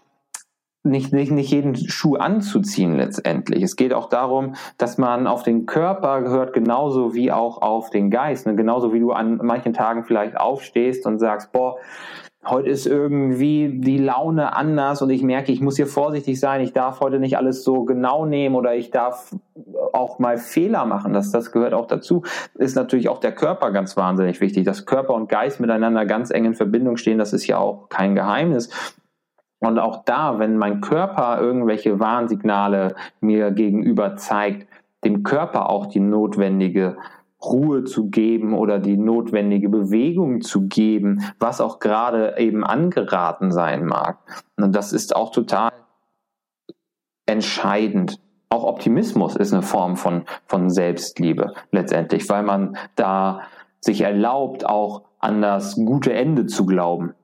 nicht, 0.84 1.14
nicht, 1.14 1.32
nicht 1.32 1.50
jeden 1.50 1.74
Schuh 1.74 2.16
anzuziehen 2.16 2.96
letztendlich. 2.96 3.62
Es 3.62 3.74
geht 3.74 3.94
auch 3.94 4.10
darum, 4.10 4.54
dass 4.76 4.98
man 4.98 5.26
auf 5.26 5.42
den 5.42 5.64
Körper 5.64 6.20
gehört, 6.20 6.52
genauso 6.52 7.14
wie 7.14 7.32
auch 7.32 7.62
auf 7.62 7.88
den 7.88 8.10
Geist. 8.10 8.46
Ne? 8.46 8.54
Genauso 8.54 8.92
wie 8.92 9.00
du 9.00 9.12
an 9.12 9.38
manchen 9.42 9.72
Tagen 9.72 10.04
vielleicht 10.04 10.36
aufstehst 10.36 11.06
und 11.06 11.18
sagst, 11.18 11.52
boah, 11.52 11.78
heute 12.44 12.68
ist 12.68 12.86
irgendwie 12.86 13.80
die 13.80 13.96
Laune 13.96 14.54
anders 14.54 15.00
und 15.00 15.08
ich 15.08 15.22
merke, 15.22 15.52
ich 15.52 15.62
muss 15.62 15.76
hier 15.76 15.86
vorsichtig 15.86 16.38
sein, 16.38 16.60
ich 16.60 16.74
darf 16.74 17.00
heute 17.00 17.18
nicht 17.18 17.38
alles 17.38 17.64
so 17.64 17.84
genau 17.84 18.26
nehmen 18.26 18.54
oder 18.54 18.74
ich 18.74 18.90
darf 18.90 19.34
auch 19.94 20.18
mal 20.18 20.36
Fehler 20.36 20.84
machen. 20.84 21.14
Das, 21.14 21.30
das 21.30 21.50
gehört 21.50 21.72
auch 21.72 21.86
dazu. 21.86 22.24
Ist 22.56 22.76
natürlich 22.76 23.08
auch 23.08 23.20
der 23.20 23.32
Körper 23.32 23.70
ganz 23.70 23.96
wahnsinnig 23.96 24.42
wichtig. 24.42 24.64
Dass 24.64 24.84
Körper 24.84 25.14
und 25.14 25.30
Geist 25.30 25.60
miteinander 25.60 26.04
ganz 26.04 26.30
eng 26.30 26.44
in 26.44 26.54
Verbindung 26.54 26.98
stehen, 26.98 27.16
das 27.16 27.32
ist 27.32 27.46
ja 27.46 27.56
auch 27.56 27.88
kein 27.88 28.14
Geheimnis. 28.14 28.68
Und 29.64 29.78
auch 29.78 30.04
da, 30.04 30.38
wenn 30.38 30.58
mein 30.58 30.82
Körper 30.82 31.40
irgendwelche 31.40 31.98
Warnsignale 31.98 32.94
mir 33.20 33.50
gegenüber 33.50 34.14
zeigt, 34.16 34.68
dem 35.04 35.22
Körper 35.22 35.70
auch 35.70 35.86
die 35.86 36.00
notwendige 36.00 36.98
Ruhe 37.42 37.84
zu 37.84 38.10
geben 38.10 38.54
oder 38.54 38.78
die 38.78 38.98
notwendige 38.98 39.70
Bewegung 39.70 40.42
zu 40.42 40.68
geben, 40.68 41.22
was 41.38 41.62
auch 41.62 41.78
gerade 41.78 42.36
eben 42.38 42.62
angeraten 42.62 43.52
sein 43.52 43.86
mag. 43.86 44.18
Und 44.56 44.76
das 44.76 44.92
ist 44.92 45.16
auch 45.16 45.30
total 45.30 45.72
entscheidend. 47.24 48.20
Auch 48.50 48.64
Optimismus 48.64 49.34
ist 49.34 49.54
eine 49.54 49.62
Form 49.62 49.96
von, 49.96 50.24
von 50.46 50.68
Selbstliebe 50.68 51.54
letztendlich, 51.70 52.28
weil 52.28 52.42
man 52.42 52.76
da 52.96 53.40
sich 53.80 54.02
erlaubt, 54.02 54.66
auch 54.66 55.04
an 55.20 55.40
das 55.40 55.76
gute 55.76 56.12
Ende 56.12 56.44
zu 56.44 56.66
glauben 56.66 57.14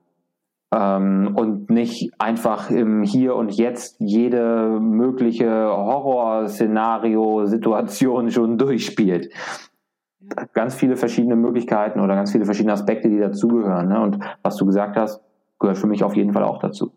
ähm, 0.73 1.33
und 1.35 1.69
nicht 1.69 2.13
einfach 2.19 2.69
im 2.69 3.03
Hier 3.03 3.35
und 3.35 3.51
Jetzt 3.51 3.97
jede 3.99 4.79
mögliche 4.79 5.49
Horrorszenario, 5.49 7.45
Situation 7.45 8.31
schon 8.31 8.57
durchspielt. 8.57 9.33
Ganz 10.53 10.75
viele 10.75 10.95
verschiedene 10.95 11.35
Möglichkeiten 11.35 11.99
oder 11.99 12.15
ganz 12.15 12.31
viele 12.31 12.45
verschiedene 12.45 12.73
Aspekte, 12.73 13.09
die 13.09 13.19
dazugehören. 13.19 13.89
Ne? 13.89 13.99
Und 13.99 14.19
was 14.43 14.55
du 14.55 14.65
gesagt 14.65 14.95
hast, 14.95 15.21
gehört 15.59 15.77
für 15.77 15.87
mich 15.87 16.03
auf 16.03 16.15
jeden 16.15 16.31
Fall 16.31 16.43
auch 16.43 16.59
dazu. 16.59 16.91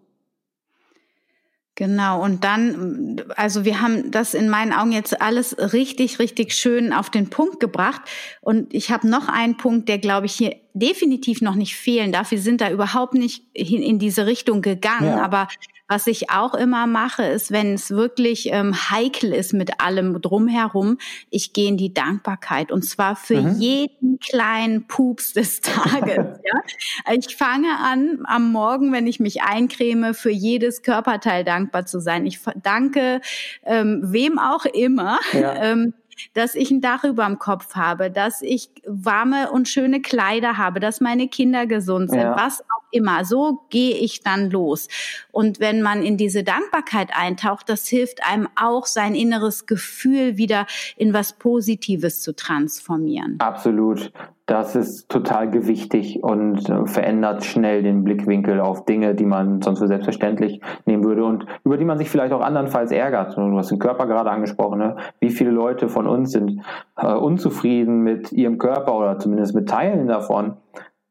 Genau, 1.76 2.22
und 2.22 2.44
dann, 2.44 3.20
also 3.34 3.64
wir 3.64 3.80
haben 3.80 4.12
das 4.12 4.34
in 4.34 4.48
meinen 4.48 4.72
Augen 4.72 4.92
jetzt 4.92 5.20
alles 5.20 5.56
richtig, 5.72 6.20
richtig 6.20 6.54
schön 6.54 6.92
auf 6.92 7.10
den 7.10 7.30
Punkt 7.30 7.58
gebracht. 7.58 8.02
Und 8.40 8.72
ich 8.72 8.92
habe 8.92 9.08
noch 9.08 9.28
einen 9.28 9.56
Punkt, 9.56 9.88
der, 9.88 9.98
glaube 9.98 10.26
ich, 10.26 10.34
hier 10.34 10.54
definitiv 10.72 11.40
noch 11.42 11.56
nicht 11.56 11.74
fehlen 11.74 12.12
darf. 12.12 12.30
Wir 12.30 12.40
sind 12.40 12.60
da 12.60 12.70
überhaupt 12.70 13.14
nicht 13.14 13.44
in 13.54 13.98
diese 13.98 14.24
Richtung 14.26 14.62
gegangen. 14.62 15.08
Ja. 15.08 15.24
Aber 15.24 15.48
was 15.88 16.06
ich 16.06 16.30
auch 16.30 16.54
immer 16.54 16.86
mache, 16.86 17.24
ist, 17.24 17.50
wenn 17.50 17.74
es 17.74 17.90
wirklich 17.90 18.48
ähm, 18.50 18.74
heikel 18.90 19.32
ist 19.32 19.52
mit 19.52 19.80
allem 19.80 20.20
drumherum, 20.20 20.98
ich 21.30 21.52
gehe 21.52 21.68
in 21.68 21.76
die 21.76 21.92
Dankbarkeit 21.92 22.72
und 22.72 22.84
zwar 22.84 23.16
für 23.16 23.42
mhm. 23.42 23.60
jeden 23.60 24.18
kleinen 24.18 24.86
Pups 24.86 25.34
des 25.34 25.60
Tages. 25.62 26.16
ja? 26.16 27.12
Ich 27.12 27.36
fange 27.36 27.68
an, 27.78 28.20
am 28.24 28.50
Morgen, 28.50 28.92
wenn 28.92 29.06
ich 29.06 29.20
mich 29.20 29.42
eincreme, 29.42 30.14
für 30.14 30.30
jedes 30.30 30.82
Körperteil 30.82 31.44
dankbar 31.44 31.84
zu 31.84 32.00
sein. 32.00 32.26
Ich 32.26 32.40
danke 32.62 33.20
ähm, 33.64 34.00
wem 34.04 34.38
auch 34.38 34.64
immer. 34.64 35.18
Ja. 35.32 35.54
Ähm, 35.64 35.94
dass 36.32 36.54
ich 36.54 36.70
ein 36.70 36.80
Dach 36.80 37.04
über 37.04 37.24
dem 37.26 37.38
Kopf 37.38 37.74
habe, 37.74 38.10
dass 38.10 38.42
ich 38.42 38.70
warme 38.86 39.50
und 39.50 39.68
schöne 39.68 40.00
Kleider 40.00 40.56
habe, 40.56 40.80
dass 40.80 41.00
meine 41.00 41.28
Kinder 41.28 41.66
gesund 41.66 42.10
sind, 42.10 42.20
ja. 42.20 42.36
was 42.36 42.62
immer. 42.94 43.24
So 43.24 43.60
gehe 43.70 43.96
ich 43.96 44.22
dann 44.22 44.50
los. 44.50 44.88
Und 45.32 45.60
wenn 45.60 45.82
man 45.82 46.02
in 46.02 46.16
diese 46.16 46.44
Dankbarkeit 46.44 47.10
eintaucht, 47.14 47.68
das 47.68 47.86
hilft 47.88 48.26
einem 48.26 48.48
auch, 48.56 48.86
sein 48.86 49.14
inneres 49.14 49.66
Gefühl 49.66 50.36
wieder 50.36 50.66
in 50.96 51.12
was 51.12 51.32
Positives 51.34 52.22
zu 52.22 52.34
transformieren. 52.34 53.36
Absolut. 53.40 54.12
Das 54.46 54.76
ist 54.76 55.08
total 55.08 55.50
gewichtig 55.50 56.22
und 56.22 56.68
äh, 56.68 56.86
verändert 56.86 57.44
schnell 57.44 57.82
den 57.82 58.04
Blickwinkel 58.04 58.60
auf 58.60 58.84
Dinge, 58.84 59.14
die 59.14 59.24
man 59.24 59.62
sonst 59.62 59.78
für 59.78 59.88
selbstverständlich 59.88 60.60
nehmen 60.84 61.02
würde 61.02 61.24
und 61.24 61.46
über 61.64 61.78
die 61.78 61.86
man 61.86 61.96
sich 61.96 62.10
vielleicht 62.10 62.34
auch 62.34 62.42
andernfalls 62.42 62.92
ärgert. 62.92 63.38
Du 63.38 63.56
hast 63.56 63.70
den 63.70 63.78
Körper 63.78 64.06
gerade 64.06 64.30
angesprochen. 64.30 64.80
Ne? 64.80 64.96
Wie 65.18 65.30
viele 65.30 65.50
Leute 65.50 65.88
von 65.88 66.06
uns 66.06 66.32
sind 66.32 66.60
äh, 66.98 67.14
unzufrieden 67.14 68.02
mit 68.02 68.32
ihrem 68.32 68.58
Körper 68.58 68.94
oder 68.98 69.18
zumindest 69.18 69.54
mit 69.54 69.66
Teilen 69.66 70.08
davon? 70.08 70.58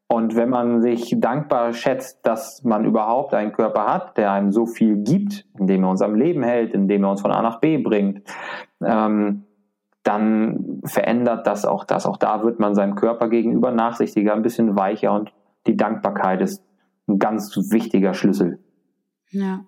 Und 0.08 0.36
wenn 0.36 0.50
man 0.50 0.82
sich 0.82 1.16
dankbar 1.18 1.74
schätzt, 1.74 2.26
dass 2.26 2.64
man 2.64 2.86
überhaupt 2.86 3.34
einen 3.34 3.52
Körper 3.52 3.86
hat, 3.86 4.18
der 4.18 4.32
einem 4.32 4.52
so 4.52 4.66
viel 4.66 4.98
gibt, 4.98 5.46
indem 5.58 5.84
er 5.84 5.90
uns 5.90 6.02
am 6.02 6.16
Leben 6.16 6.44
hält, 6.44 6.74
indem 6.74 7.04
er 7.04 7.12
uns 7.12 7.22
von 7.22 7.32
A 7.32 7.42
nach 7.42 7.60
B 7.60 7.78
bringt, 7.78 8.22
ähm, 8.84 9.46
dann 10.04 10.82
verändert 10.86 11.48
das 11.48 11.66
auch 11.66 11.86
das. 11.86 12.06
Auch 12.06 12.18
da 12.18 12.44
wird 12.44 12.60
man 12.60 12.76
seinem 12.76 12.96
Körper 12.96 13.30
gegenüber 13.30 13.72
nachsichtiger, 13.72 14.34
ein 14.34 14.44
bisschen 14.44 14.76
weicher 14.76 15.14
und 15.14 15.32
die 15.66 15.78
Dankbarkeit 15.78 16.42
ist 16.42 16.62
ein 17.08 17.20
ganz 17.20 17.56
wichtiger 17.72 18.14
Schlüssel. 18.14 18.60
Ja. 19.32 19.62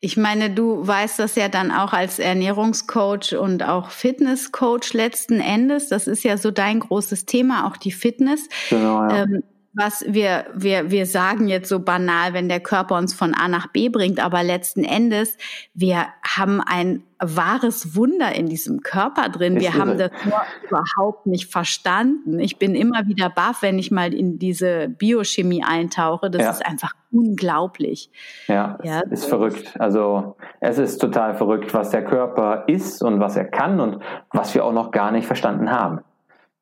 Ich 0.00 0.16
meine, 0.16 0.50
du 0.50 0.84
weißt 0.84 1.20
das 1.20 1.36
ja 1.36 1.48
dann 1.48 1.70
auch 1.70 1.92
als 1.92 2.18
Ernährungscoach 2.18 3.36
und 3.38 3.62
auch 3.62 3.90
Fitnesscoach 3.90 4.94
letzten 4.94 5.40
Endes. 5.40 5.88
Das 5.88 6.08
ist 6.08 6.24
ja 6.24 6.36
so 6.36 6.50
dein 6.50 6.80
großes 6.80 7.24
Thema, 7.24 7.68
auch 7.68 7.76
die 7.76 7.92
Fitness. 7.92 8.48
Genau, 8.68 9.02
ja. 9.04 9.22
ähm, 9.22 9.44
was 9.74 10.04
wir, 10.06 10.46
wir, 10.54 10.90
wir 10.90 11.06
sagen 11.06 11.48
jetzt 11.48 11.68
so 11.68 11.80
banal, 11.80 12.34
wenn 12.34 12.48
der 12.48 12.60
Körper 12.60 12.96
uns 12.96 13.14
von 13.14 13.34
A 13.34 13.48
nach 13.48 13.68
B 13.68 13.88
bringt, 13.88 14.22
aber 14.22 14.42
letzten 14.42 14.84
Endes, 14.84 15.36
wir 15.72 16.06
haben 16.22 16.60
ein 16.60 17.02
wahres 17.18 17.96
Wunder 17.96 18.34
in 18.34 18.48
diesem 18.48 18.80
Körper 18.80 19.28
drin. 19.28 19.60
Wir 19.60 19.74
haben 19.74 19.96
das 19.96 20.10
überhaupt 20.68 21.26
nicht 21.26 21.50
verstanden. 21.50 22.38
Ich 22.38 22.58
bin 22.58 22.74
immer 22.74 23.06
wieder 23.06 23.30
baff, 23.30 23.62
wenn 23.62 23.78
ich 23.78 23.90
mal 23.90 24.12
in 24.12 24.38
diese 24.38 24.88
Biochemie 24.88 25.62
eintauche. 25.64 26.30
Das 26.30 26.42
ja. 26.42 26.50
ist 26.50 26.66
einfach 26.66 26.94
unglaublich. 27.10 28.10
Ja, 28.48 28.78
ja, 28.82 29.00
ist 29.10 29.26
verrückt. 29.26 29.74
Also 29.78 30.36
es 30.60 30.78
ist 30.78 30.98
total 30.98 31.34
verrückt, 31.34 31.72
was 31.72 31.90
der 31.90 32.04
Körper 32.04 32.64
ist 32.66 33.02
und 33.02 33.20
was 33.20 33.36
er 33.36 33.44
kann 33.44 33.80
und 33.80 34.02
was 34.30 34.54
wir 34.54 34.64
auch 34.64 34.72
noch 34.72 34.90
gar 34.90 35.12
nicht 35.12 35.26
verstanden 35.26 35.70
haben. 35.70 36.00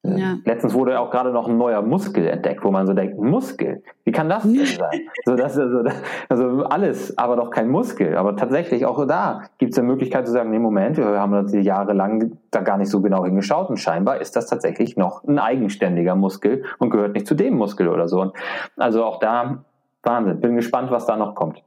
Ja. 0.02 0.38
Letztens 0.46 0.72
wurde 0.72 0.98
auch 0.98 1.10
gerade 1.10 1.30
noch 1.30 1.46
ein 1.46 1.58
neuer 1.58 1.82
Muskel 1.82 2.26
entdeckt, 2.26 2.64
wo 2.64 2.70
man 2.70 2.86
so 2.86 2.94
denkt, 2.94 3.18
Muskel, 3.18 3.82
wie 4.04 4.12
kann 4.12 4.30
das 4.30 4.44
denn 4.44 4.64
sein? 4.64 5.00
so, 5.26 5.36
das, 5.36 5.58
also, 5.58 5.84
also 6.28 6.64
alles, 6.64 7.18
aber 7.18 7.36
doch 7.36 7.50
kein 7.50 7.68
Muskel. 7.68 8.16
Aber 8.16 8.34
tatsächlich, 8.34 8.86
auch 8.86 9.06
da 9.06 9.42
gibt 9.58 9.72
es 9.72 9.78
eine 9.78 9.88
Möglichkeit 9.88 10.26
zu 10.26 10.32
sagen, 10.32 10.50
nee, 10.50 10.58
Moment, 10.58 10.96
wir 10.96 11.04
haben 11.04 11.32
das 11.32 11.52
jahrelang 11.52 12.32
da 12.50 12.60
gar 12.60 12.78
nicht 12.78 12.88
so 12.88 13.02
genau 13.02 13.26
hingeschaut 13.26 13.68
und 13.68 13.76
scheinbar 13.76 14.22
ist 14.22 14.36
das 14.36 14.46
tatsächlich 14.46 14.96
noch 14.96 15.22
ein 15.24 15.38
eigenständiger 15.38 16.14
Muskel 16.14 16.64
und 16.78 16.88
gehört 16.88 17.12
nicht 17.12 17.26
zu 17.26 17.34
dem 17.34 17.56
Muskel 17.56 17.88
oder 17.88 18.08
so. 18.08 18.22
Und 18.22 18.32
also 18.78 19.04
auch 19.04 19.18
da, 19.18 19.64
Wahnsinn, 20.02 20.40
bin 20.40 20.56
gespannt, 20.56 20.90
was 20.90 21.04
da 21.04 21.16
noch 21.16 21.34
kommt. 21.34 21.62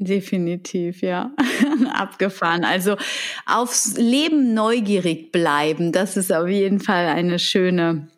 Definitiv, 0.00 1.02
ja. 1.02 1.30
Abgefahren. 1.92 2.64
Also 2.64 2.96
aufs 3.44 3.98
Leben 3.98 4.54
neugierig 4.54 5.30
bleiben, 5.30 5.92
das 5.92 6.16
ist 6.16 6.32
auf 6.32 6.48
jeden 6.48 6.80
Fall 6.80 7.06
eine 7.06 7.38
schöne 7.38 8.08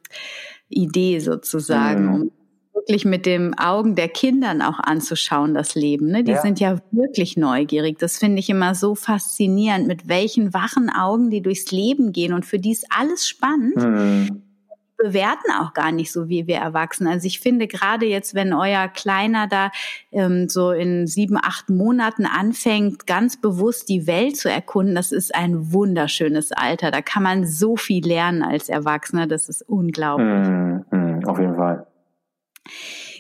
Idee 0.69 1.19
sozusagen, 1.19 2.05
mhm. 2.05 2.15
um 2.15 2.31
wirklich 2.73 3.05
mit 3.05 3.27
den 3.27 3.59
Augen 3.59 3.97
der 3.97 4.09
Kindern 4.09 4.63
auch 4.63 4.79
anzuschauen, 4.79 5.55
das 5.55 5.75
Leben. 5.75 6.07
Ne? 6.07 6.23
Die 6.23 6.33
ja. 6.33 6.41
sind 6.41 6.61
ja 6.61 6.79
wirklich 6.93 7.37
neugierig. 7.37 7.99
Das 7.99 8.17
finde 8.19 8.39
ich 8.39 8.49
immer 8.49 8.77
so 8.77 8.95
faszinierend, 8.95 9.89
mit 9.89 10.07
welchen 10.07 10.55
wachen 10.55 10.89
Augen 10.89 11.31
die 11.31 11.43
durchs 11.43 11.73
Leben 11.73 12.13
gehen. 12.13 12.33
Und 12.33 12.47
für 12.47 12.61
die 12.61 12.71
ist 12.71 12.87
alles 12.91 13.29
spannend. 13.29 13.77
Mhm 13.77 14.43
bewerten 15.03 15.51
auch 15.61 15.75
gar 15.75 15.93
nicht 15.93 16.13
so 16.13 16.29
wie 16.29 16.47
wir 16.47 16.57
Erwachsenen. 16.57 17.13
Also 17.13 17.27
ich 17.27 17.41
finde 17.41 17.67
gerade 17.67 18.07
jetzt, 18.07 18.35
wenn 18.35 18.53
euer 18.53 18.89
Kleiner 18.89 19.47
da 19.49 19.71
ähm, 20.13 20.49
so 20.49 20.71
in 20.71 21.07
sieben, 21.07 21.37
acht 21.37 21.69
Monaten 21.71 22.25
anfängt, 22.25 23.07
ganz 23.07 23.41
bewusst 23.41 23.89
die 23.89 24.07
Welt 24.07 24.37
zu 24.37 24.51
erkunden, 24.51 24.95
das 24.95 25.13
ist 25.13 25.35
ein 25.35 25.73
wunderschönes 25.73 26.53
Alter. 26.53 26.91
Da 26.91 27.03
kann 27.03 27.23
man 27.23 27.47
so 27.47 27.77
viel 27.77 28.07
lernen 28.07 28.43
als 28.43 28.69
Erwachsener. 28.69 29.27
Das 29.27 29.49
ist 29.49 29.63
unglaublich. 29.63 30.49
Mm, 30.49 30.85
mm, 30.91 31.25
auf 31.27 31.39
jeden 31.39 31.57
Fall. 31.57 31.87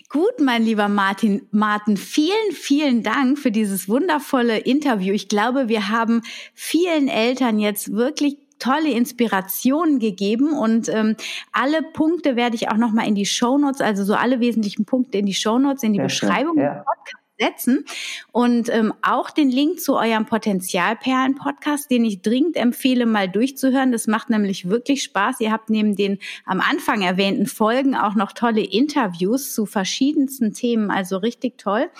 Gut, 0.08 0.40
mein 0.40 0.62
lieber 0.62 0.88
Martin. 0.88 1.48
Martin, 1.52 1.96
vielen, 1.96 2.52
vielen 2.52 3.02
Dank 3.02 3.38
für 3.38 3.50
dieses 3.50 3.88
wundervolle 3.88 4.58
Interview. 4.58 5.14
Ich 5.14 5.26
glaube, 5.26 5.68
wir 5.68 5.88
haben 5.88 6.20
vielen 6.52 7.08
Eltern 7.08 7.58
jetzt 7.58 7.92
wirklich 7.92 8.41
tolle 8.62 8.90
Inspirationen 8.90 9.98
gegeben 9.98 10.52
und 10.52 10.88
ähm, 10.88 11.16
alle 11.52 11.82
Punkte 11.82 12.36
werde 12.36 12.54
ich 12.54 12.70
auch 12.70 12.76
noch 12.76 12.92
mal 12.92 13.06
in 13.06 13.16
die 13.16 13.26
Show 13.26 13.58
Notes, 13.58 13.80
also 13.80 14.04
so 14.04 14.14
alle 14.14 14.38
wesentlichen 14.38 14.84
Punkte 14.84 15.18
in 15.18 15.26
die 15.26 15.34
Show 15.34 15.58
Notes, 15.58 15.82
in 15.82 15.92
die 15.92 15.98
Sehr 15.98 16.04
Beschreibung 16.04 16.58
ja. 16.58 16.74
des 16.74 16.84
Podcasts 16.84 17.22
setzen. 17.42 17.84
Und 18.30 18.68
ähm, 18.68 18.94
auch 19.02 19.30
den 19.30 19.50
Link 19.50 19.80
zu 19.80 19.96
eurem 19.96 20.26
Potenzialperlen-Podcast, 20.26 21.90
den 21.90 22.04
ich 22.04 22.22
dringend 22.22 22.56
empfehle, 22.56 23.06
mal 23.06 23.28
durchzuhören. 23.28 23.92
Das 23.92 24.06
macht 24.06 24.30
nämlich 24.30 24.68
wirklich 24.68 25.02
Spaß. 25.02 25.40
Ihr 25.40 25.52
habt 25.52 25.70
neben 25.70 25.96
den 25.96 26.18
am 26.44 26.60
Anfang 26.60 27.02
erwähnten 27.02 27.46
Folgen 27.46 27.96
auch 27.96 28.14
noch 28.14 28.32
tolle 28.32 28.62
Interviews 28.62 29.54
zu 29.54 29.66
verschiedensten 29.66 30.52
Themen. 30.52 30.90
Also 30.90 31.18
richtig 31.18 31.58
toll. 31.58 31.90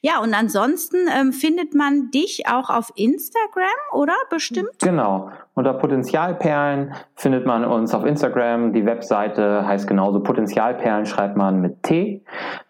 Ja, 0.00 0.20
und 0.20 0.34
ansonsten 0.34 0.96
ähm, 1.14 1.32
findet 1.32 1.74
man 1.74 2.10
dich 2.10 2.46
auch 2.48 2.70
auf 2.70 2.92
Instagram, 2.96 3.66
oder? 3.92 4.14
Bestimmt? 4.30 4.78
Genau. 4.80 5.30
Unter 5.58 5.74
Potenzialperlen 5.74 6.94
findet 7.16 7.44
man 7.44 7.64
uns 7.64 7.92
auf 7.92 8.04
Instagram. 8.04 8.72
Die 8.72 8.86
Webseite 8.86 9.66
heißt 9.66 9.88
genauso 9.88 10.20
Potenzialperlen, 10.20 11.04
schreibt 11.04 11.36
man 11.36 11.60
mit 11.60 11.82
T. 11.82 12.22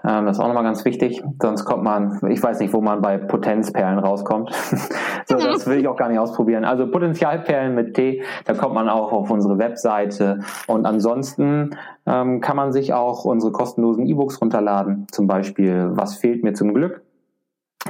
Ähm, 0.02 0.24
das 0.24 0.38
ist 0.38 0.40
auch 0.42 0.46
nochmal 0.46 0.64
ganz 0.64 0.86
wichtig. 0.86 1.22
Sonst 1.38 1.66
kommt 1.66 1.84
man, 1.84 2.18
ich 2.30 2.42
weiß 2.42 2.60
nicht, 2.60 2.72
wo 2.72 2.80
man 2.80 3.02
bei 3.02 3.18
Potenzperlen 3.18 3.98
rauskommt. 3.98 4.54
so, 5.26 5.36
das 5.36 5.66
will 5.66 5.76
ich 5.76 5.86
auch 5.86 5.96
gar 5.96 6.08
nicht 6.08 6.18
ausprobieren. 6.18 6.64
Also 6.64 6.90
Potenzialperlen 6.90 7.74
mit 7.74 7.92
T, 7.92 8.22
da 8.46 8.54
kommt 8.54 8.72
man 8.72 8.88
auch 8.88 9.12
auf 9.12 9.30
unsere 9.30 9.58
Webseite. 9.58 10.38
Und 10.66 10.86
ansonsten 10.86 11.76
ähm, 12.06 12.40
kann 12.40 12.56
man 12.56 12.72
sich 12.72 12.94
auch 12.94 13.26
unsere 13.26 13.52
kostenlosen 13.52 14.06
E-Books 14.06 14.40
runterladen. 14.40 15.06
Zum 15.12 15.26
Beispiel, 15.26 15.90
was 15.90 16.16
fehlt 16.16 16.42
mir 16.42 16.54
zum 16.54 16.72
Glück? 16.72 17.02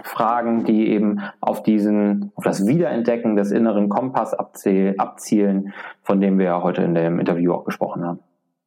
Fragen, 0.05 0.65
die 0.65 0.89
eben 0.89 1.21
auf 1.41 1.63
diesen, 1.63 2.33
auf 2.35 2.45
das 2.45 2.67
Wiederentdecken 2.67 3.37
des 3.37 3.51
inneren 3.51 3.89
Kompass 3.89 4.35
abzielen, 4.35 5.73
von 6.03 6.21
dem 6.21 6.39
wir 6.39 6.47
ja 6.47 6.63
heute 6.63 6.83
in 6.83 6.95
dem 6.95 7.19
Interview 7.21 7.53
auch 7.53 7.65
gesprochen 7.65 8.05
haben. 8.05 8.21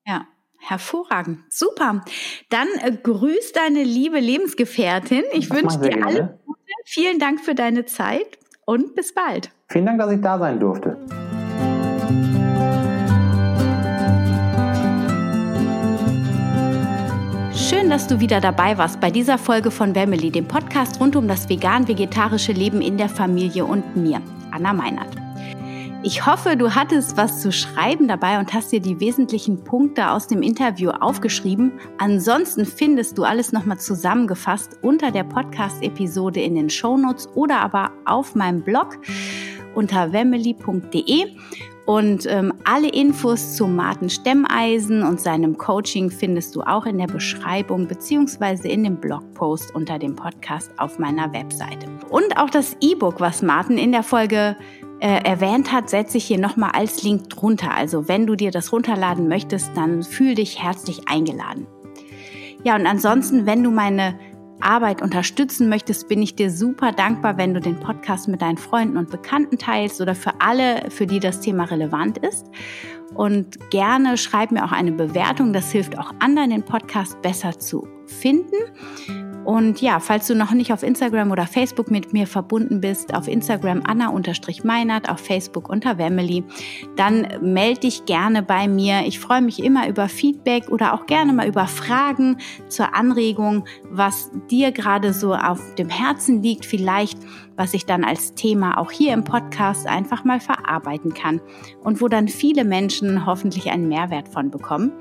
Ja, 0.06 0.26
hervorragend. 0.60 1.40
Super. 1.50 2.02
Dann 2.50 2.68
äh, 2.84 2.92
grüß 2.92 3.54
deine 3.54 3.84
liebe 3.84 4.20
Lebensgefährtin. 4.20 5.24
Ich 5.34 5.52
wünsche 5.52 5.80
dir 5.80 6.06
alles 6.06 6.28
Gute. 6.46 6.60
Vielen 6.86 7.20
Dank 7.20 7.42
für 7.42 7.56
deine 7.56 7.86
Zeit 7.86 8.40
und 8.66 8.96
bis 8.96 9.14
bald. 9.14 9.52
Vielen 9.68 9.86
Dank, 9.86 10.00
dass 10.00 10.12
ich 10.12 10.22
da 10.22 10.40
sein 10.40 10.60
durfte. 10.60 10.98
Dass 17.92 18.08
du 18.08 18.22
wieder 18.22 18.39
dabei 18.39 18.78
warst 18.78 19.02
bei 19.02 19.12
dieser 19.12 19.38
Folge 19.38 19.70
von 19.70 19.94
Family, 19.94 20.32
dem 20.32 20.48
Podcast 20.48 21.02
rund 21.02 21.18
um 21.18 21.28
das 21.28 21.50
vegan-vegetarische 21.50 22.54
Leben 22.54 22.82
in 22.82 22.98
der 22.98 23.10
Familie 23.10 23.66
und 23.66 23.98
mir, 23.98 24.22
Anna 24.52 24.72
Meinert. 24.72 25.14
Ich 26.02 26.26
hoffe, 26.26 26.56
du 26.56 26.74
hattest 26.74 27.18
was 27.18 27.42
zu 27.42 27.52
schreiben 27.52 28.08
dabei 28.08 28.39
und 28.39 28.54
hast 28.54 28.72
dir 28.72 28.80
die 28.80 29.02
wesentlichen 29.02 29.66
Punkte 29.66 30.10
aus 30.10 30.28
dem 30.28 30.42
Interview 30.42 30.92
aufgeschrieben. 30.92 31.74
Ansonsten 31.98 32.66
findest 32.66 33.18
du 33.18 33.26
alles 33.26 33.52
nochmal 33.52 33.78
zusammengefasst 33.78 34.78
unter 34.82 35.12
der 35.12 35.26
Podcast-Episode 35.26 36.39
in 36.39 36.56
den 36.56 36.70
Shownotes 36.70 37.28
oder 37.36 37.60
aber 37.60 37.92
auf 38.06 38.36
meinem 38.36 38.62
Blog 38.62 39.00
unter 39.76 40.14
wemmeli.de. 40.14 41.26
Und 41.86 42.26
ähm, 42.28 42.54
alle 42.64 42.90
Infos 42.90 43.56
zu 43.56 43.68
Martin 43.68 44.10
Stemmeisen 44.10 45.04
und 45.04 45.20
seinem 45.20 45.58
Coaching 45.58 46.12
findest 46.12 46.56
du 46.56 46.62
auch 46.62 46.86
in 46.86 46.98
der 46.98 47.08
Beschreibung 47.08 47.88
beziehungsweise 47.88 48.68
in 48.68 48.84
dem 48.84 48.98
Blogpost 48.98 49.74
unter 49.74 49.98
dem 49.98 50.16
Podcast 50.16 50.72
auf 50.78 51.00
meiner 51.00 51.34
Webseite. 51.34 51.88
Und 52.10 52.38
auch 52.38 52.50
das 52.50 52.78
E-Book, 52.82 53.20
was 53.20 53.42
Martin 53.42 53.78
in 53.78 53.92
der 53.92 54.04
Folge 54.04 54.56
äh, 55.00 55.24
erwähnt 55.24 55.72
hat, 55.72 55.90
setze 55.90 56.18
ich 56.18 56.26
hier 56.26 56.40
nochmal 56.40 56.72
als 56.74 57.02
Link 57.02 57.30
drunter. 57.30 57.74
Also 57.76 58.08
wenn 58.08 58.28
du 58.28 58.36
dir 58.36 58.52
das 58.52 58.72
runterladen 58.72 59.28
möchtest, 59.28 59.72
dann 59.76 60.04
fühl 60.04 60.36
dich 60.36 60.62
herzlich 60.62 61.08
eingeladen. 61.08 61.66
Ja, 62.64 62.76
und 62.76 62.86
ansonsten, 62.86 63.48
wenn 63.48 63.64
du 63.64 63.72
meine 63.72 64.20
Arbeit 64.62 65.01
unterstützen 65.01 65.70
möchtest, 65.70 66.07
bin 66.07 66.22
ich 66.22 66.36
dir 66.36 66.51
super 66.51 66.91
dankbar, 66.91 67.38
wenn 67.38 67.53
du 67.53 67.59
den 67.59 67.80
Podcast 67.80 68.28
mit 68.28 68.41
deinen 68.41 68.57
Freunden 68.57 68.97
und 68.97 69.09
Bekannten 69.09 69.57
teilst 69.57 70.01
oder 70.01 70.16
für 70.16 70.34
alle, 70.39 70.89
für 70.89 71.07
die 71.07 71.20
das 71.20 71.39
Thema 71.39 71.66
relevant 71.66 72.18
ist. 72.20 72.47
Und 73.14 73.70
gerne 73.72 74.18
schreib 74.18 74.51
mir 74.51 74.64
auch 74.64 74.72
eine 74.72 74.91
Bewertung. 74.91 75.53
Das 75.53 75.72
hilft 75.72 75.97
auch 75.97 76.14
anderen, 76.20 76.49
den 76.49 76.64
Podcast 76.64 77.22
besser 77.22 77.59
zu 77.59 77.88
finden. 78.05 78.55
Und 79.46 79.82
ja, 79.82 80.00
falls 80.00 80.28
du 80.28 80.36
noch 80.36 80.52
nicht 80.52 80.72
auf 80.72 80.84
Instagram 80.84 81.32
oder 81.32 81.48
Facebook 81.48 81.89
mit 81.89 82.14
mir 82.14 82.28
verbunden 82.28 82.80
bist, 82.80 83.14
auf 83.14 83.28
Instagram 83.28 83.82
Anna-Meinert, 83.86 85.10
auf 85.10 85.20
Facebook 85.20 85.68
unter 85.70 85.98
Wemily, 85.98 86.44
dann 86.96 87.28
melde 87.42 87.82
dich 87.82 88.06
gerne 88.06 88.44
bei 88.44 88.68
mir. 88.68 89.02
Ich 89.06 89.20
freue 89.20 89.42
mich 89.42 89.64
immer 89.64 89.88
über 89.88 90.08
Feedback 90.10 90.70
oder 90.70 90.94
auch 90.94 91.08
gerne 91.08 91.34
mal 91.34 91.48
über 91.48 91.66
Fragen 91.66 92.38
zur 92.68 92.94
Anregung, 92.96 93.66
was 93.89 94.32
dir 94.50 94.72
gerade 94.72 95.14
so 95.14 95.34
auf 95.34 95.60
dem 95.76 95.89
Herzen 95.89 96.44
liegt, 96.44 96.66
vielleicht 96.66 97.18
was 97.56 97.74
ich 97.74 97.86
dann 97.86 98.04
als 98.04 98.34
Thema 98.34 98.78
auch 98.78 98.92
hier 98.92 99.14
im 99.14 99.24
Podcast 99.24 99.86
einfach 99.86 100.24
mal 100.24 100.39
verarbeiten 100.39 101.14
kann 101.14 101.42
und 101.84 102.02
wo 102.02 102.08
dann 102.08 102.28
viele 102.28 102.64
Menschen 102.64 103.26
hoffentlich 103.26 103.70
einen 103.70 103.88
Mehrwert 103.88 104.30
von 104.30 104.50
bekommen. 104.50 104.92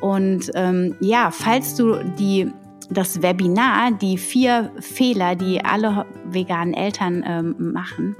Und 0.00 0.50
ähm, 0.54 0.96
ja, 1.00 1.30
falls 1.30 1.74
du 1.74 1.96
die 2.18 2.50
das 2.94 3.22
Webinar, 3.22 3.92
die 3.92 4.18
vier 4.18 4.72
Fehler, 4.80 5.34
die 5.34 5.64
alle 5.64 6.06
veganen 6.24 6.74
Eltern 6.74 7.24
ähm, 7.26 7.72
machen, 7.72 8.16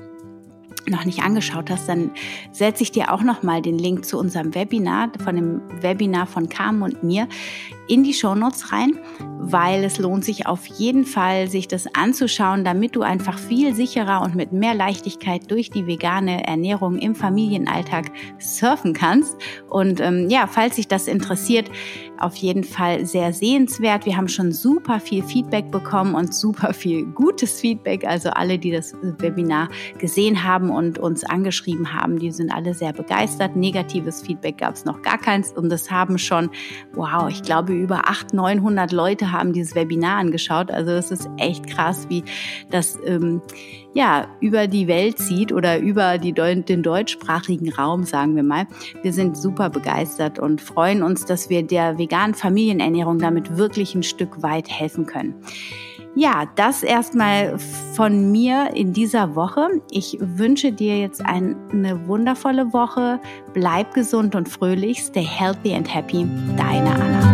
noch 0.89 1.05
nicht 1.05 1.23
angeschaut 1.23 1.71
hast, 1.71 1.89
dann 1.89 2.11
setze 2.51 2.83
ich 2.83 2.93
dir 2.93 3.13
auch 3.13 3.23
noch 3.23 3.43
mal 3.43 3.63
den 3.63 3.79
Link 3.79 4.05
zu 4.05 4.19
unserem 4.19 4.55
Webinar, 4.55 5.11
von 5.23 5.37
dem 5.37 5.61
Webinar 5.81 6.27
von 6.27 6.49
Carmen 6.49 6.83
und 6.83 7.03
mir. 7.03 7.29
In 7.89 8.05
die 8.05 8.15
Shownotes 8.15 8.73
rein, 8.73 8.99
weil 9.39 9.85
es 9.85 9.99
lohnt 9.99 10.25
sich 10.25 10.47
auf 10.47 10.67
jeden 10.67 11.05
Fall, 11.05 11.49
sich 11.49 11.69
das 11.69 11.93
anzuschauen, 11.95 12.65
damit 12.65 12.95
du 12.95 13.03
einfach 13.03 13.39
viel 13.39 13.75
sicherer 13.75 14.23
und 14.23 14.35
mit 14.35 14.53
mehr 14.53 14.75
Leichtigkeit 14.75 15.51
durch 15.51 15.71
die 15.71 15.87
vegane 15.87 16.47
Ernährung 16.47 16.99
im 16.99 17.15
Familienalltag 17.15 18.13
surfen 18.39 18.93
kannst. 18.93 19.37
Und 19.69 20.01
ähm, 20.01 20.29
ja, 20.31 20.47
falls 20.47 20.77
sich 20.77 20.89
das 20.89 21.09
interessiert, 21.09 21.71
auf 22.23 22.37
jeden 22.37 22.65
Fall 22.65 23.05
sehr 23.05 23.33
sehenswert. 23.33 24.07
Wir 24.07 24.17
haben 24.17 24.29
schon 24.29 24.53
super 24.53 25.01
viel 25.01 25.23
Feedback 25.25 25.71
bekommen 25.71 26.15
und 26.15 26.33
super 26.33 26.73
viel 26.73 27.05
gutes 27.05 27.61
Feedback. 27.61 28.05
Also 28.05 28.31
alle, 28.31 28.59
die 28.59 28.71
das 28.71 28.95
Webinar 29.03 29.69
gesehen 29.99 30.45
haben 30.45 30.71
und 30.71 30.99
uns 30.99 31.25
angeschrieben 31.25 31.93
haben, 31.93 32.19
die 32.19 32.31
sind 32.31 32.53
alle 32.53 32.75
sehr 32.75 32.93
begeistert. 32.93 33.57
Negatives 33.57 34.23
Feedback 34.23 34.59
gab 34.59 34.75
es 34.75 34.85
noch 34.85 35.03
gar 35.03 35.19
keins 35.19 35.53
und 35.53 35.69
das 35.69 35.91
haben 35.91 36.17
schon, 36.17 36.51
wow, 36.95 37.29
ich 37.29 37.43
glaube 37.43 37.73
über 37.83 38.09
800, 38.09 38.33
900 38.33 38.93
Leute 38.93 39.33
haben 39.33 39.53
dieses 39.53 39.75
Webinar 39.75 40.19
angeschaut. 40.19 40.71
Also 40.71 40.93
das 40.93 41.11
ist 41.11 41.29
echt 41.37 41.67
krass, 41.67 42.07
wie 42.09 42.25
das 42.71 42.99
ähm, 43.05 43.43
ja 43.95 44.27
über 44.41 44.67
die 44.67 44.89
Welt 44.89 45.19
zieht 45.19 45.53
oder 45.53 45.79
über 45.79 46.19
die, 46.19 46.33
den 46.33 46.83
deutschsprachigen 46.83 47.73
Raum, 47.73 48.05
sagen 48.05 48.37
wir 48.37 48.43
mal. 48.43 48.67
Wir 49.03 49.13
sind 49.13 49.37
super 49.37 49.71
begeistert 49.71 50.39
und 50.39 50.61
freuen 50.61 51.03
uns, 51.03 51.25
dass 51.25 51.51
wir 51.51 51.63
der 51.63 51.99
veganen 51.99 52.35
Familienernährung 52.35 53.19
damit 53.19 53.57
wirklich 53.57 53.95
ein 53.95 54.03
Stück 54.03 54.43
weit 54.43 54.71
helfen 54.71 55.07
können. 55.07 55.35
Ja, 56.15 56.45
das 56.57 56.83
erstmal 56.83 57.59
von 57.95 58.31
mir 58.31 58.71
in 58.75 58.93
dieser 58.93 59.35
Woche. 59.35 59.81
Ich 59.91 60.19
wünsche 60.21 60.71
dir 60.71 60.99
jetzt 60.99 61.25
eine 61.25 62.07
wundervolle 62.07 62.73
Woche. 62.75 63.19
Bleib 63.55 63.95
gesund 63.95 64.35
und 64.35 64.49
fröhlich. 64.49 65.01
Stay 65.03 65.25
healthy 65.25 65.75
and 65.75 65.93
happy. 65.93 66.27
Deine 66.59 66.91
Anna. 66.91 67.32